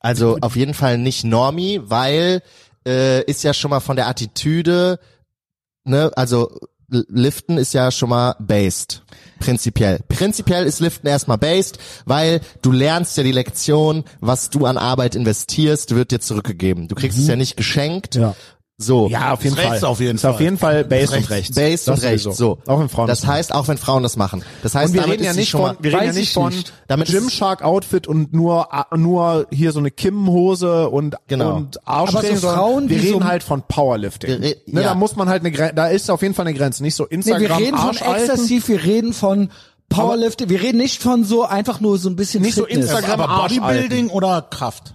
[0.00, 2.42] Also auf jeden Fall nicht Normie, weil
[2.86, 5.00] äh, ist ja schon mal von der Attitüde,
[5.84, 6.58] ne, also
[6.88, 9.02] Liften ist ja schon mal based.
[9.38, 10.00] Prinzipiell.
[10.08, 15.14] Prinzipiell ist Liften erstmal based, weil du lernst ja die Lektion, was du an Arbeit
[15.14, 16.88] investierst, wird dir zurückgegeben.
[16.88, 18.14] Du kriegst es ja nicht geschenkt.
[18.14, 18.34] Ja.
[18.80, 19.08] So.
[19.08, 19.66] Ja, auf jeden Fall.
[19.70, 20.44] rechts auf jeden ist auf Fall.
[20.44, 21.52] jeden Fall Base und Rechts.
[21.56, 22.22] Based und Das rechts.
[22.36, 22.58] So.
[22.64, 23.34] Auch wenn Frauen Das machen.
[23.34, 24.44] heißt, auch wenn Frauen das machen.
[24.62, 26.54] Das heißt, Und wir damit reden ja nicht von, wir reden ja nicht ich von.
[26.86, 31.56] Damit Gymshark Outfit und nur nur hier so eine Kim-Hose und Genau.
[31.56, 34.38] und Arschtraining, Aber so Frauen, wir die reden so- halt von Powerlifting.
[34.40, 34.82] Ne, ja.
[34.82, 37.02] Da muss man halt eine Grenze, da ist auf jeden Fall eine Grenze, nicht so
[37.10, 39.48] Nee, Instagram wir reden von exzessiv, wir reden von
[39.88, 42.64] Powerlifting, wir reden nicht von so einfach nur so ein bisschen Nicht so.
[42.64, 43.42] Instagram- Aber.
[43.42, 44.94] Bodybuilding oder Kraft?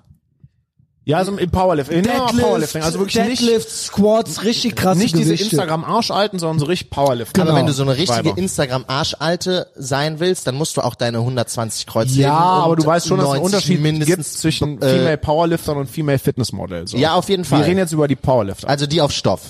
[1.06, 5.56] Ja, also im Powerlifting, Deadlift, Powerlifting, also wirklich Deadlift, Squats, richtig krasse nicht diese Gewichte.
[5.56, 7.42] Instagram Arschalten, sondern so richtig Powerlifting.
[7.42, 7.60] Aber Genau.
[7.60, 8.30] wenn du so eine richtige.
[8.30, 13.18] Instagram-Arschalte sein willst, dann musst du auch deine 120 Kreuz Ja, aber du weißt schon,
[13.18, 16.88] dass es einen 90 Unterschied gibt mindestens zwischen äh, Female Powerliftern und Female Fitness Model.
[16.88, 16.98] So.
[16.98, 17.60] Ja, auf jeden Fall.
[17.60, 18.70] Wir reden jetzt über die Powerlifter.
[18.70, 19.42] Also die auf Stoff.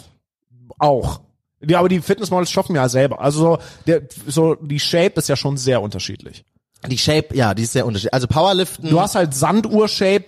[0.80, 1.20] auch.
[1.66, 3.22] Ja, aber die Fitnessmodels schaffen ja selber.
[3.22, 3.58] Also so,
[3.88, 6.44] der, so die Shape ist ja schon sehr unterschiedlich.
[6.90, 8.14] Die Shape, ja, die ist sehr unterschiedlich.
[8.14, 8.90] Also Powerliften.
[8.90, 10.26] Du hast halt Sanduhr-Shape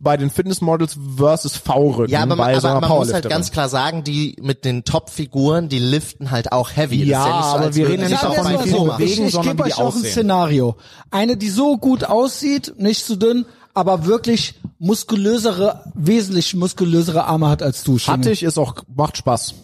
[0.00, 3.50] bei den Fitnessmodels versus V-Rücken ja, aber, bei man- so aber man muss halt ganz
[3.52, 7.04] klar sagen, die mit den Top-Figuren, die liften halt auch heavy.
[7.04, 8.72] Ja, das ist ja nicht so, aber wir reden ja nicht das davon, wie viel
[8.72, 10.02] so bewegen, ich ich sondern gebe euch auch ein.
[10.02, 10.76] Szenario.
[11.10, 17.62] Eine, die so gut aussieht, nicht zu dünn, aber wirklich muskulösere, wesentlich muskulösere Arme hat
[17.62, 17.98] als du.
[17.98, 18.18] Schinge.
[18.18, 19.54] Hattig ist auch, macht Spaß.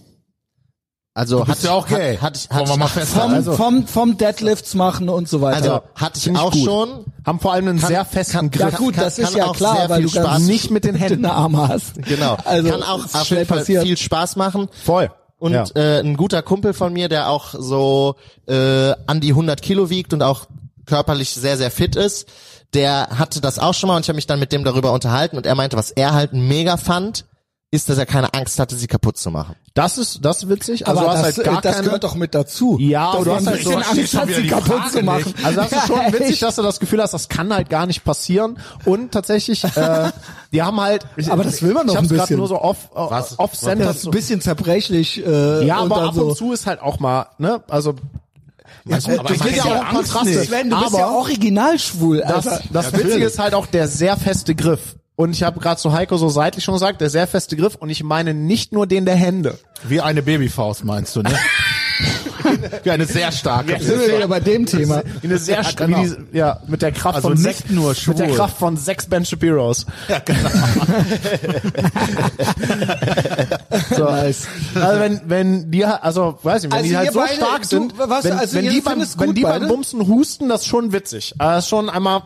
[1.18, 2.16] Also bist hatte ja auch gay.
[2.18, 3.34] Hat, Wollen hatte wir mal Vom.
[3.34, 5.56] Also- vom, vom Deadlifts machen und so weiter.
[5.56, 6.64] also hatte ich auch gut.
[6.64, 7.04] schon.
[7.26, 8.72] Haben vor allem einen sehr festen kann- Griff.
[8.72, 10.70] ja gut, kann- das ist kann ja auch klar, sehr weil viel du Spaß- Nicht
[10.70, 11.26] mit den Händen.
[11.26, 11.94] Arme hast.
[12.04, 12.36] Genau.
[12.44, 14.68] Also kann auch ist auf schnell jeden Fall viel Spaß machen.
[14.84, 15.10] Voll.
[15.40, 15.64] Und Ja.
[15.74, 18.14] äh, ein guter Kumpel von mir, der auch so
[18.46, 20.46] äh, an die 100 Kilo wiegt und auch
[20.86, 22.28] körperlich sehr, sehr fit ist,
[22.74, 25.36] der hatte das auch schon mal und ich habe mich dann mit dem darüber unterhalten
[25.36, 27.24] und er meinte, was er halt mega fand,
[27.70, 29.54] ist, dass er keine Angst hatte, sie kaputt zu machen.
[29.74, 30.88] Das ist, das ist witzig.
[30.88, 32.78] Also Aber du hast das, halt gar das keine, gehört doch mit dazu.
[32.80, 35.02] Ja, aber du hast halt ein so- bisschen ich Angst hat, sie kaputt Frage zu
[35.02, 35.24] machen.
[35.36, 35.44] nicht.
[35.44, 37.86] Also das ist schon Ja, witzig, dass du das Gefühl hast, das kann halt gar
[37.86, 38.58] nicht passieren.
[38.86, 40.10] Und tatsächlich, äh,
[40.50, 41.04] die haben halt.
[41.28, 42.38] Aber das will man doch ich ein hab's grad bisschen.
[42.38, 43.38] nur so off, Was?
[43.38, 43.90] off Das center.
[43.90, 45.24] ist ein bisschen zerbrechlich.
[45.26, 46.24] Äh, Ja, aber ab so.
[46.28, 47.62] und zu ist halt auch mal, ne?
[47.68, 47.94] Also
[48.86, 50.38] Ja, gut, aber bist kennt ja ja auch Angst Kontraste.
[50.38, 50.48] nicht.
[50.48, 52.24] Sven, du bist Aber- ja original schwul.
[52.26, 52.64] das, Alter.
[52.72, 54.96] das Witzige ist halt auch der sehr feste Griff.
[55.18, 57.74] Und ich habe gerade zu Heiko so seitlich schon gesagt, der sehr feste Griff.
[57.74, 59.58] Und ich meine nicht nur den der Hände.
[59.88, 61.32] Wie eine Babyfaust meinst du, ne?
[62.84, 63.82] Wie eine sehr starke.
[63.82, 65.02] Sind wir wieder bei dem Thema.
[65.20, 66.02] Wie eine sehr Ja, st- genau.
[66.04, 68.36] die, ja, mit der Kraft Also von nicht sechs, nur mit der schwul.
[68.36, 69.86] Kraft von sechs Ben Shapiros.
[70.08, 70.48] Ja, genau.
[73.96, 74.06] So.
[74.06, 77.62] Also wenn, wenn die, halt- also weiß ich, wenn Also die halt so beide- stark
[77.62, 79.66] du, sind, was, wenn, also wenn ihr die beim, wenn die beim?
[79.68, 81.34] Bumsen husten, das ist schon witzig.
[81.38, 82.22] Aber das ist schon einmal,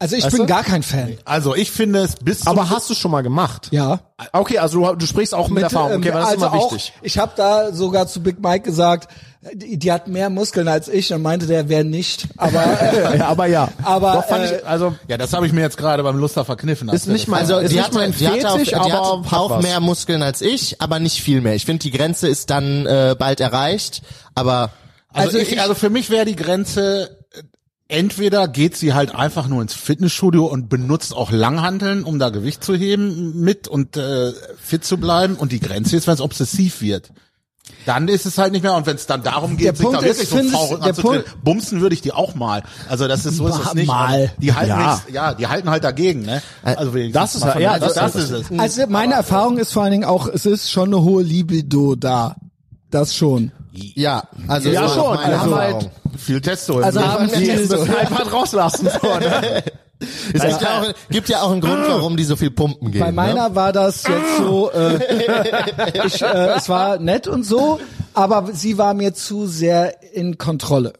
[0.00, 0.46] Also ich Weißt bin du?
[0.46, 1.18] gar kein Fan.
[1.24, 3.66] Also ich finde es bis zum aber hast du schon mal gemacht?
[3.72, 3.98] Ja.
[4.32, 6.60] Okay, also du, du sprichst auch mit, Erfahrung, okay, ähm, weil das also ist immer
[6.60, 6.92] auch, wichtig.
[7.02, 9.08] Ich habe da sogar zu Big Mike gesagt,
[9.54, 12.28] die, die hat mehr Muskeln als ich und meinte, der wäre nicht.
[12.36, 13.68] Aber äh, Ja, aber ja.
[13.82, 16.44] Aber, Doch fand äh, ich, also Ja, das habe ich mir jetzt gerade beim Luster
[16.44, 16.88] verkniffen.
[16.90, 19.50] ist nicht mein, Also ist die nicht hatte, mein die hatte, auf, die hat auch
[19.50, 19.62] was.
[19.64, 21.54] mehr Muskeln als ich, aber nicht viel mehr.
[21.56, 24.02] Ich finde, die Grenze ist dann äh, bald erreicht,
[24.36, 24.70] aber
[25.12, 27.42] Also, Also ich, ich- also für mich wäre die Grenze äh,
[27.88, 32.62] entweder geht sie halt einfach nur ins Fitnessstudio und benutzt auch Langhanteln, um da Gewicht
[32.62, 34.32] zu heben mit und äh,
[34.62, 35.34] fit zu bleiben.
[35.36, 37.10] Und die Grenze ist, wenn es obsessiv wird.
[37.84, 38.74] Dann ist es halt nicht mehr.
[38.74, 41.22] Und wenn es dann darum Der geht, sich Punkt da wirklich ist, so der anzudrehen,
[41.24, 42.62] Punkt- bumsen würde ich die auch mal.
[42.88, 43.86] Also das ist so ist es nicht.
[43.86, 44.32] Mal.
[44.38, 44.90] Die halten Ja.
[44.92, 46.42] nichts, ja, die halten halt dagegen, ne?
[46.62, 48.58] Also wenigstens das ist ja, der- das- das, das ist es.
[48.58, 52.36] also meine Erfahrung ist vor allen Dingen auch, es ist schon eine hohe Libido da.
[52.90, 53.52] Das schon.
[53.72, 55.16] ja, also Ja, schon.
[55.16, 55.90] meine Wir haben halt-.
[56.16, 56.78] Viel Testo.
[56.78, 57.80] Also haben so.
[57.80, 58.88] einfach rauslassen.
[59.00, 59.62] So, ne?
[60.32, 63.00] Es gibt ja, auch, gibt ja auch einen Grund, warum die so viel pumpen gehen.
[63.00, 64.96] Bei meiner war das jetzt so, äh,
[66.06, 67.80] ich, äh, es war nett und so,
[68.14, 70.92] aber sie war mir zu sehr in Kontrolle.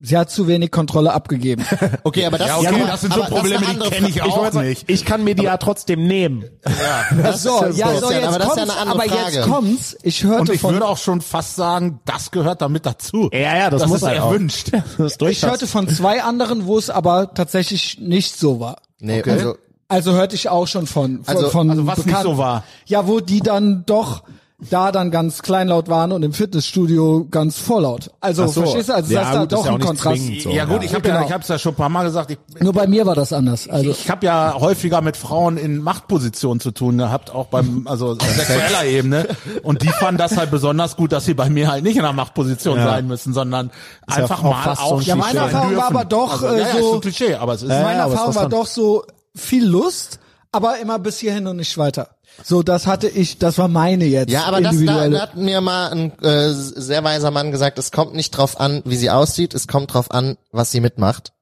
[0.00, 1.64] Sie hat zu wenig Kontrolle abgegeben.
[2.04, 4.88] Okay, aber das, Ja, okay, das sind so Probleme, die kenne ich auch sagen, nicht.
[4.88, 6.44] Ich kann mir die ja trotzdem nehmen.
[7.22, 9.12] Das so, ist ja, so, so, jetzt aber das ist ja kommt's, eine andere aber
[9.14, 9.34] Frage.
[9.36, 9.96] jetzt kommt's.
[10.02, 13.28] Ich hörte Und ich von, würde auch schon fast sagen, das gehört damit dazu.
[13.32, 14.70] Ja, ja, das, Das muss ist halt erwünscht.
[14.72, 18.76] Das ist ich hörte von zwei anderen, wo es aber tatsächlich nicht so war.
[19.00, 19.56] Nee, also
[19.88, 22.30] Also hörte ich auch schon von, von, Also- von also was nicht Bekannten.
[22.32, 22.62] so war.
[22.86, 24.22] Ja, wo die dann doch
[24.70, 28.10] da dann ganz kleinlaut waren und im Fitnessstudio ganz vorlaut.
[28.20, 28.62] Also so.
[28.62, 30.22] verstehst du, also Ja, das ist da ist doch ja auch ein Kontrast.
[30.42, 30.50] so.
[30.50, 31.20] ja gut, ich habe Genau.
[31.20, 32.32] ja, ich habe es ja schon ein paar Mal gesagt.
[32.32, 33.68] Ich, Nur bei mir war das anders.
[33.68, 38.12] Also ich habe ja häufiger mit Frauen in Machtpositionen zu tun gehabt, auch beim also
[38.12, 39.28] auf sexueller Ebene.
[39.62, 42.12] Und die fanden das halt besonders gut, dass sie bei mir halt nicht in einer
[42.12, 42.84] Machtposition Ja.
[42.84, 43.70] sein müssen, sondern
[44.08, 46.60] ja einfach auch mal so auch ein Ja, meine Erfahrung war aber doch, also, äh,
[46.60, 48.66] ja, ja, so- ist ein Klischee, aber es ist Ja, meine Erfahrung ist war doch
[48.66, 49.04] so
[49.36, 50.18] viel Lust,
[50.50, 52.08] aber immer bis hierhin und nicht weiter.
[52.42, 54.30] So, das hatte ich, das war meine jetzt.
[54.30, 57.90] Ja, aber das da, da hat mir mal ein äh, sehr weiser Mann gesagt, es
[57.90, 61.32] kommt nicht drauf an, wie sie aussieht, es kommt drauf an, was sie mitmacht.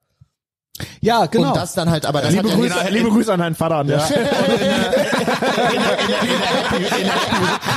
[1.00, 1.48] Ja, genau.
[1.48, 3.76] Und das dann halt, aber das Liebe hat ja Grüße, liebe Grüße an deinen Vater
[3.76, 4.28] an der Stelle.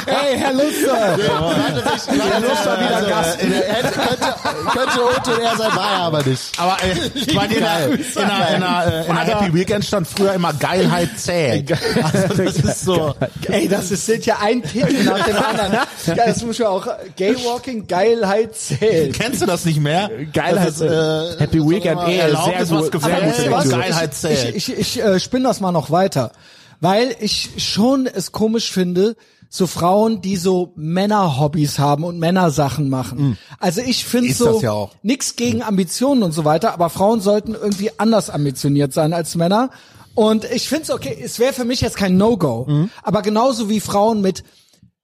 [0.05, 1.17] hey, Herr Luster.
[1.19, 3.41] Ja, Luster wieder Gast.
[3.41, 4.35] Hätte, könnte,
[4.73, 6.59] könnte Otto er sein, war er aber nicht.
[6.59, 9.85] Aber äh, ich meine, in der, in der, in der, äh, in der Happy Weekend
[9.85, 11.71] stand früher immer Geilheit zählt.
[12.03, 13.15] Also das ist so.
[13.47, 15.73] Ey, das ist, sind ja ein Titel nach dem anderen.
[15.73, 19.11] Ja, das muss ja auch Gaywalking, Geilheit zählen.
[19.11, 20.09] Kennst du das nicht mehr?
[20.33, 22.88] Geilheit Das ist, äh, Happy Weekend, eh, erlaubt sehr gut.
[22.91, 23.81] Lektüre.
[23.81, 24.55] Geilheit zählt.
[24.55, 26.31] Ich, ich, ich äh, spinne das mal noch weiter,
[26.79, 29.15] weil ich schon es komisch finde,
[29.49, 33.37] so Frauen, die so Männerhobbys haben und Männersachen machen.
[33.59, 37.55] Also ich finde so das ja nix gegen Ambitionen und so weiter, aber Frauen sollten
[37.55, 39.71] irgendwie anders ambitioniert sein als Männer.
[40.13, 43.79] Und ich finde es okay, es wäre für mich jetzt kein No-Go, aber genauso wie
[43.79, 44.43] Frauen mit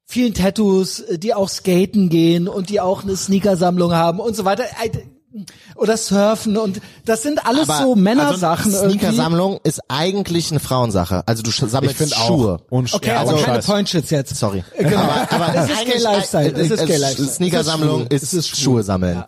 [0.05, 4.45] vielen Tattoos, äh, die auch skaten gehen und die auch eine Sneakersammlung haben und so
[4.45, 4.65] weiter.
[5.75, 8.99] Oder surfen und das sind alles Aber, so Männersachen also, irgendwie.
[8.99, 11.23] Sneakersammlung ist eigentlich eine Frauensache.
[11.25, 12.15] Also du sammelst Ich.
[12.15, 12.61] Schuhe.
[12.69, 13.59] Und Okay, ja, also keine.
[13.59, 14.35] Pointshits jetzt.
[14.35, 14.63] Sorry.
[14.77, 14.97] Genau.
[14.97, 16.51] Aber, aber es ist Gay Lifestyle.
[16.53, 17.29] Es ist Gay Lifestyle.
[17.29, 19.17] Sneakersammlung ist ist, Schuhe sammeln.
[19.17, 19.27] Ja.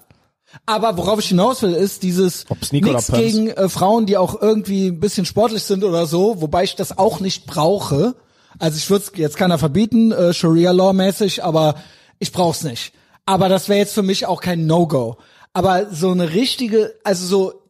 [0.66, 5.00] Aber worauf ich hinaus will, ist dieses nichts gegen äh, Frauen, die auch irgendwie ein
[5.00, 8.16] bisschen sportlich sind oder so, wobei ich das auch nicht brauche.
[8.60, 11.76] Also ich würde es jetzt keiner verbieten, äh, Sharia Law mäßig, aber
[12.20, 12.94] Ich brauch's nicht.
[13.26, 15.18] Aber das wäre jetzt für mich auch kein No-Go.
[15.58, 17.62] Aber so eine richtige, also so,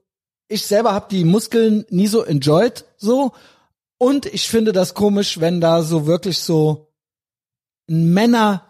[0.50, 3.32] ich selber habe die Muskeln nie so enjoyed, so.
[3.98, 6.92] Und ich finde das komisch, wenn da so wirklich so
[7.90, 8.64] ein Männer,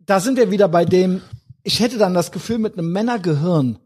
[0.00, 1.22] da sind wir wieder bei dem,
[1.62, 3.78] ich hätte dann das Gefühl, mit einem Männergehirn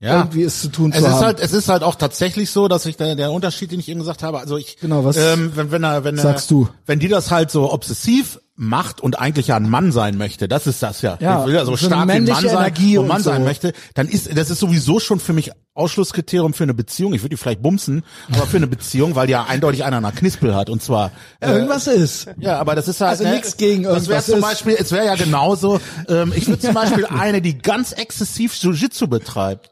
[0.00, 0.20] Ja.
[0.20, 1.24] irgendwie es zu tun Es zu ist haben.
[1.26, 4.00] halt, es ist halt auch tatsächlich so, dass ich der, der Unterschied, den ich eben
[4.00, 6.68] gesagt habe, also ich, Genau, was ähm, wenn, wenn er, wenn er, sagst du?
[6.86, 10.66] wenn die das halt so obsessiv macht und eigentlich ja ein Mann sein möchte, das
[10.66, 11.16] ist das ja.
[11.20, 13.42] Ja, ich will ja so so stark wie ein Mann sein Energie und Mann sein
[13.42, 13.46] so.
[13.46, 17.14] möchte, dann ist, das ist sowieso schon für mich Ausschlusskriterium für eine Beziehung.
[17.14, 18.02] Ich würde die vielleicht bumsen,
[18.32, 21.52] aber für eine Beziehung, weil die ja eindeutig einer nach Knispel hat und zwar, äh,
[21.52, 22.26] Irgendwas ist.
[22.38, 24.40] ja, aber das ist halt Also ne, nix gegen Das wäre irgendwas zum.
[24.40, 25.80] Beispiel, es wäre ja genauso.
[26.08, 29.70] Ähm, ich würde zum Beispiel eine, die ganz exzessiv Jiu-Jitsu betreibt,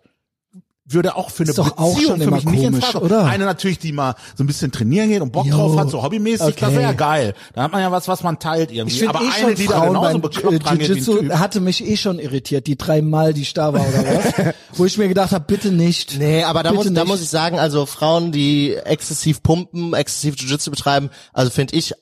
[0.89, 2.85] würde auch für eine Ist doch auch Beziehung schon für immer mich nicht in komisch,
[2.87, 3.05] Frage.
[3.05, 3.25] oder?
[3.25, 5.57] Eine natürlich, die mal so ein bisschen trainieren geht und Bock Jo.
[5.57, 6.73] drauf hat, so hobbymäßig, das Okay.
[6.75, 7.35] wäre ja geil.
[7.55, 8.95] Da hat man ja was, was man teilt irgendwie.
[8.95, 11.61] Ich finde aber eh eine, schon die da Frauen genauso beim bekloppt äh, Jiu-Jitsu hatte
[11.61, 14.55] mich eh schon irritiert, die dreimal, die ich da war oder was.
[14.75, 16.19] Wo ich mir gedacht habe, bitte nicht.
[16.19, 17.07] Nee, aber da Bitte muss, da nicht.
[17.11, 21.95] muss ich sagen, also Frauen, die exzessiv pumpen, exzessiv Jiu-Jitsu betreiben, also finde ich,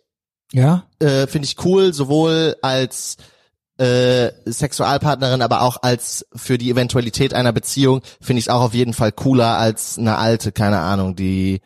[0.52, 0.84] Ja?
[0.98, 3.16] äh, finde ich cool, sowohl als
[3.78, 8.92] äh, Sexualpartnerin, aber auch als für die Eventualität einer Beziehung, finde ich auch auf jeden
[8.94, 11.60] Fall cooler als eine alte, keine Ahnung, die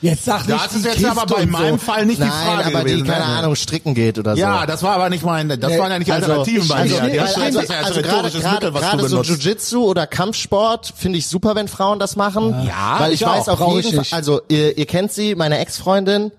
[0.00, 1.84] Jetzt sag nicht, Das ist die jetzt kifft aber bei meinem so.
[1.86, 3.04] Fall nicht Nein, die Frage aber gewesen.
[3.04, 3.36] die, keine ne?
[3.38, 4.40] Ahnung, stricken geht oder so.
[4.40, 7.00] Ja, das war aber nicht mein, das Nee, waren ja nicht Also, Alternativen bei mir.
[7.02, 9.22] also, du also, jetzt als also gerade gerade Mittel, was gerade du so.
[9.22, 12.64] Jiu-Jitsu oder Kampfsport finde ich super, wenn Frauen das machen.
[12.64, 13.58] Ja, weil ich ich, weiß auch.
[13.58, 14.14] Brauch jeden ich Fall, nicht.
[14.14, 16.30] also ihr, ihr kennt sie, meine Ex-Freundin.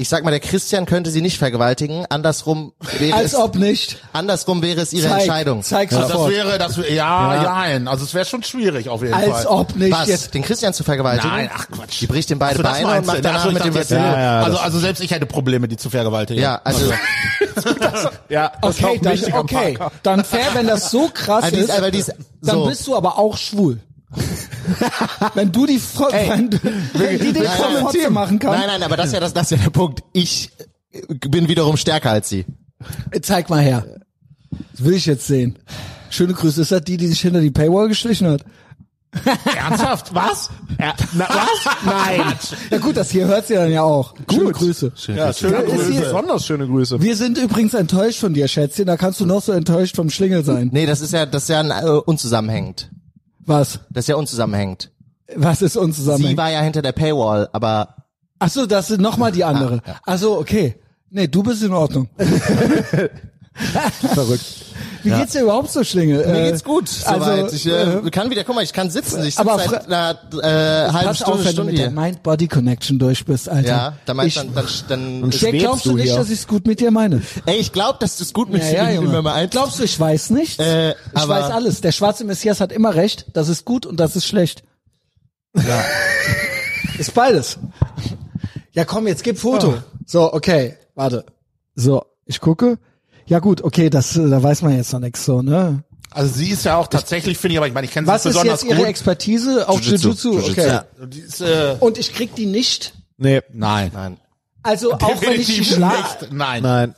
[0.00, 2.06] Ich sag mal, der Christian könnte sie nicht vergewaltigen.
[2.08, 3.98] Andersrum wäre Als es, ob nicht.
[4.12, 5.62] andersrum wäre es ihre Zeig, Entscheidung.
[5.64, 6.30] Zeig Also das sofort.
[6.30, 7.88] wäre, das wäre, ja, ja, nein.
[7.88, 9.32] Also es wäre schon schwierig auf jeden Fall.
[9.32, 9.90] Als ob nicht.
[9.90, 10.06] Was?
[10.06, 11.28] Jetzt, Den Christian zu vergewaltigen?
[11.28, 12.00] Nein, ach Quatsch.
[12.00, 13.64] Die bricht ihm beide Ach so, das Beine und macht Ach danach so, ich mit
[13.64, 16.40] dem das- Ja, ja, also, das- also selbst ich hätte Probleme, die zu vergewaltigen.
[16.44, 16.92] Ja, also,
[18.28, 19.78] Ja, das ist auch okay, dann, okay.
[20.04, 22.66] Dann fair, wenn das so krass Also die ist- ist, aber die ist dann so.
[22.66, 23.80] bist du aber auch schwul.
[25.34, 26.58] wenn du die, Fro- wenn, du-
[26.94, 28.52] wenn die den Fotze machen kann.
[28.58, 30.02] nein, nein, aber das ist ja das, das ist ja der Punkt.
[30.12, 30.50] Ich
[30.92, 32.44] äh, bin wiederum stärker als sie.
[33.22, 33.84] Zeig mal her.
[34.72, 35.58] Das will ich jetzt sehen.
[36.10, 36.62] Schöne Grüße.
[36.62, 38.44] Ist das die, die sich hinter die Paywall geschlichen hat?
[39.56, 40.14] Ernsthaft?
[40.14, 40.50] Was?
[40.78, 41.74] Ja, na, was?
[41.84, 42.22] Nein.
[42.70, 44.14] Ja gut, das hier hört sie dann ja auch.
[44.30, 44.92] Schöne Grüße.
[45.08, 45.92] Ja, schöne Ja, ist Grüße.
[45.92, 47.00] hier- Besonders schöne Grüße.
[47.02, 48.86] Wir sind übrigens enttäuscht von dir, Schätzchen.
[48.86, 50.68] Da kannst du noch so enttäuscht vom Schlingel sein.
[50.72, 52.90] Nee, das ist ja, das ist ja äh, unzusammenhängend.
[53.48, 53.80] Was?
[53.90, 54.90] Das ist ja unzusammenhängend.
[55.34, 57.96] Was ist uns Sie war ja hinter der Paywall, aber
[58.38, 59.82] Ach so, das ist nochmal die andere.
[60.04, 60.76] Ach so, okay.
[61.10, 62.08] Nee, du bist in Ordnung.
[64.14, 64.44] Verrückt.
[65.02, 66.26] Wie geht's dir überhaupt so, Schlingel?
[66.26, 66.88] mir Äh, geht's gut.
[67.04, 67.52] also, soweit.
[67.52, 69.20] ich äh, äh, kann wieder, guck mal, ich kann sitzen.
[69.24, 71.88] Ich sitze aber seit einer äh, halben Pass auf, Stunde, wenn du Stunde mit der
[71.90, 72.00] hier.
[72.00, 73.68] Mind-Body-Connection durch bist, Alter.
[73.68, 76.16] Ja, da meinst ich, du dann, dann, dann Ja, schwebst glaubst du du nicht, hier.
[76.16, 77.22] dass ich's gut mit dir meine?
[77.46, 79.08] Ey, ich glaube, dass du es gut mit Ja, ja, dir Junge.
[79.08, 79.50] immer mal ein.
[79.50, 80.58] Glaubst du, ich weiß nichts?
[80.58, 81.80] Äh, ich aber- weiß alles.
[81.80, 83.26] Der schwarze Messias hat immer recht.
[83.34, 84.62] Das ist gut und das ist schlecht.
[85.56, 85.84] Ja.
[86.98, 87.58] ist beides.
[88.72, 89.74] Ja, komm, jetzt gib Foto.
[90.06, 91.24] So, okay, warte.
[91.74, 92.78] So, ich gucke.
[93.28, 95.84] Ja gut, okay, das, äh, da weiß man jetzt noch nichts so, ne?
[96.10, 98.24] Also sie ist ja auch tatsächlich, finde ich, aber ich meine, ich kenne sie Was
[98.24, 98.88] ist besonders jetzt ihre gut.
[98.88, 100.38] Expertise auf Jiu-Jitsu.
[100.38, 100.66] Okay.
[100.66, 100.84] Ja.
[101.06, 102.94] Die ist, äh, Und ich krieg die nicht.
[103.18, 103.90] Nee, nein.
[103.92, 104.16] Nein.
[104.62, 105.96] Also auch wenn ich die Definitiv schlage.
[106.20, 106.32] nicht.
[106.32, 106.62] Nein.
[106.62, 106.94] nein.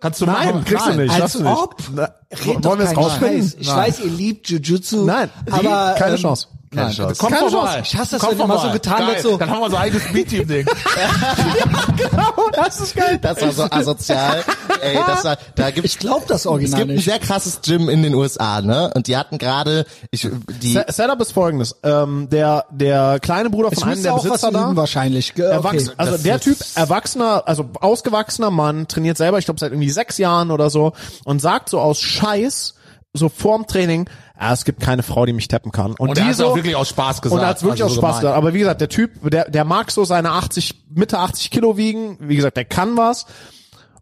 [0.00, 0.64] Kannst du Nein, machen?
[0.64, 1.10] kriegst du nicht.
[1.10, 1.56] Als schaffst du nicht.
[1.56, 1.76] ob.
[1.94, 3.42] Na, Red doch wollen wir es keinen rausfinden?
[3.42, 3.56] Scheiß.
[3.60, 5.04] Ich weiß, ihr liebt Jiu-Jitsu.
[5.04, 6.48] Nein, aber keine ähm, Chance.
[6.72, 6.94] Keine Nein.
[6.96, 7.16] Chance.
[7.20, 7.66] Komm Keine vorbei.
[7.74, 7.80] Chance.
[7.84, 8.72] Ich hasse das, Komm wenn immer so vorbei.
[8.74, 9.06] getan Geil.
[9.08, 10.66] wird, so- Dann haben wir so ein eigenes B-Team-Ding.
[12.54, 13.18] das ist geil.
[13.20, 14.44] Das war so asozial.
[14.80, 17.04] Ey, das war, da gibt's Ich glaube das es Original gibt ein nicht.
[17.04, 18.90] sehr krasses Gym in den USA, ne?
[18.94, 20.28] Und die hatten gerade, ich,
[20.62, 21.76] die, Se- Setup ist folgendes.
[21.82, 25.32] Ähm, der, der kleine Bruder Ich von einem müsste der auch Besitzer da, wahrscheinlich.
[25.32, 25.42] Okay.
[25.42, 29.90] Erwachs also das der Typ, erwachsener, also ausgewachsener Mann, trainiert selber, ich glaube seit irgendwie
[29.90, 30.92] sechs Jahren oder so
[31.24, 32.74] und sagt so aus Scheiß,
[33.14, 34.08] so vorm Training,
[34.40, 35.92] ja, es gibt keine Frau, die mich tappen kann.
[35.92, 37.38] Und, Und die so, auch wirklich aus Spaß gesagt.
[37.38, 38.36] Und er hat's wirklich also aus Spaß gesagt.
[38.36, 42.16] Aber wie gesagt, der Typ, der, der mag so seine 80, Mitte 80 Kilo wiegen.
[42.20, 43.26] Wie gesagt, der kann was.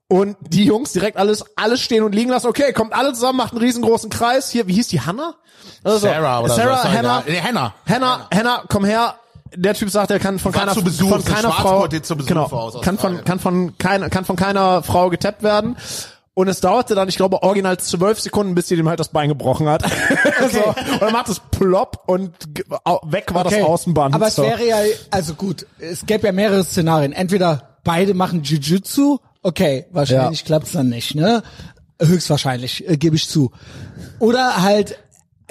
[0.08, 2.46] Und die Jungs direkt alles, alles stehen und liegen lassen.
[2.46, 4.50] Okay, kommt alle zusammen, macht einen riesengroßen Kreis.
[4.50, 5.34] Hier, wie hieß die, Hannah?
[5.84, 6.88] Also, Sarah oder Sarah, so.
[6.88, 7.74] Hannah, Nee, Hannah.
[7.88, 9.16] Hannah, Hannah, komm her.
[9.54, 12.80] Der Typ sagt, er kann von War keiner, zu Besuch, von keiner Frau, genau, aus
[12.82, 15.76] kann von, kann von keiner, kann von keiner Frau getappt werden.
[16.40, 19.28] Und es dauerte dann, ich glaube, original zwölf Sekunden, bis sie dem halt das Bein
[19.28, 19.82] gebrochen hat.
[20.52, 22.32] so, und dann macht es plopp und
[23.04, 23.56] weg war Okay.
[23.60, 24.14] das Außenband.
[24.14, 24.42] Aber es so.
[24.42, 24.78] wäre ja,
[25.10, 27.12] also gut, es gäbe ja mehrere Szenarien.
[27.12, 30.46] Entweder beide machen Jiu-Jitsu, okay, wahrscheinlich Ja.
[30.46, 31.42] klappt's dann nicht, ne?
[32.00, 33.50] Höchstwahrscheinlich, äh, gebe ich zu.
[34.18, 34.98] Oder halt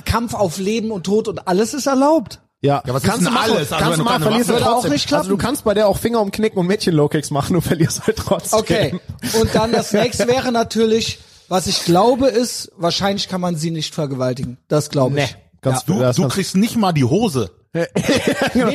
[0.06, 2.40] Kampf auf Leben und Tod und alles ist erlaubt.
[2.62, 3.72] Ja, Ja, was kannst du alles?
[3.72, 5.22] Also kannst wenn du du machen, verlierst du Würde auch nicht klappen.
[5.22, 8.06] Also du kannst bei der auch Finger umknicken und Mädchen Low Kicks machen, du verlierst
[8.06, 8.60] halt trotzdem.
[8.60, 9.00] Okay.
[9.40, 13.96] Und dann das nächste wäre natürlich Was ich glaube ist, wahrscheinlich kann man sie nicht
[13.96, 14.58] vergewaltigen.
[14.68, 15.26] Das glaube ich.
[15.32, 17.50] Nee, ganz Du, das- du das- kriegst nicht mal die Hose.
[17.72, 17.86] Nee,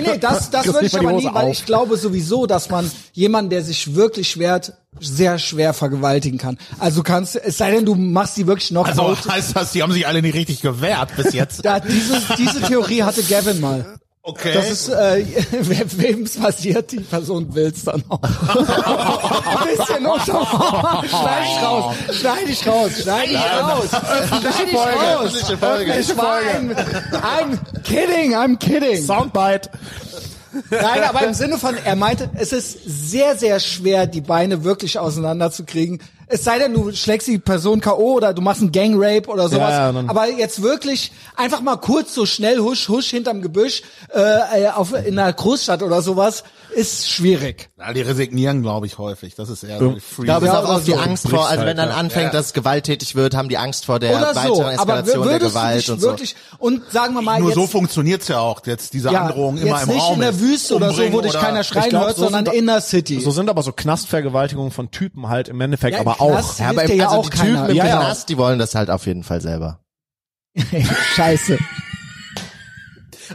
[0.03, 1.53] nee, das, das würde ich aber nie, weil auf.
[1.53, 6.59] ich glaube sowieso, dass man jemanden, der sich wirklich schwert, sehr schwer vergewaltigen kann.
[6.79, 9.29] Also du kannst, es sei denn, du machst die wirklich noch Also out.
[9.29, 11.65] heißt das, die haben sich alle nicht richtig gewehrt bis jetzt.
[11.65, 13.99] Da, diese, diese Theorie hatte Gavin mal.
[14.26, 14.55] Okay.
[14.55, 15.22] Das ist, äh,
[15.52, 18.22] we- wem es passiert, die Person will's dann auch.
[18.22, 21.05] Ein bisschen unter.
[21.06, 23.90] Schneid ich raus, schneid ich raus, schneid ich raus.
[23.92, 25.28] Schneid ich raus.
[25.28, 25.98] Öffentliche Folge.
[26.01, 29.02] Ich war ein, I'm kidding, I'm kidding.
[29.05, 29.68] Soundbite.
[30.70, 34.98] Nein, aber im Sinne von, er meinte, es ist sehr, sehr schwer, die Beine wirklich
[34.98, 36.01] auseinanderzukriegen.
[36.26, 38.14] Es sei denn, du schlägst die Person K.O.
[38.14, 39.70] oder du machst einen Gang-Rape oder sowas.
[39.70, 43.82] Ja, ja, aber jetzt wirklich einfach mal kurz so schnell husch, husch hinterm Gebüsch
[44.14, 46.44] äh, äh, auf, in einer Großstadt oder sowas
[46.74, 47.68] ist schwierig.
[47.78, 49.36] Ja, die resignieren, glaube ich, häufig.
[49.36, 49.94] Das ist eher so.
[49.96, 50.96] Ich glaube, es ist Ja, auch oft die so.
[50.98, 51.94] Angst vor, also wenn dann ja.
[51.94, 54.40] anfängt, dass es gewalttätig wird, haben die Angst vor der Oder so.
[54.40, 56.09] weiteren Aber Eskalation der Gewalt und so.
[56.09, 58.60] wirklich, und sagen wir mal Nur jetzt, so funktioniert's ja auch.
[58.66, 60.14] Jetzt diese ja, Androhung immer jetzt im nicht Raum.
[60.14, 60.40] in der.
[60.40, 63.20] Wüste oder so, wo dich keiner schreien glaub, hört, so sondern sind- in der City.
[63.20, 66.59] So sind aber so Knastvergewaltigungen von Typen halt im Endeffekt Ja, aber Knast- auch.
[66.59, 67.69] Ja, aber ja also auch die Typen keiner.
[67.69, 67.97] im Ja, ja.
[67.99, 69.81] Knast, die wollen das halt auf jeden Fall selber.
[71.16, 71.59] Scheiße.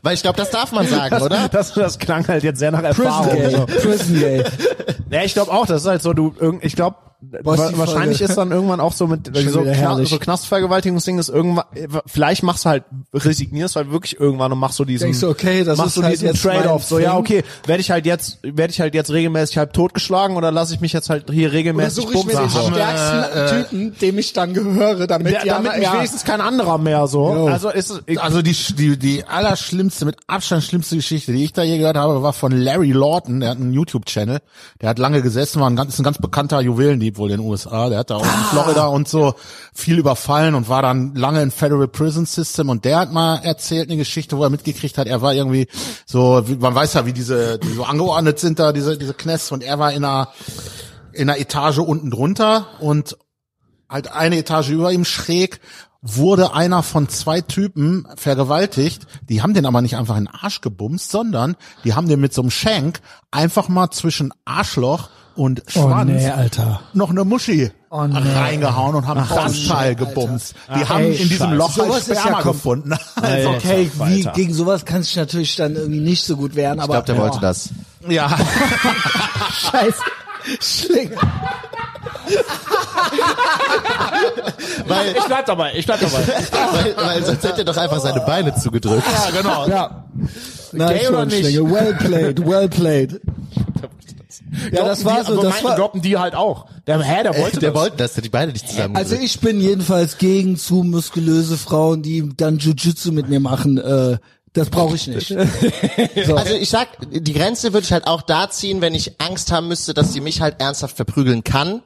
[0.04, 1.50] Weil ich glaube, das darf man sagen, oder?
[1.50, 3.36] Das, das klang halt jetzt sehr nach Prison Erfahrung.
[3.36, 3.50] Gay.
[3.52, 3.66] So.
[3.66, 4.44] Prison Gay.
[5.10, 8.32] Ja, ich glaube auch, das ist halt so, du, irgend- ich glaube, Boah, wahrscheinlich Folge.
[8.32, 11.66] ist dann irgendwann auch so mit so, Kna so Knastvergewaltigungsding ist irgendwann,
[12.06, 15.66] vielleicht machst du halt, resignierst halt wirklich irgendwann und machst so diesen, Denkst du, okay,
[15.66, 18.72] das machst ist so halt diesen Trade-off, so, ja, okay, werde ich halt jetzt, werde
[18.72, 22.04] ich halt jetzt regelmäßig halb totgeschlagen oder lasse ich mich jetzt halt hier Oder regelmäßig
[22.04, 25.96] suche ich mir den stärksten Typen, dem ich dann gehöre, damit Der, damit mich ja.
[25.96, 27.36] wenigstens kein anderer mehr so.
[27.36, 27.48] Jo.
[27.48, 31.80] Also ist Also die, die, die allerschlimmste, mit Abstand schlimmste Geschichte, die ich da je
[31.80, 33.42] gehört habe, war von Larry Lawton.
[33.42, 34.40] Der hat einen YouTube-Channel.
[34.82, 36.62] Der hat lange gesessen, war ein ganz, ist ein ganz bekannter
[37.10, 37.90] Juwelendieb wohl in den USA.
[37.90, 39.34] Der hat da auch in Florida und so
[39.74, 42.70] viel überfallen und war dann lange in Federal Prison System.
[42.70, 45.68] Und der hat mal erzählt eine Geschichte, wo er mitgekriegt hat, er war irgendwie
[46.06, 49.54] so, man weiß ja, wie diese, die so angeordnet sind da, diese, diese Knäste.
[49.54, 50.30] Und er war in einer,
[51.14, 53.18] in einer Etage unten drunter und
[53.90, 55.60] halt eine Etage über ihm schräg
[56.02, 59.06] wurde einer von zwei Typen vergewaltigt.
[59.28, 62.34] Die haben den aber nicht einfach in den Arsch gebumst, sondern die haben den mit
[62.34, 66.82] so einem Schenk einfach mal zwischen Arschloch und Oh Schwanz nee, Alter.
[66.94, 68.18] noch eine Muschi Oh nee.
[68.36, 70.06] reingehauen und haben das shit, Teil Alter.
[70.06, 70.54] gebumst.
[70.68, 71.56] Die Ach, haben ey, in diesem Scheiße.
[71.56, 72.94] Loch halt Sowas ja Sperma kom- gefunden.
[73.22, 76.86] Also, Okay, wie, gegen sowas kann ich natürlich dann irgendwie nicht so gut wehren, Ich
[76.86, 77.70] glaube, der boah, wollte das.
[78.08, 78.30] ja.
[79.72, 80.02] Scheiße.
[80.62, 81.16] Schlinge.
[84.88, 86.18] Weil, ich bleib dabei, ich bleib dabei.
[86.74, 89.04] weil, weil sonst hätte er doch einfach seine Beine zugedrückt.
[89.12, 89.68] ja, genau.
[89.68, 90.06] Ja.
[90.72, 91.40] Nein, Gay oder nicht?
[91.40, 91.72] Schlinge.
[91.72, 93.20] Well played, well played.
[94.72, 96.66] Ja, das war so, das war, Gloppen die halt auch.
[96.88, 97.82] Der, hä, der wollte der das.
[97.82, 98.96] wollte das, die Beine nicht zusammen.
[98.96, 103.78] also ich bin jedenfalls gegen zu muskulöse Frauen, die dann Jiu-Jitsu mit mir machen.
[103.78, 104.18] Äh,
[104.54, 105.36] das brauche ich nicht.
[106.26, 106.36] So.
[106.36, 109.68] Also ich sag, die Grenze würde ich halt auch da ziehen, wenn ich Angst haben
[109.68, 111.82] müsste, dass sie mich halt ernsthaft verprügeln kann.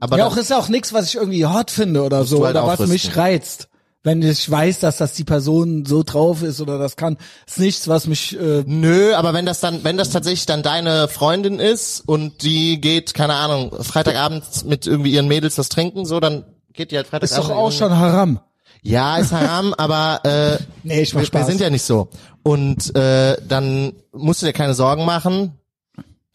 [0.00, 2.56] Aber Ja, auch ist ja auch nichts, was ich irgendwie hot finde oder so, halt
[2.56, 3.68] oder was mich reizt.
[4.06, 7.88] Wenn ich weiß, dass das die Person so drauf ist oder das kann, ist nichts,
[7.88, 12.04] was mich äh, Nö, aber wenn das dann, wenn das tatsächlich dann deine Freundin ist
[12.06, 16.92] und die geht, keine Ahnung, Freitagabend mit irgendwie ihren Mädels was trinken, so, dann geht
[16.92, 17.50] die halt ist Freitagabend.
[17.50, 18.38] doch auch schon Haram.
[18.80, 21.46] Ja, ist haram, aber äh, Nee, ich mach wir, wir Spaß.
[21.48, 22.08] sind ja nicht so.
[22.44, 25.58] Und äh, dann musst du dir keine Sorgen machen,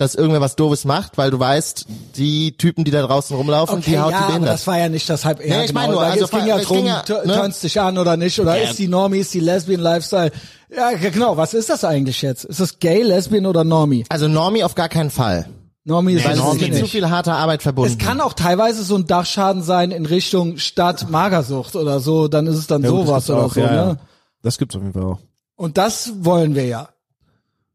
[0.02, 4.00] dass irgendwer was Doofes macht, weil du weißt, die Typen, die da draußen rumlaufen, die
[4.00, 4.54] haut ja, die behindert.
[4.54, 6.00] das war ja nicht das halb ja, Nee, ich meine genau.
[6.02, 7.36] nur, also es ging ja drum, ging ja, ne?
[7.36, 8.68] turnst dich an oder nicht, oder Ja.
[8.68, 10.32] ist die Normie, ist die Lesbian Lifestyle?
[10.76, 12.46] Ja, genau, was ist das eigentlich jetzt?
[12.46, 14.04] Ist das gay, Lesbian oder Normie?
[14.10, 15.48] Also Normie auf gar keinen Fall.
[15.84, 17.92] Normie ist Weil das ist mit zu viel harter Arbeit verbunden.
[17.92, 22.48] Es kann auch teilweise so ein Dachschaden sein in Richtung Stadt Magersucht oder so, dann
[22.48, 23.76] ist es dann sowas oder so, ja, ne?
[23.76, 23.98] ja.
[24.42, 25.20] Das gibt's auf jeden Fall auch.
[25.58, 26.90] Und das wollen wir ja.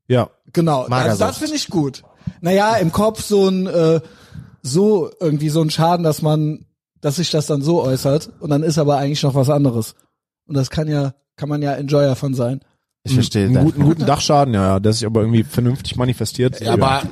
[0.08, 0.30] Ja.
[0.52, 1.20] Genau, also Magersucht.
[1.20, 2.02] das finde ich gut.
[2.40, 4.00] Naja, im Kopf so ein äh,
[4.62, 6.66] so irgendwie so ein Schaden, dass man,
[7.00, 9.94] dass sich das dann so äußert und dann ist aber eigentlich noch was anderes.
[10.46, 12.60] Und das kann ja, kann man ja Enjoyer von sein.
[13.04, 13.46] ich verstehe.
[13.46, 16.60] Einen guten, guten Dachschaden, ja, ja, der sich aber irgendwie vernünftig manifestiert.
[16.60, 17.02] Ja, aber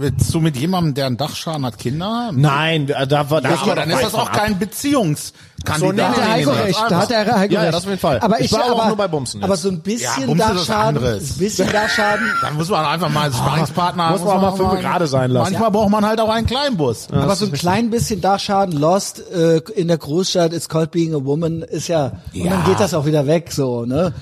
[0.00, 2.40] willst du mit jemandem, der einen Dachschaden hat, Kinder haben?
[2.40, 5.98] Nein, da da war Ja, aber dann ist das auch kein Beziehungskandidat.
[5.98, 7.74] Da hat der Heiko recht, da hat der Heiko Ja, ja, recht.
[7.74, 8.18] das auf jeden Fall.
[8.20, 9.62] Aber Ich ich, war aber aber, auch nur bei Bumsen aber jetzt.
[9.62, 12.26] so ein bisschen Ja, Dachschaden, ein bisschen Dachschaden.
[12.42, 14.10] Dann muss man einfach mal als Sparringspartner.
[14.10, 15.52] muss man mal fünf gerade sein lassen.
[15.52, 17.08] Manchmal braucht man halt auch einen Kleinbus.
[17.12, 21.24] aber so ein klein bisschen Dachschaden, Lost äh, in der Großstadt, It's Called Being a
[21.24, 24.12] Woman, ist ja, und dann geht das auch wieder weg, so, ne?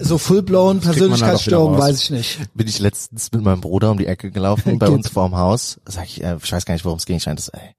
[0.00, 2.38] So full-blown halt Persönlichkeitsstörung, weiß ich nicht.
[2.54, 5.80] bin ich letztens mit meinem Bruder um die Ecke gelaufen bei uns vorm Haus.
[5.86, 7.16] Sag ich, äh, ich weiß gar nicht, worum es ging.
[7.16, 7.74] Ich meinte, so, ey,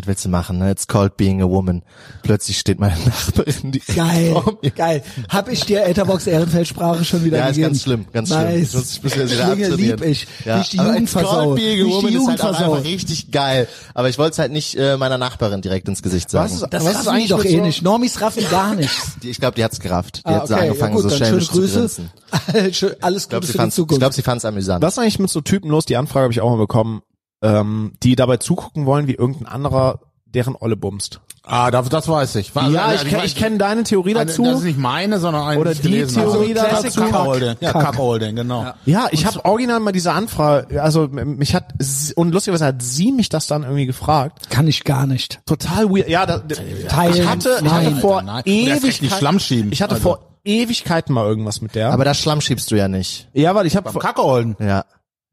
[0.00, 0.70] was willst du machen, ne?
[0.70, 1.82] It's called being a woman.
[2.22, 4.70] Plötzlich steht meine Nachbarin, die Geil, vor mir.
[4.70, 5.02] geil.
[5.28, 7.68] Hab ich dir Etherbox Ehrenfeldsprache schon wieder Ja, ist gegeben?
[7.72, 8.40] ganz schlimm, ganz schlimm.
[8.42, 8.68] nice.
[8.68, 10.26] Ich muss- ich muss das wieder Schlinge lieb ich.
[10.44, 11.54] Ja, Nicht die aber Jugend It's Called versauen.
[11.56, 13.68] Being a Nicht die Woman ist Jugend halt richtig geil.
[13.94, 16.46] Aber ich wollte es halt nicht äh, meiner Nachbarin direkt ins Gesicht sagen.
[16.52, 17.82] Was ist- Das Was ist eigentlich doch eh so- nicht.
[17.82, 19.12] Normis raffen gar nichts.
[19.22, 20.18] Die- ich glaube, die hat's gerafft.
[20.18, 22.10] Die Ah, hat so okay, angefangen, ja gut, so schelmisch zu grinsen.
[23.00, 24.00] Alles Ich glaube, Gute sie für die fand's, ich Zukunft.
[24.00, 24.82] glaub, sie fand's amüsant.
[24.82, 25.84] Was ist eigentlich mit so Typen los?
[25.84, 27.02] Die Anfrage habe ich auch mal bekommen,
[27.42, 31.20] ähm, die dabei zugucken wollen, wie irgendein anderer deren Olle bumst.
[31.42, 32.54] Ah, das, das weiß ich.
[32.54, 34.44] War, ja, ich, kenn- ich kenne deine Theorie eine, dazu.
[34.44, 36.12] Das ist nicht meine, sondern eine, Oder ich die habe.
[36.12, 37.00] Theorie Also, dazu.
[37.00, 37.56] Kackholding.
[37.60, 37.82] Ja, Kack.
[37.86, 38.66] Kackholding, genau.
[38.84, 41.72] Ja, ich habe original mal diese Anfrage, also mich hat
[42.14, 44.50] und lustigerweise hat sie mich das dann irgendwie gefragt.
[44.50, 45.40] Kann ich gar nicht.
[45.46, 46.08] Total weird.
[46.08, 47.14] Ja, da, Teilen.
[47.16, 48.42] ich hatte, ich Nein, hatte vor nein.
[48.44, 49.72] Ewigkeiten, Schlamm schieben.
[49.72, 50.02] ich hatte Also.
[50.02, 51.90] vor Ewigkeiten mal irgendwas mit der.
[51.90, 53.28] Aber das Schlamm schiebst du ja nicht.
[53.32, 54.56] ja, weil ich habe Kackholden.
[54.60, 54.84] Ja.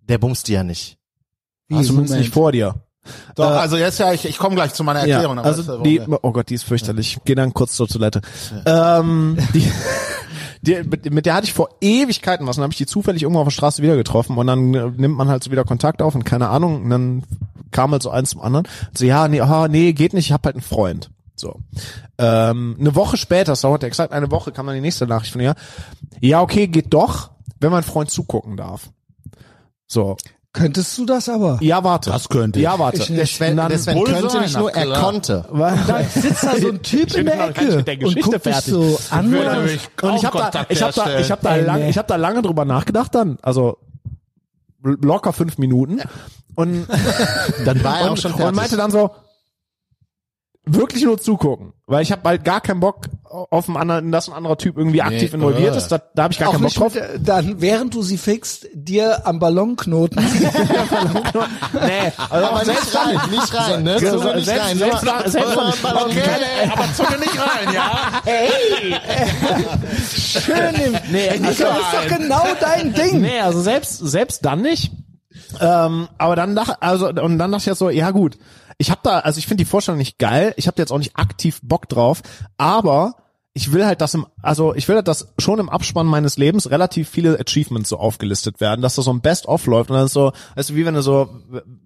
[0.10, 0.97] Der bumst dir ja nicht.
[1.68, 2.20] Wie, zumindest Moment.
[2.20, 2.76] nicht vor dir.
[3.36, 5.38] Doch, also jetzt ja, ich, ich komme gleich zu meiner Erklärung.
[5.38, 7.20] Ja, also das, äh, die, oh Gott, die ist fürchterlich.
[7.26, 8.22] Geh dann kurz zur Toilette.
[8.66, 9.72] Ähm, die,
[10.62, 13.40] die, mit, der hatte ich vor Ewigkeiten was und dann habe ich die zufällig irgendwo
[13.40, 16.16] auf der Straße wieder getroffen und dann äh, nimmt man halt so wieder Kontakt auf
[16.16, 17.24] und keine Ahnung und dann
[17.72, 18.68] kam halt so eins zum anderen.
[18.94, 21.12] So, ja, nee, aha, nee, geht nicht, ich habe halt einen Freund.
[21.36, 21.60] So.
[22.18, 25.42] Ähm, eine Woche später, das dauert exakt eine Woche, kam dann die nächste Nachricht von
[25.42, 25.56] ihr.
[26.20, 28.90] Ja, okay, geht doch, wenn mein Freund zugucken darf.
[29.86, 30.18] So.
[30.58, 31.60] Könntest du das aber?
[31.62, 32.10] Ja, warte.
[32.10, 32.64] Das könnte ich.
[32.64, 32.98] Ja, warte.
[32.98, 33.20] Ich nicht.
[33.20, 35.02] Der Sven, dann- der Sven könnte nicht nur, er klar.
[35.02, 35.46] konnte.
[35.88, 38.74] Da sitzt da so ein Typ in der Ecke der und Geschichte guckt dich fertig.
[38.74, 39.26] so an.
[39.34, 42.16] und- Und ich habe da, ich habe da, ich habe da, lang, ich habe da
[42.16, 43.78] lange drüber nachgedacht dann, also
[44.84, 46.02] locker fünf Minuten
[46.56, 46.88] und
[47.66, 48.56] Dann war er auch und, schon und fertig.
[48.56, 49.12] meinte dann so
[50.66, 54.34] wirklich nur zugucken, weil ich habe halt gar keinen Bock auf einen anderen, dass ein
[54.34, 55.78] anderer Typ irgendwie aktiv involviert äh.
[55.78, 56.94] ist, da, da habe ich gar Auch keinen Bock drauf.
[56.96, 60.24] mit, dann, während du sie fixt, dir am Ballonknoten.
[61.74, 64.00] nee, also aber nicht rein, nicht rein, ne?
[64.00, 64.78] Selbst- Zunge nicht selbst- rein.
[64.78, 68.22] selbst- Nur- selbst- nur Ballon- Okay, aber Zunge nicht rein, ja?
[70.10, 73.22] Schön im, Nee, das ist doch genau dein Ding.
[73.22, 74.92] Nee, also selbst selbst dann nicht.
[75.60, 78.38] Ähm, aber dann dachte also und dann dachte ich ja so, ja gut,
[78.78, 80.54] ich habe da, also ich finde die Vorstellung nicht geil.
[80.58, 82.22] Ich habe da jetzt auch nicht aktiv Bock drauf,
[82.58, 83.16] aber
[83.58, 86.70] ich will halt, dass im, also ich will halt, dass schon im Abspann meines Lebens
[86.70, 90.14] relativ viele Achievements so aufgelistet werden, dass da so ein Best-of läuft und dann ist
[90.14, 91.28] so, du, wie wenn du so,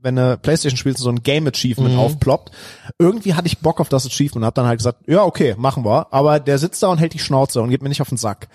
[0.01, 2.51] wenn du Playstation spielst, so ein Game-Achievement aufploppt.
[2.99, 5.85] Irgendwie hatte ich Bock auf das Achievement und hab dann halt gesagt, ja, okay, machen
[5.85, 6.07] wir.
[6.11, 8.49] Aber der sitzt da und hält die Schnauze und geht mir nicht auf den Sack.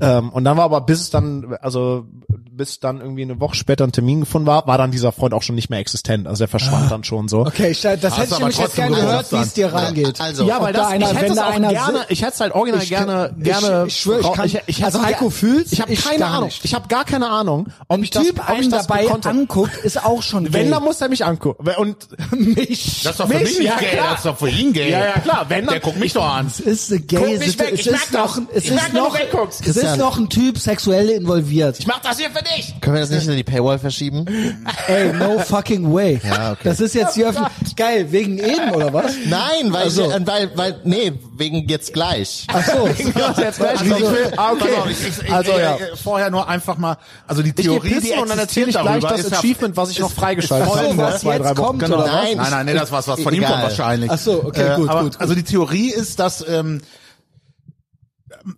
[0.00, 2.04] Ähm, und dann war aber, bis es dann, also
[2.52, 5.42] bis dann irgendwie eine Woche später ein Termin gefunden war, war dann dieser Freund auch
[5.42, 6.26] schon nicht mehr existent.
[6.26, 7.40] Also er verschwand dann schon so.
[7.40, 10.20] Okay, ich, das hätte ich nämlich jetzt gerne gehört, wie es dir reingeht.
[10.20, 11.98] Also, ja, weil ob da das, einer- ich hätte wenn es da auch einer gerne,
[12.08, 13.84] ich hätte es halt original Ich- gerne, ich- gerne.
[13.86, 16.44] ich schwöre, ich kann- ich, ich also hab Heiko fühlt's, Ich habe ich keine Ahnung.
[16.44, 16.64] nicht.
[16.64, 19.08] Ich habe gar keine Ahnung, ob Ein ich das, Typ ob ich einen das dabei
[19.10, 21.66] anguckt, ist auch schon Wenn, dann muss er mich angucken.
[21.78, 21.96] Und
[22.32, 23.02] mich.
[23.04, 24.90] Das ist doch für mich, nicht gay, das ist doch für ihn gay.
[24.90, 26.46] Ja, ja, klar, wenn Der guckt mich doch an.
[26.48, 28.44] Es ist gay Guck nicht weg, es ich ist merk noch, das.
[28.54, 29.66] es Ich ist wenn du noch, wegguckst.
[29.66, 29.98] es ist Christian.
[30.08, 31.78] noch ein Typ sexuell involviert.
[31.78, 32.74] ich mach das hier für dich.
[32.80, 34.24] Können wir das nicht in die Paywall verschieben?
[34.86, 36.20] Ey, no fucking way.
[36.24, 36.60] Ja, okay.
[36.64, 37.76] Das ist jetzt hier öffentlich.
[37.76, 39.12] Geil, wegen eben, oder was?
[39.26, 40.08] Nein, weil, Also.
[40.08, 42.46] ich, äh, weil, weil, nee, wegen jetzt gleich.
[42.52, 42.86] Ach so.
[42.88, 44.68] jetzt gleich Also, ich will, Ah, okay.
[44.90, 45.76] ich, ich, ich, Also, ja.
[45.76, 46.96] äh, vorher nur einfach mal,
[47.26, 49.90] also die Ich Theorie, die pissen und dann erzähle ich gleich das ist Achievement, was
[49.90, 50.86] ich noch ist- freigeschaltet ist habe.
[50.94, 51.24] folgendes.
[51.24, 51.96] was jetzt kommt, Genau.
[51.96, 52.12] oder was?
[52.12, 54.10] Nein, Nein, nein, nee, das war's, was von ihm kommt wahrscheinlich.
[54.10, 55.20] Ach so, okay, gut, aber, gut, gut.
[55.20, 56.80] Also die Theorie ist, dass ähm,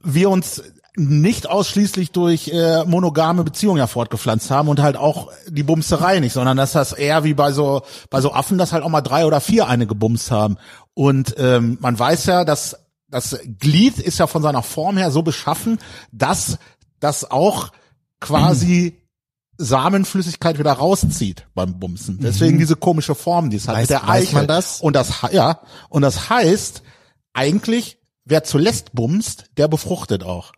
[0.02, 0.62] wir uns
[0.96, 6.34] nicht ausschließlich durch äh, monogame Beziehungen ja fortgepflanzt haben und halt auch die Bumserei nicht,
[6.34, 9.24] sondern dass das eher wie bei so bei so Affen, dass halt auch mal drei
[9.24, 10.58] oder vier eine gebumst haben.
[10.94, 12.76] Und ähm, man weiß ja, dass
[13.08, 15.78] das Glied ist ja von seiner Form her so beschaffen,
[16.12, 16.58] dass
[17.00, 17.70] das auch
[18.20, 18.98] quasi
[19.58, 22.18] Samenflüssigkeit wieder rauszieht beim Bumsen.
[22.20, 24.34] Deswegen diese komische Form, die es hat Weiß- mit der weiß Eichel.
[24.34, 24.80] man das?
[24.80, 26.82] Und das, ja, und das heißt,
[27.32, 30.52] eigentlich, wer zuletzt bumst, der befruchtet auch.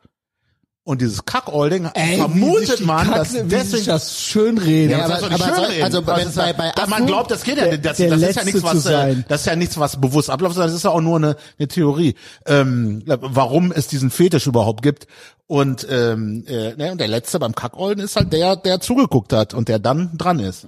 [0.87, 4.91] Und dieses Kackolding Ey, vermutet man, Kacke- dass deswegen das schön reden.
[4.91, 5.85] Ja, das aber- nicht aber schön soll- reden.
[5.85, 8.11] also Das bei- ja- bei da- man Affen- glaubt, das geht ja, der- das, der
[8.11, 9.25] das ist ja nichts, was, äh, sein.
[9.27, 11.69] das ist ja nichts, was bewusst abläuft, sondern das ist ja auch nur eine, eine
[11.69, 15.07] Theorie, ähm, warum es diesen Fetisch überhaupt gibt.
[15.47, 19.55] Und, ähm, äh, ne, und der letzte beim Kackolden ist halt der, der zugeguckt hat
[19.55, 20.67] und der dann dran ist.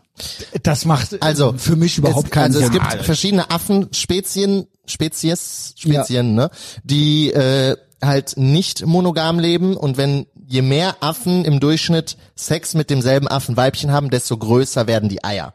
[0.62, 2.68] Das macht Also für mich überhaupt es, keinen also Sinn.
[2.68, 6.48] es gibt verschiedene Affenspezien, Spezies, Spezien, ne,
[6.84, 12.90] die äh, halt nicht monogam leben und wenn je mehr Affen im Durchschnitt Sex mit
[12.90, 15.54] demselben Affenweibchen haben, desto größer werden die Eier.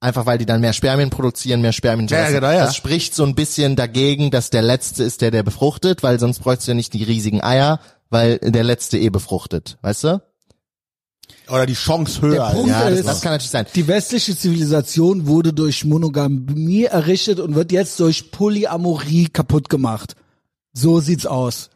[0.00, 2.08] Einfach weil die dann mehr Spermien produzieren, mehr Spermien.
[2.08, 2.64] Ja, genau, ja.
[2.64, 6.40] Das spricht so ein bisschen dagegen, dass der Letzte ist, der der befruchtet, weil sonst
[6.40, 7.78] bräuchst du ja nicht die riesigen Eier,
[8.10, 10.22] weil der Letzte eh befruchtet, weißt du?
[11.48, 12.50] oder die Chance höher.
[12.50, 13.66] Punkt Ja, das, ist, das kann natürlich sein.
[13.74, 20.16] Die westliche Zivilisation wurde durch Monogamie errichtet und wird jetzt durch Polyamorie kaputt gemacht.
[20.72, 21.70] So sieht's aus.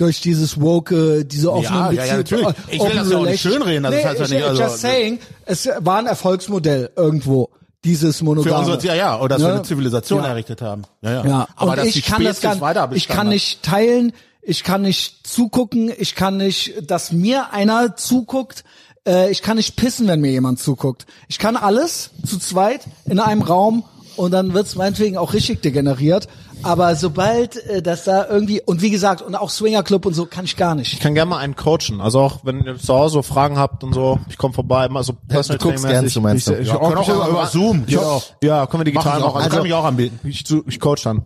[0.00, 2.44] Durch dieses woke, diese offenen ja, ja, Beziehungen.
[2.44, 2.74] natürlich.
[2.74, 4.62] Ich will das ja auch nicht schönreden, das nee, ist halt ja ich, nicht, also-
[4.62, 7.50] just saying, es war ein Erfolgsmodell irgendwo,
[7.84, 8.58] dieses Für Monogame.
[8.72, 9.54] unsere, ja, ja, oder dass wir Ja.
[9.56, 10.28] eine Zivilisation Ja.
[10.30, 10.82] errichtet haben.
[11.02, 11.26] Ja, ja.
[11.26, 15.26] Ja, Aber dass ich kann das gar, weiter ich kann nicht teilen, ich kann nicht
[15.26, 18.64] zugucken, ich kann nicht, dass mir einer zuguckt,
[19.06, 21.04] äh, ich kann nicht pissen, wenn mir jemand zuguckt.
[21.28, 23.84] Ich kann alles zu zweit in einem Raum
[24.16, 26.26] und dann wird's meinetwegen auch richtig degeneriert.
[26.62, 30.44] Aber sobald äh, das da irgendwie und wie gesagt und auch Swingerclub und so kann
[30.44, 30.92] ich gar nicht.
[30.92, 32.00] Ich kann gerne mal einen coachen.
[32.00, 35.02] Also auch wenn ihr zu Hause so Fragen habt und so, ich komme vorbei, mal
[35.02, 36.00] so personal du guckst Training-mäßig.
[36.00, 36.60] gern zu, meinst ich, du?
[36.62, 38.22] Ich, Ja, können auch über- über Zoom, geht auch.
[38.42, 40.20] Ja, können wir digital ich auch, also kann mich auch anbieten.
[40.28, 41.22] Ich, ich coach dann.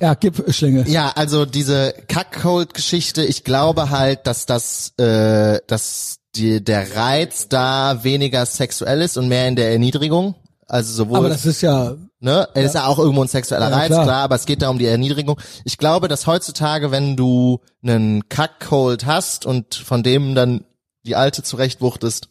[0.00, 0.84] Ja, gib Schlinge.
[0.88, 8.02] Ja, also diese Cuckold-Geschichte, ich glaube halt, dass das, äh, dass die, der Reiz da
[8.02, 10.34] weniger sexuell ist und mehr in der Erniedrigung.
[10.66, 13.76] Also sowohl, Aber das ist ja ne, es ist ja auch irgendwo ein sexueller Ja,
[13.76, 14.04] Reiz, klar.
[14.04, 14.22] klar.
[14.24, 15.38] aber es geht da um die Erniedrigung.
[15.64, 20.64] Ich glaube, dass heutzutage, wenn du einen Cuckold hast und von dem dann
[21.06, 22.28] die alte zurechtwuchtest,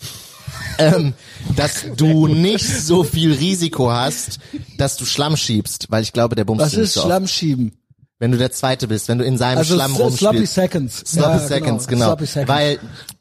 [0.78, 1.14] ähm,
[1.56, 4.38] dass du nicht so viel Risiko hast,
[4.76, 7.06] dass du Schlamm schiebst, weil ich glaube, der bumst was dir nicht ist so oft.
[7.08, 7.72] Schlammschieben?
[8.20, 10.54] Wenn du der Zweite bist, wenn du in seinem Also Schlamm s- Sloppy rumspielst.
[10.54, 10.96] Seconds.
[11.06, 12.06] Sloppy Ja, Seconds, genau.
[12.06, 12.48] Sloppy Seconds.
[12.48, 12.78] Weil,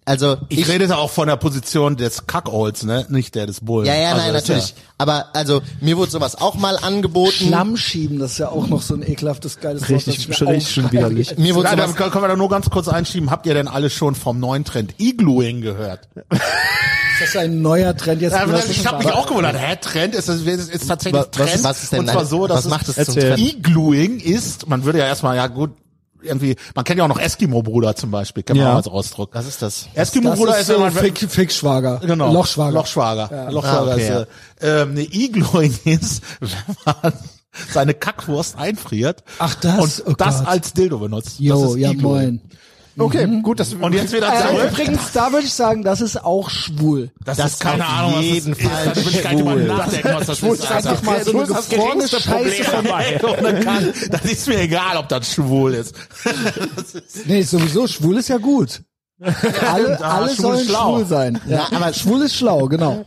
[0.07, 3.05] also, Ich, ich, rede da auch von der Position des Kackolds, ne?
[3.09, 3.85] Nicht der des Bullen.
[3.85, 4.75] ja, ja, Also nein, ist natürlich.
[4.97, 7.31] Aber, also, mir wurde sowas auch mal angeboten.
[7.47, 9.89] Schlammschieben, das ist ja auch noch so ein ekelhaftes, geiles Wort.
[10.07, 11.37] Richtig, schon- richtig schon widerlich.
[11.37, 13.29] Mir wurde Ja, sowas, dann können wir da nur ganz kurz einschieben.
[13.29, 16.07] Habt ihr denn alle schon vom neuen Trend Iglooing gehört?
[16.31, 18.33] Ist das ein neuer Trend jetzt?
[18.33, 19.55] Ja, ich habe mich auch gewundert.
[19.59, 21.63] Hä, Trend ist, das, ist, ist tatsächlich Was- Trend.
[21.63, 23.15] was ist denn Und zwar so, dass was macht es zum.
[23.15, 23.39] Trend?
[23.39, 25.71] Iglooing ist, man würde ja erstmal, ja gut,
[26.27, 28.73] irgendwie, man kennt ja auch noch Eskimo-Bruder zum Beispiel, kennt man Ja.
[28.73, 29.29] auch als Ausdruck.
[29.33, 29.87] Was ist das?
[29.93, 31.99] Eskimo-Bruder ist, ist so wenn man, Fick, Fickschwager.
[32.05, 32.71] genau, Lochschwager.
[32.73, 33.51] Lochschwager.
[33.51, 34.25] Lochschwager Ah, okay,
[34.59, 36.49] ist, äh, ähm, ne, Iglooing ist, wenn
[36.85, 37.13] man
[37.73, 39.99] seine Kackwurst einfriert Ach, das?
[40.01, 40.47] und Oh das Gott.
[40.47, 41.39] als Dildo benutzt.
[41.39, 42.41] Jo, das ist ja moin.
[42.99, 44.71] Okay, gut, dass Und jetzt wieder Äh, zurück.
[44.71, 47.11] übrigens, da würde ich sagen, das ist auch schwul.
[47.23, 48.67] Das, Das ist keine auf Ahnung, was jeden das ist.
[48.69, 49.63] Fall Da will ich gar nicht drüber schwul.
[49.67, 50.61] nachdenken, was das ist.
[50.63, 53.19] Sag doch mal so eine das gefrorene Scheiße dabei.
[54.09, 55.93] Das ist mir egal, ob das schwul ist.
[57.25, 58.81] Nee, sowieso, schwul ist ja gut.
[59.71, 60.95] Alle, alle schwul sollen ist schlau.
[60.97, 61.41] schwul sein.
[61.47, 63.03] Ja, aber schwul ist schlau, genau.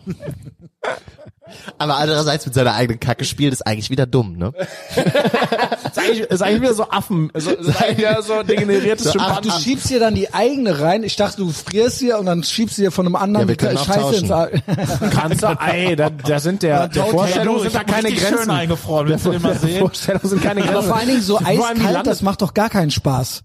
[1.78, 4.52] Aber andererseits mit seiner eigenen Kacke spielt, ist eigentlich wieder dumm, ne?
[4.96, 9.42] ist eigentlich, ist eigentlich wieder so Affen, so, ist eigentlich wieder so degeneriertes So Schimpansen.
[9.50, 11.02] Du schiebst dir dann die eigene rein.
[11.02, 13.78] Ich dachte, du frierst sie und dann schiebst du dir von einem anderen Ja, wir
[13.78, 14.30] Scheiße ins
[15.10, 18.50] Kannst du, ey, da, da sind der, der Vorstellung sind da keine Grenzen.
[18.50, 19.08] eingefroren.
[19.08, 19.78] Willst du den mal Der sehen?
[19.80, 20.76] Vorstellung sind keine Grenzen.
[20.76, 23.42] Aber vor allen Dingen so eiskalt, das macht doch gar keinen Spaß.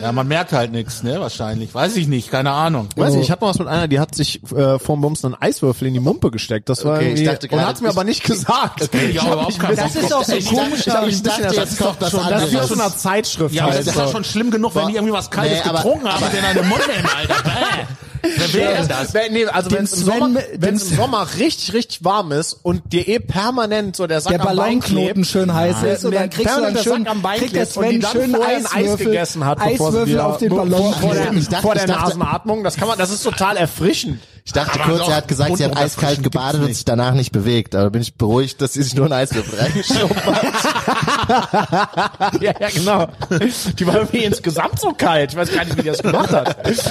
[0.00, 1.20] Ja, man merkt halt nichts, ne?
[1.20, 1.74] Wahrscheinlich.
[1.74, 2.88] Weiß ich nicht, keine Ahnung.
[2.96, 5.34] Weiß ich, ich hatte mal was mit einer, die hat sich äh, vorm Bums einen
[5.34, 6.68] Eiswürfel in die Mumpe gesteckt.
[6.68, 8.82] Das war Okay, ich dachte und hat's mir ich- aber nicht gesagt.
[8.82, 10.84] Okay, ich auch überhaupt keinen Das ist auch so Ich komisch.
[10.84, 13.86] dachte, aber ich dachte, jetzt kommt das Das ist aus einer Zeitschrift Ja, aber halt.
[13.86, 16.24] das ist ja schon schlimm genug, wenn die irgendwie was Kaltes Nee, aber- getrunken haben
[16.24, 17.34] und in eine Mund nehmen, Alter.
[18.20, 19.14] Wer will denn das?
[19.14, 22.92] Wenn, nee, also wenn es im, Sommer, wenn's im Sommer richtig, richtig warm ist und
[22.92, 26.14] dir eh permanent so der Sack der am Bein Ballonknoten klebt, schön heiß ist und
[26.16, 28.10] dann kriegst du dann schön, Sack am Bein kriegt der klebt und die Sven dann
[28.10, 30.94] schön ein Eis Eiswürfel, gegessen hat, bevor sie Eiswürfel auf den Ballon.
[30.94, 32.64] vor der, Ich dachte- vor der ich Nasenatmung.
[32.64, 34.20] Das kann man, das ist total erfrischend.
[34.48, 37.32] Ich dachte Aber kurz, er hat gesagt, sie hat eiskalt gebadet und sich danach nicht
[37.32, 37.74] bewegt.
[37.74, 40.42] Aber bin ich beruhigt, dass sie sich nur ein Eiswürfel reingeschoben hat.
[42.40, 43.08] ja, ja, genau.
[43.78, 45.32] Die war irgendwie insgesamt so kalt.
[45.32, 46.66] Ich weiß gar nicht, wie die das gemacht hat.
[46.66, 46.82] Ich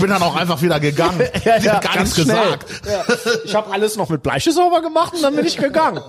[0.00, 1.20] bin dann auch einfach wieder gegangen.
[1.44, 2.58] Ja, Ich ja, hab gar nichts schnell.
[2.58, 2.66] gesagt.
[3.44, 6.02] Ich habe alles noch mit Bleiche sauber gemacht und dann bin ich gegangen.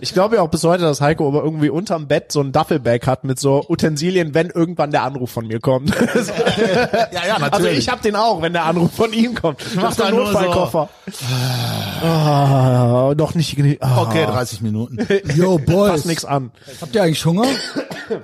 [0.00, 3.06] Ich glaube ja auch bis heute, dass Heiko aber irgendwie unterm Bett so ein Duffelbag
[3.06, 5.90] hat mit so Utensilien, wenn irgendwann der Anruf von mir kommt.
[5.90, 7.52] Ja, ja, natürlich.
[7.52, 9.60] Also ich habe den auch, wenn der Anruf von ihm kommt.
[9.66, 10.88] Ich mach da so- Notfallkoffer.
[12.02, 13.56] Ah, noch nicht.
[13.82, 14.98] Ah, Okay, 30 Minuten.
[15.36, 15.90] Yo, Boys.
[15.92, 16.50] Passt nix an.
[16.80, 17.46] Habt ihr eigentlich Hunger?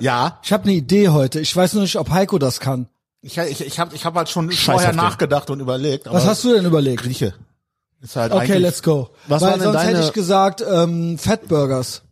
[0.00, 1.40] Ja, Ich habe eine Idee heute.
[1.40, 2.88] Ich weiß nur nicht, ob Heiko das kann.
[3.22, 6.06] ich, ich, ich habe ich hab halt schon Scheiß vorher nachgedacht und überlegt.
[6.10, 7.02] Was hast du denn überlegt?
[7.02, 7.34] Grieche.
[8.00, 9.08] Ist halt Okay, let's go.
[9.26, 12.02] Was Weil waren denn sonst hätte deine- ich gesagt, ähm, Fatburgers.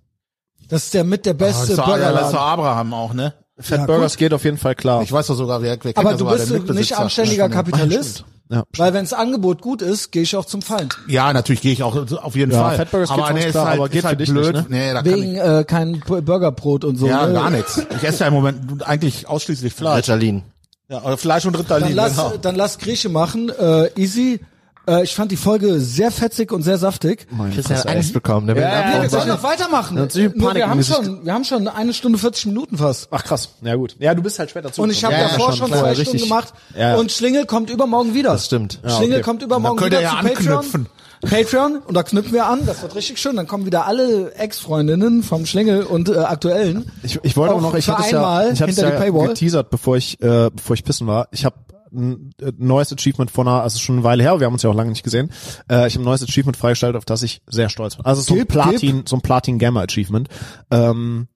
[0.68, 3.34] Das ist der mit der Oh, beste das war, ja, das war Abraham auch, ne?
[3.58, 5.00] Fat Burgers geht auf jeden Fall klar.
[5.02, 6.96] Ich weiß doch sogar, wer, wer kennt Aber das du sogar, bist der du nicht
[6.98, 8.24] anständiger Kapitalist.
[8.50, 8.64] Ja.
[8.76, 10.96] Weil wenns Angebot gut ist, gehe ich auch zum Feind.
[11.08, 12.76] Ja, natürlich gehe ich auch auf jeden Ja, Fall.
[12.76, 14.54] Fatburgers geht aber nee, ist klar, halt, aber geht ist halt für dich blöd.
[14.56, 17.06] nicht, Nee, da kann Wegen ich, äh, kein Burgerbrot und so.
[17.06, 17.32] ja, ne?
[17.32, 17.80] gar nichts.
[17.96, 19.98] Ich esse ja im Moment eigentlich ausschließlich Fleisch.
[20.04, 20.42] Ritalin.
[20.88, 22.34] Ja, oder Fleisch und Dann Ritalin, lass, genau.
[22.40, 24.40] dann lass Grieche machen, äh, easy.
[24.88, 27.26] Äh, ich fand die Folge sehr fetzig und sehr saftig.
[27.54, 28.46] Christian hat Angst bekommen.
[28.46, 29.96] Der will Ja, Ja, wir sollen so- noch weitermachen.
[29.96, 33.08] Natürlich Nur wir haben schon, wir haben schon eine Stunde 40 Minuten fast.
[33.10, 33.50] Ach krass.
[33.62, 33.96] Ja gut.
[33.98, 34.82] Ja, du bist halt später zu.
[34.82, 36.08] Und ich habe Ja, ja, davor schon, schon klar, zwei richtig.
[36.08, 36.54] Stunden gemacht.
[36.74, 36.96] Ja, ja.
[36.96, 38.32] Und Schlingel kommt übermorgen wieder.
[38.32, 38.80] Das stimmt.
[38.86, 39.22] Schlingel okay.
[39.22, 40.56] kommt übermorgen Dann könnt wieder ihr zu ja Patreon.
[40.58, 40.86] anknüpfen.
[41.22, 42.66] Patreon und da knüpfen wir an.
[42.66, 43.36] Das wird richtig schön.
[43.36, 46.90] Dann kommen wieder alle Ex-Freundinnen vom Schlingel und äh, aktuellen.
[47.02, 49.70] Ich, ich wollte Auch noch, ich hatte es ja, einmal ich hab's hinter ja geteasert,
[49.70, 51.28] bevor ich, äh, bevor ich pissen war.
[51.32, 51.56] Ich habe
[51.92, 54.70] ein äh, neues Achievement von einer, also schon eine Weile her, wir haben uns ja
[54.70, 55.30] auch lange nicht gesehen.
[55.70, 58.04] Äh, ich habe ein neues Achievement freigestellt, auf das ich sehr stolz bin.
[58.06, 60.28] Also so ein Platin, so ein Platin Gamma Achievement.
[60.70, 61.28] Ähm,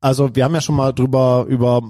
[0.00, 1.82] also wir haben ja schon mal drüber über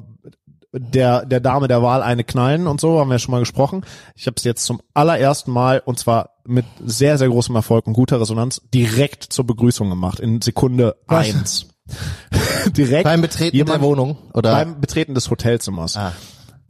[0.75, 3.85] der der Dame der Wahl eine knallen und so haben wir ja schon mal gesprochen.
[4.15, 7.93] Ich habe es jetzt zum allerersten Mal und zwar mit sehr sehr großem Erfolg und
[7.93, 11.27] guter Resonanz direkt zur Begrüßung gemacht in Sekunde Was?
[11.35, 11.67] eins.
[12.77, 15.97] direkt Beim Betreten jemand- der Wohnung oder beim Betreten des Hotelzimmers.
[15.97, 16.13] Ah.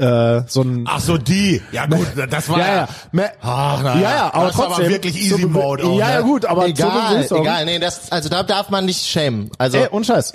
[0.03, 1.63] Äh, so ein Ach so, die.
[1.71, 2.89] Ja gut, das war ja, ja.
[3.13, 4.85] Me- Ach, na, ja, ja, aber das war trotzdem.
[4.87, 5.85] aber wirklich easy mode.
[5.85, 6.13] auch, Ja, ne?
[6.15, 7.41] ja, gut, aber egal, Begrüßung.
[7.43, 9.51] egal, nee, das also da darf man nicht schämen.
[9.59, 10.33] Also Ey, und Scheiß.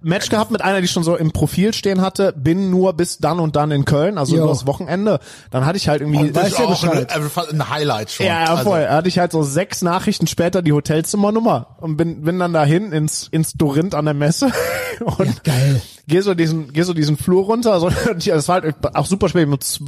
[0.00, 3.40] Match gehabt mit einer, die schon so im Profil stehen hatte, bin nur bis dann
[3.40, 4.42] und dann in Köln, also Jo.
[4.44, 5.18] nur das Wochenende.
[5.50, 6.34] Dann hatte ich halt irgendwie.
[6.34, 7.50] weiß ist ja auch ein, Bescheid.
[7.52, 8.26] ein Highlight schon.
[8.26, 8.82] ja, ja, Also, voll.
[8.82, 12.92] Da hatte ich halt so sechs Nachrichten später die Hotelzimmernummer und bin, bin dann dahin
[12.92, 14.52] ins, ins Dorinth an der Messe
[15.04, 15.80] und geil.
[16.08, 17.78] Geh so diesen, geh so diesen Flur runter.
[17.78, 19.82] So, und ich- das war halt auch super spät, mit z-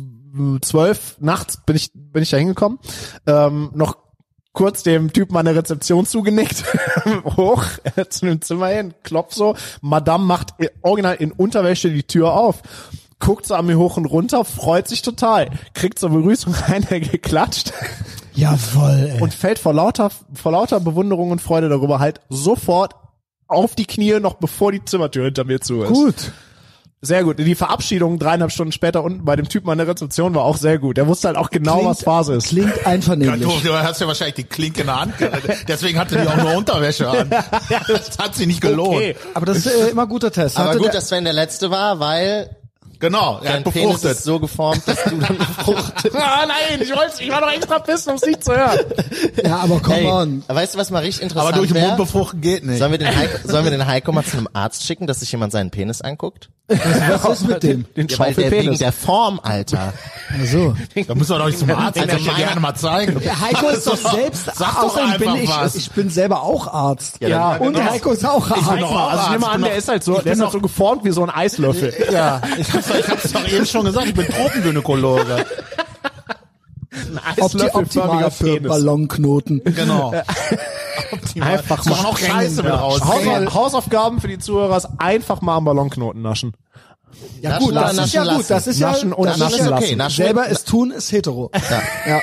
[0.62, 2.78] zwölf nachts bin ich, bin ich da hingekommen.
[3.26, 3.96] Ähm, noch
[4.52, 6.64] kurz dem Typen an der Rezeption zugenickt,
[7.36, 7.64] hoch
[7.96, 12.62] äh, zu dem Zimmer hin, klopf so, Madame macht original in Unterwäsche die Tür auf,
[13.20, 17.72] guckt so an mir hoch und runter, freut sich total, kriegt zur Begrüßung einer geklatscht
[18.34, 19.20] Jawoll, ey.
[19.20, 22.94] und fällt vor lauter, vor lauter Bewunderung und Freude darüber halt sofort
[23.50, 25.88] auf die Knie, noch bevor die Zimmertür hinter mir zu ist.
[25.92, 26.32] gut.
[27.02, 27.38] Sehr gut.
[27.38, 30.78] Die Verabschiedung dreieinhalb Stunden später unten bei dem Typen an der Rezeption war auch sehr
[30.78, 30.98] gut.
[30.98, 32.48] Der wusste halt auch genau, Klingt- was Phase ist.
[32.48, 33.40] Klingt Ja, einvernehmlich.
[33.62, 35.14] du, du hast ja wahrscheinlich die Klinke in der Hand.
[35.66, 37.30] Deswegen hatte die auch nur Unterwäsche an.
[37.88, 38.96] Das hat sie nicht gelohnt.
[38.96, 39.16] Okay.
[39.32, 40.58] Aber das ist äh, immer guter Test.
[40.58, 42.54] aber Hatte gut, der- dass Sven der letzte war, weil
[43.00, 44.10] Genau, er dein hat Penis befruchtet.
[44.12, 46.14] ist so geformt, dass du dann befruchtet.
[46.14, 48.78] Ah, nein, ich wollte, ich war doch extra pissen, um es nicht zu hören.
[49.44, 50.42] ja, aber come Hey, on.
[50.46, 52.78] weißt du, was mal richtig interessant Aber durch den Mund befruchten geht nicht.
[52.78, 55.32] Sollen wir, den Heiko, sollen wir den Heiko mal zu einem Arzt schicken, dass sich
[55.32, 56.50] jemand seinen Penis anguckt?
[56.70, 57.84] Was ist mit dem?
[57.96, 59.92] Den Ja, weil der wegen der Form, Alter.
[60.38, 60.76] Also.
[61.08, 63.18] Da müssen wir doch nicht zum Arzt, Also kann ich gerne mal zeigen.
[63.20, 65.74] Der Heiko ist doch selbst, Sag doch außerdem bin einfach ich, was.
[65.74, 67.16] ich bin selber auch Arzt.
[67.22, 67.90] Ja, und genau.
[67.90, 68.70] Heiko ist auch Arzt.
[68.70, 70.32] bin doch auch Also ich nehme Arzt, an, bin der ist halt so, ich der
[70.32, 71.92] ist bin halt so geformt wie so ein Eislöffel.
[72.12, 75.46] Ja, ich hab's, ich hab's doch eben schon gesagt, ich bin Tropengynäkologe.
[77.40, 79.62] Opti optimal für Ballonknoten.
[79.64, 80.12] Genau.
[81.40, 83.00] Einfach Das machen auch Scheiße mit raus.
[83.04, 86.52] Haus Hausaufgaben für die Zuhörer ist einfach mal am Ballonknoten naschen.
[87.40, 89.54] Ja Naschen gut, das ist ja naschen gut, das ist ja, Naschen und das naschen
[89.54, 89.84] ist ja lassen.
[89.84, 89.96] okay.
[89.96, 91.50] Naschen Selber es tun ist hetero.
[92.06, 92.20] Ja.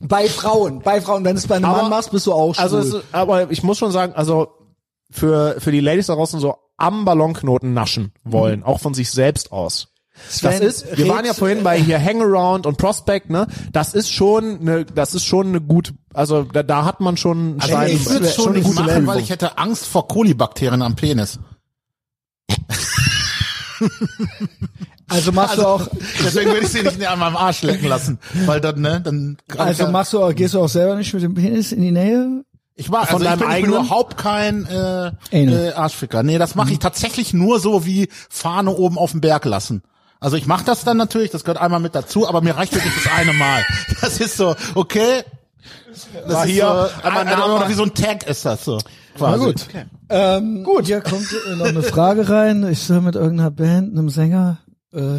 [0.00, 2.54] Bei Frauen, bei Frauen, wenn du es bei einem Aber- Mann machst, bist du auch
[2.54, 2.62] schwul.
[2.62, 4.48] Also, es ist, aber ich muss schon sagen, also
[5.10, 9.52] für für die Ladies da draußen so am Ballonknoten naschen wollen, auch von sich selbst
[9.52, 9.88] aus.
[10.14, 13.46] Das Sven, ist, wir waren ja vorhin bei hier Hangaround und Prospect, ne?
[13.72, 17.38] Das ist schon eine, das ist schon eine gut, also da, da hat man schon
[17.38, 19.06] einen Also Stein ich würde schon schon eine nicht gute machen, Werbung.
[19.06, 21.38] weil ich hätte Angst vor Kolibakterien am Penis.
[25.08, 25.86] also machst du auch,
[26.24, 29.86] Deswegen würde ich sie nicht an meinem Arsch lecken lassen, weil dann, ne, dann also
[29.88, 32.44] machst du auch, gehst du auch selber nicht mit dem Penis in die Nähe?
[32.74, 33.84] Ich war, Von also ich deinem bin, ich bin eigenen?
[33.86, 36.22] überhaupt kein äh, äh, Arschficker.
[36.22, 39.82] Nee, das mache ich tatsächlich nur so wie Fahne oben auf dem Berg lassen.
[40.20, 42.94] Also ich mache das dann natürlich, das gehört einmal mit dazu, aber mir reicht wirklich
[43.02, 43.62] das eine Mal.
[44.00, 45.22] Das ist so, okay.
[45.92, 47.54] Das War ist hier so, einmal ein- Name.
[47.54, 48.78] oder wie so ein Tag ist das so.
[49.18, 49.44] Na Quasi.
[49.44, 49.66] gut.
[50.08, 50.86] Ähm, gut.
[50.86, 51.26] Hier kommt
[51.56, 52.66] noch eine Frage rein.
[52.70, 54.58] Ich soll mit irgendeiner Band, einem Sänger,
[54.94, 55.18] äh,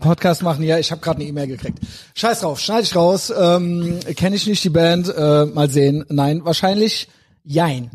[0.00, 0.62] Podcast machen.
[0.64, 1.78] Ja, ich habe gerade eine E-Mail gekriegt.
[2.14, 3.32] Scheiß drauf, schneide ich raus.
[3.36, 5.08] Ähm, Kenne ich nicht die Band.
[5.14, 6.04] Äh, mal sehen.
[6.08, 7.08] Nein, wahrscheinlich
[7.44, 7.90] jein.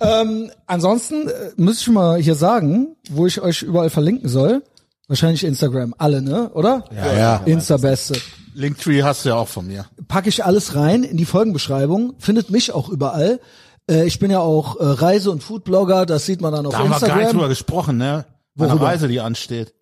[0.00, 4.62] Ähm, ansonsten äh, muss ich mal hier sagen, wo ich euch überall verlinken soll.
[5.08, 6.50] Wahrscheinlich Instagram, alle, ne?
[6.50, 6.84] Oder?
[6.94, 7.36] Ja, ja.
[7.46, 8.14] Insta-Beste.
[8.54, 9.86] Linktree hast du ja auch von mir.
[10.08, 12.14] packe ich alles rein in die Folgenbeschreibung.
[12.18, 13.40] Findet mich auch überall.
[13.90, 16.78] Äh, ich bin ja auch äh, Reise- und Foodblogger, das sieht man dann auf Da
[16.80, 17.32] haben wir gar nicht Instagram.
[17.36, 18.24] drüber gesprochen, ne?
[18.58, 18.86] Worüber?
[18.86, 19.72] Reise, die ansteht.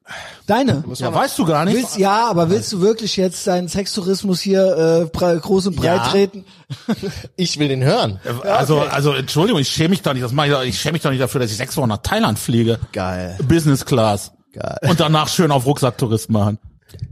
[0.47, 0.85] Deine.
[0.94, 1.77] Ja, weißt du gar nicht.
[1.77, 6.09] Willst, ja, aber willst du wirklich jetzt deinen Sextourismus hier äh, groß und breit Ja.
[6.09, 6.44] treten?
[7.36, 8.20] Ich will den hören.
[8.43, 10.24] Also, also Entschuldigung, ich schäme mich doch nicht.
[10.24, 12.39] Das mache ich, ich schäme mich doch nicht dafür, dass ich sechs Wochen nach Thailand
[12.39, 12.78] fliege.
[12.93, 13.36] Geil.
[13.48, 14.32] Business Class.
[14.53, 14.77] Geil.
[14.89, 16.59] Und danach schön auf Rucksacktourist machen.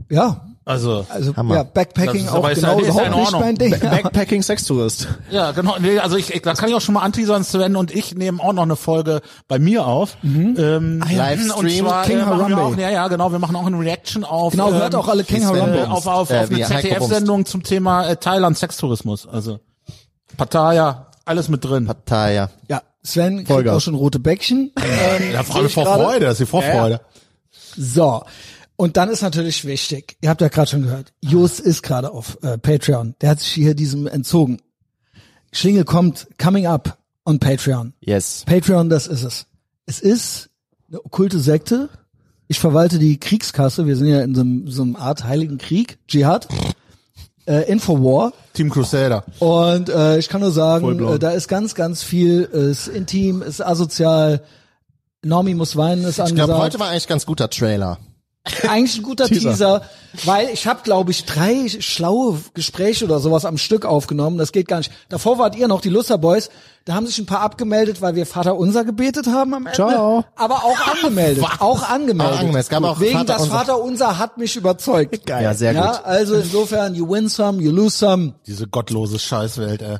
[0.09, 1.55] Ja, Also, Also Hammer.
[1.57, 3.41] ja, Backpacking Das ist auch ist ja- genau ist ja überhaupt nicht Ordnung.
[3.41, 3.79] mein Ding.
[3.79, 5.07] Backpacking Sextourist.
[5.29, 5.75] ja, genau.
[5.79, 8.39] Nee, also ich, ich, da kann ich auch schon mal anteasern, Sven und ich nehmen
[8.41, 10.17] auch noch eine Folge bei mir auf.
[10.23, 12.57] Ähm, Livestream, und zwar King äh, Harambe.
[12.61, 15.43] auch, ja, ja, genau, wir machen auch eine Reaction auf Genau, hört auch alle King
[15.43, 15.87] äh, Harambe.
[15.91, 19.27] auf, auf, Äh, auf eine ZDF-Sendung zum Thema äh, Thailand Sextourismus.
[19.27, 19.59] Also
[20.35, 21.85] Pattaya, alles mit drin.
[21.85, 22.49] Pattaya.
[22.69, 23.75] Ja, Sven kriegt Vollgas.
[23.77, 24.71] auch schon rote Bäckchen.
[25.19, 25.85] Ähm, Ja, Freude vor.
[25.85, 27.01] Freude, das ist die Vorfreude.
[27.77, 28.23] So.
[28.77, 32.37] Und dann ist natürlich wichtig, ihr habt ja gerade schon gehört, Just ist gerade auf
[32.43, 33.15] äh, Patreon.
[33.21, 34.61] Der hat sich hier diesem entzogen.
[35.53, 37.93] Schlingel kommt coming up on Patreon.
[38.01, 38.43] Yes.
[38.45, 39.45] Patreon, das ist es.
[39.85, 40.49] Es ist
[40.89, 41.89] eine okkulte Sekte.
[42.47, 43.87] Ich verwalte die Kriegskasse.
[43.87, 46.47] Wir sind ja in so einem, so einem Art heiligen Krieg, Dschihad,
[47.47, 48.33] äh, Infowar.
[48.53, 49.23] Team Crusader.
[49.39, 53.65] Und äh, ich kann nur sagen, äh, da ist ganz, ganz viel, ist intim, ist
[53.65, 54.43] asozial.
[55.23, 56.59] Normi muss weinen, ist Ich glaube, angesagt.
[56.61, 57.97] heute war eigentlich ganz guter Trailer.
[58.69, 59.81] Eigentlich ein guter Teaser,
[60.23, 64.37] weil ich habe, glaube ich, drei schlaue Gespräche oder sowas am Stück aufgenommen.
[64.37, 64.91] Das geht gar nicht.
[65.09, 66.49] Davor wart ihr noch, die Luster Boys.
[66.85, 69.75] Da haben sich ein paar abgemeldet, weil wir Vater Unser gebetet haben am Ende.
[69.75, 70.23] Ciao.
[70.35, 71.43] Aber auch angemeldet.
[71.59, 72.33] auch angemeldet.
[72.35, 72.61] Auch angemeldet.
[72.61, 73.55] Es gab auch Wegen Vater das Unser.
[73.55, 75.25] Vater Unser hat mich überzeugt.
[75.25, 75.43] Geil.
[75.43, 76.05] Ja, sehr Ja, gut.
[76.05, 78.33] also insofern, you win some, you lose some.
[78.45, 79.97] Diese gottlose Scheißwelt, ey.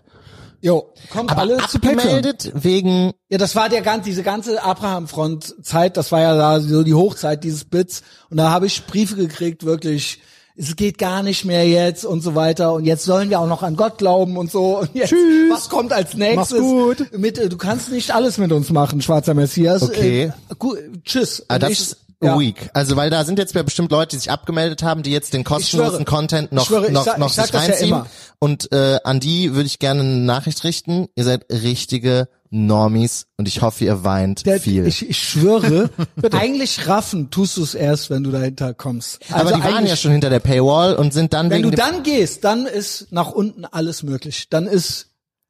[0.65, 5.95] Jo, kommt Aber alle zu abgemeldet wegen Ja, das war der ganz, diese ganze Abraham-Front-Zeit,
[5.95, 8.01] das war ja da so die Hochzeit dieses Bits.
[8.31, 10.21] Und da habe ich Briefe gekriegt, wirklich,
[10.57, 12.73] es geht gar nicht mehr jetzt und so weiter.
[12.73, 14.79] Und jetzt sollen wir auch noch an Gott glauben und so.
[14.79, 15.51] Und jetzt, Tschüss.
[15.51, 16.59] was kommt als nächstes?
[16.59, 17.11] Mach's gut.
[17.15, 19.83] Mit, äh, du kannst nicht alles mit uns machen, schwarzer Messias.
[19.83, 20.31] Okay.
[20.49, 21.45] Äh, gu tschüss.
[21.47, 22.39] Ah, das ich- ist ja.
[22.39, 22.69] weak.
[22.73, 25.43] Also weil da sind jetzt ja bestimmt Leute, die sich abgemeldet haben, die jetzt den
[25.43, 26.05] kostenlosen schwöre.
[26.05, 27.87] Content noch schwöre, noch sag- noch sich ja reinziehen.
[27.89, 28.07] immer.
[28.39, 31.07] und äh, an die würde ich gerne eine Nachricht richten.
[31.15, 34.87] Ihr seid richtige Normies und ich hoffe, ihr weint Der, viel.
[34.87, 35.89] ich, ich schwöre,
[36.31, 39.19] eigentlich raffen tust du es erst, wenn du dahinter kommst.
[39.29, 41.75] Aber Also die waren ja schon hinter der Paywall und sind dann Wenn wegen du
[41.77, 44.47] dann gehst, dann ist nach unten alles möglich.
[44.49, 45.07] Dann ist,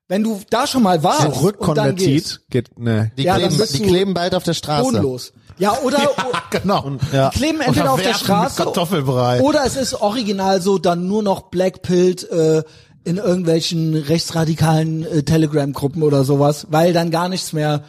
[0.08, 3.12] wenn du da schon mal warst und dann gehst, Rückkonvertit geht, ne.
[3.18, 4.84] die, Ja, dann kleben, bist die du kleben bald auf der Straße.
[4.84, 5.34] bodenlos.
[5.58, 6.10] Ja, oder
[6.50, 6.98] Genau.
[7.14, 7.30] Ja.
[7.30, 9.42] die kleben entweder auf der Straße Kartoffelbrei.
[9.42, 12.64] oder es ist original so dann nur noch blackpilled äh,
[13.06, 17.84] in irgendwelchen rechtsradikalen äh, Telegram-Gruppen oder sowas, weil dann gar nichts mehr.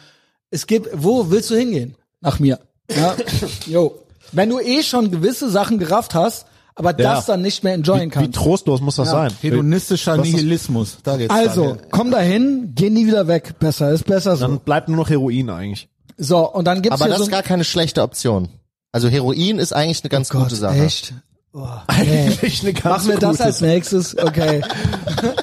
[0.49, 1.95] Es gibt, wo willst du hingehen?
[2.21, 2.59] Nach mir.
[2.95, 3.15] Ja,
[3.65, 3.99] jo.
[4.31, 6.45] Wenn du eh schon gewisse Sachen gerafft hast,
[6.75, 8.35] aber das dann nicht mehr enjoyen Wie kannst.
[8.35, 9.33] trostlos muss das sein?
[9.41, 10.97] Hedonistischer Was Nihilismus.
[11.03, 11.79] Da geht's Also, dann.
[11.91, 13.55] komm dahin, geh nie wieder weg.
[13.59, 14.45] Besser ist besser so.
[14.47, 15.89] Dann bleibt nur noch Heroin eigentlich.
[16.17, 18.49] So, und dann gibt's Aber das so ist gar keine schlechte Option.
[18.91, 20.83] Also Heroin ist eigentlich eine ganz gute Sache.
[20.83, 21.13] Echt?
[21.53, 21.67] Oh,
[21.99, 22.25] nee.
[22.25, 24.17] Eigentlich eine ganz Machen wir das als nächstes?
[24.17, 24.61] Okay.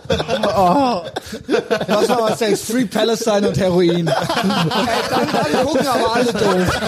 [0.56, 1.02] oh.
[1.88, 2.62] Was war was Sex?
[2.62, 4.06] Free Palestine und Heroin.
[4.06, 4.14] Ey,
[5.10, 6.80] dann, dann gucken aber alle doof.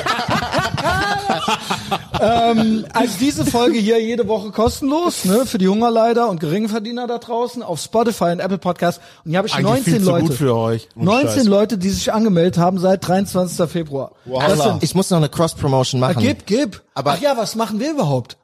[2.20, 7.18] ähm, also diese Folge hier jede Woche kostenlos, ne, für die Hungerleider und Geringverdiener da
[7.18, 9.00] draußen auf Spotify und Apple Podcast.
[9.24, 10.26] Und hier habe ich Eigentlich 19 viel zu Leute.
[10.26, 10.88] gut für euch.
[10.94, 11.44] 19 Scheiß.
[11.44, 13.68] Leute, die sich angemeldet haben seit 23.
[13.70, 14.12] Februar.
[14.24, 16.16] Das sind, Ich muss noch eine Cross-Promotion machen.
[16.20, 16.82] gib, gib.
[16.94, 18.36] Aber- Ach ja, was machen wir überhaupt?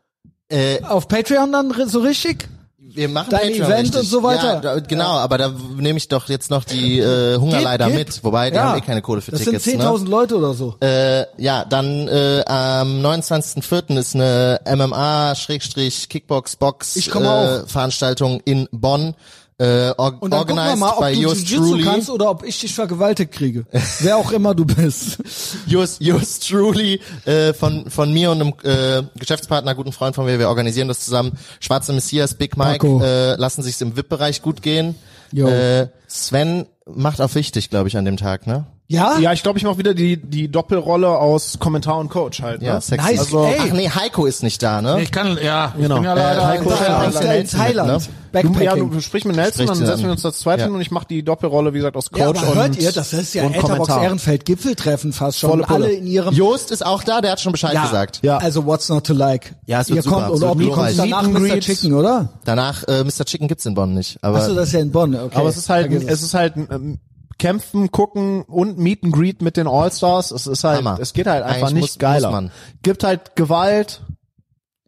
[0.48, 2.48] Äh, Auf Patreon dann so richtig?
[2.94, 4.00] Wir machen Dein Patreon Event richtig.
[4.00, 4.54] und so weiter?
[4.54, 8.06] Ja, da, genau, aber da nehme ich doch jetzt noch die äh, Hungerleider Gib, gib.
[8.08, 8.24] mit.
[8.24, 8.64] Wobei, die Ja.
[8.64, 9.64] haben eh keine Kohle für das Tickets.
[9.64, 9.84] sind ne?
[9.84, 10.76] 10.000 Leute oder so.
[10.80, 13.98] Äh, ja, dann äh, am 29.04.
[13.98, 19.14] ist eine MMA-Kickbox-Box Ich komme äh, in Bonn.
[19.62, 21.84] Äh, or Und dann organized mal, ob by du yours truly.
[21.84, 23.64] kannst oder ob ich dich vergewaltigt kriege.
[24.00, 25.18] Wer auch immer du bist.
[25.66, 30.40] Yours, yours truly äh, von von mir und einem äh, Geschäftspartner, guten Freund von mir,
[30.40, 31.38] wir organisieren das zusammen.
[31.60, 33.04] Schwarze Messias, Big Mike Marco.
[33.04, 34.96] äh, lassen sich's im VIP-Bereich gut gehen.
[35.30, 35.46] Jo.
[35.48, 38.66] Äh, Sven macht auf wichtig, glaube ich, an dem Tag, ne?
[38.92, 39.18] Ja?
[39.18, 42.62] Ja, ich glaube, ich mache wieder die die Doppelrolle aus Kommentar und Coach halt.
[42.62, 42.80] Ja, ne?
[42.80, 43.06] sexy.
[43.10, 43.56] Nice, also, ey.
[43.60, 45.00] Ach nee, Heiko ist nicht da, ne?
[45.02, 45.96] Ich kann, ja, ich Genau.
[45.96, 47.14] bin ja Äh, leider Heiko in ja Thailand.
[47.22, 47.88] der in mit, Thailand.
[47.88, 47.98] ne?
[48.32, 48.90] Du, ja, Backpacking.
[48.90, 50.66] du sprich mit Nelson, Sprich dann setzen wir uns das zweite Ja.
[50.66, 52.90] hin und ich mache die Doppelrolle, wie gesagt, aus Coach Ja, aber und hört ihr,
[52.92, 53.88] das ist ja Etherbox.
[53.90, 55.50] Ehrenfeld Gipfeltreffen fast schon.
[55.50, 55.84] Volle Pulle.
[55.86, 58.20] Alle in ihrem Jost ist auch da, der hat schon Bescheid gesagt.
[58.22, 58.38] Ja.
[58.38, 59.54] Also what's not to like?
[59.66, 61.60] Ja, es wird Ihr super, kommt oder ob ihr kommt danach Mr.
[61.60, 62.30] Chicken, oder?
[62.46, 63.24] Danach äh, Mr.
[63.26, 65.14] Chicken gibt's in Bonn nicht, aber Achso, das ist ja in Bonn.
[65.14, 65.36] Okay.
[65.36, 66.98] Aber es ist halt, es ist halt ähm,
[67.42, 70.30] kämpfen, gucken und Meet and Greet mit den All-Stars.
[70.30, 70.98] Es ist halt, Hammer.
[71.00, 72.28] es geht halt einfach Eigentlich nicht muss- geiler.
[72.30, 72.50] muss man.
[72.82, 74.00] Gibt halt Gewalt.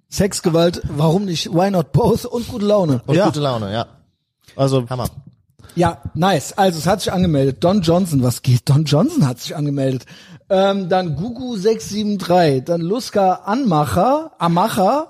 [0.09, 1.53] Sexgewalt, warum nicht?
[1.53, 2.25] Why not both?
[2.25, 3.03] Und gute Laune.
[3.07, 3.25] und Ja.
[3.27, 3.87] gute Laune, ja.
[4.55, 5.09] Also Hammer.
[5.75, 6.53] Ja, nice.
[6.57, 7.65] Also es hat sich angemeldet.
[7.65, 8.69] Don Johnson, was geht?
[8.69, 10.07] Don Johnson hat sich angemeldet.
[10.49, 15.09] Ähm, dann Gugu673, dann Luska Anmacher, Amacher,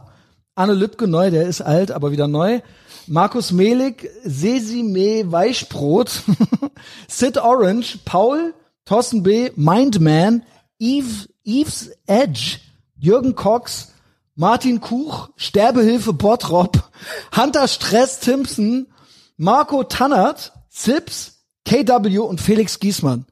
[0.55, 2.61] Anne Lübke neu, der ist alt, aber wieder neu.
[3.07, 6.23] Markus Mehlig, Sesime Weichbrot,
[7.09, 8.55] Sid Orange, Paul,
[8.85, 10.43] Thorsten B., Mindman,
[10.79, 12.59] Eve, Eve's Edge,
[12.97, 13.93] Jürgen Cox,
[14.35, 16.83] Martin Kuch, Sterbehilfe Bottrop,
[17.37, 18.89] Hunter Stress Timpson,
[19.37, 23.27] Marco Tannert, Zips, KW und Felix Giesmann.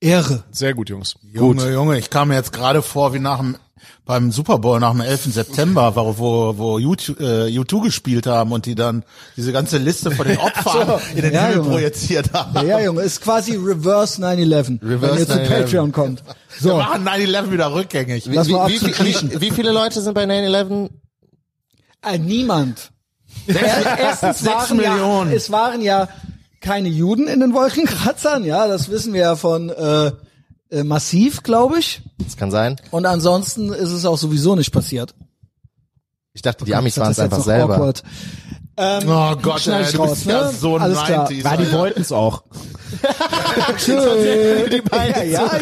[0.00, 0.44] Ehre.
[0.52, 1.16] Sehr gut, Jungs.
[1.22, 3.56] Junge, Junge, ich kam mir jetzt gerade vor wie nach dem
[4.04, 5.32] beim Super Bowl nach dem 11.
[5.34, 9.04] September, wo wo, wo U2, äh, U2 gespielt haben und die dann
[9.36, 11.70] diese ganze Liste von den Opfern in den Ja, Himmel Junge.
[11.70, 12.54] projiziert haben.
[12.56, 15.48] Ja, ja, Junge, ist quasi Reverse 9-11, wenn Reverse ihr zu 9/11.
[15.48, 16.22] Patreon kommt.
[16.60, 18.26] Wir So, machen 9-11 wieder rückgängig.
[18.32, 20.90] Lass mal wie, wie, wie, wie viele Leute sind bei 9-11?
[22.02, 22.90] äh, niemand.
[23.46, 25.30] Er- Erstens Sechs waren Millionen.
[25.30, 26.08] Ja, es waren ja
[26.60, 30.10] keine Juden in den Wolkenkratzern, ja, das wissen wir ja von äh,
[30.70, 32.02] äh, Massiv, glaube ich.
[32.18, 32.76] Das kann sein.
[32.90, 35.14] Und ansonsten ist es auch sowieso nicht passiert.
[36.32, 37.74] Ich dachte, die Amis Das waren es einfach selber.
[37.76, 38.02] awkward.
[38.80, 40.52] Oh Gott, ey, ich du raus, bist ja ne?
[40.52, 41.28] so Alles klar.
[41.28, 41.42] 90s.
[41.42, 41.78] Ja, die Alter.
[41.78, 42.44] wollten's auch.
[43.76, 44.68] Tschö.
[44.70, 45.58] Die Beine ja, ja,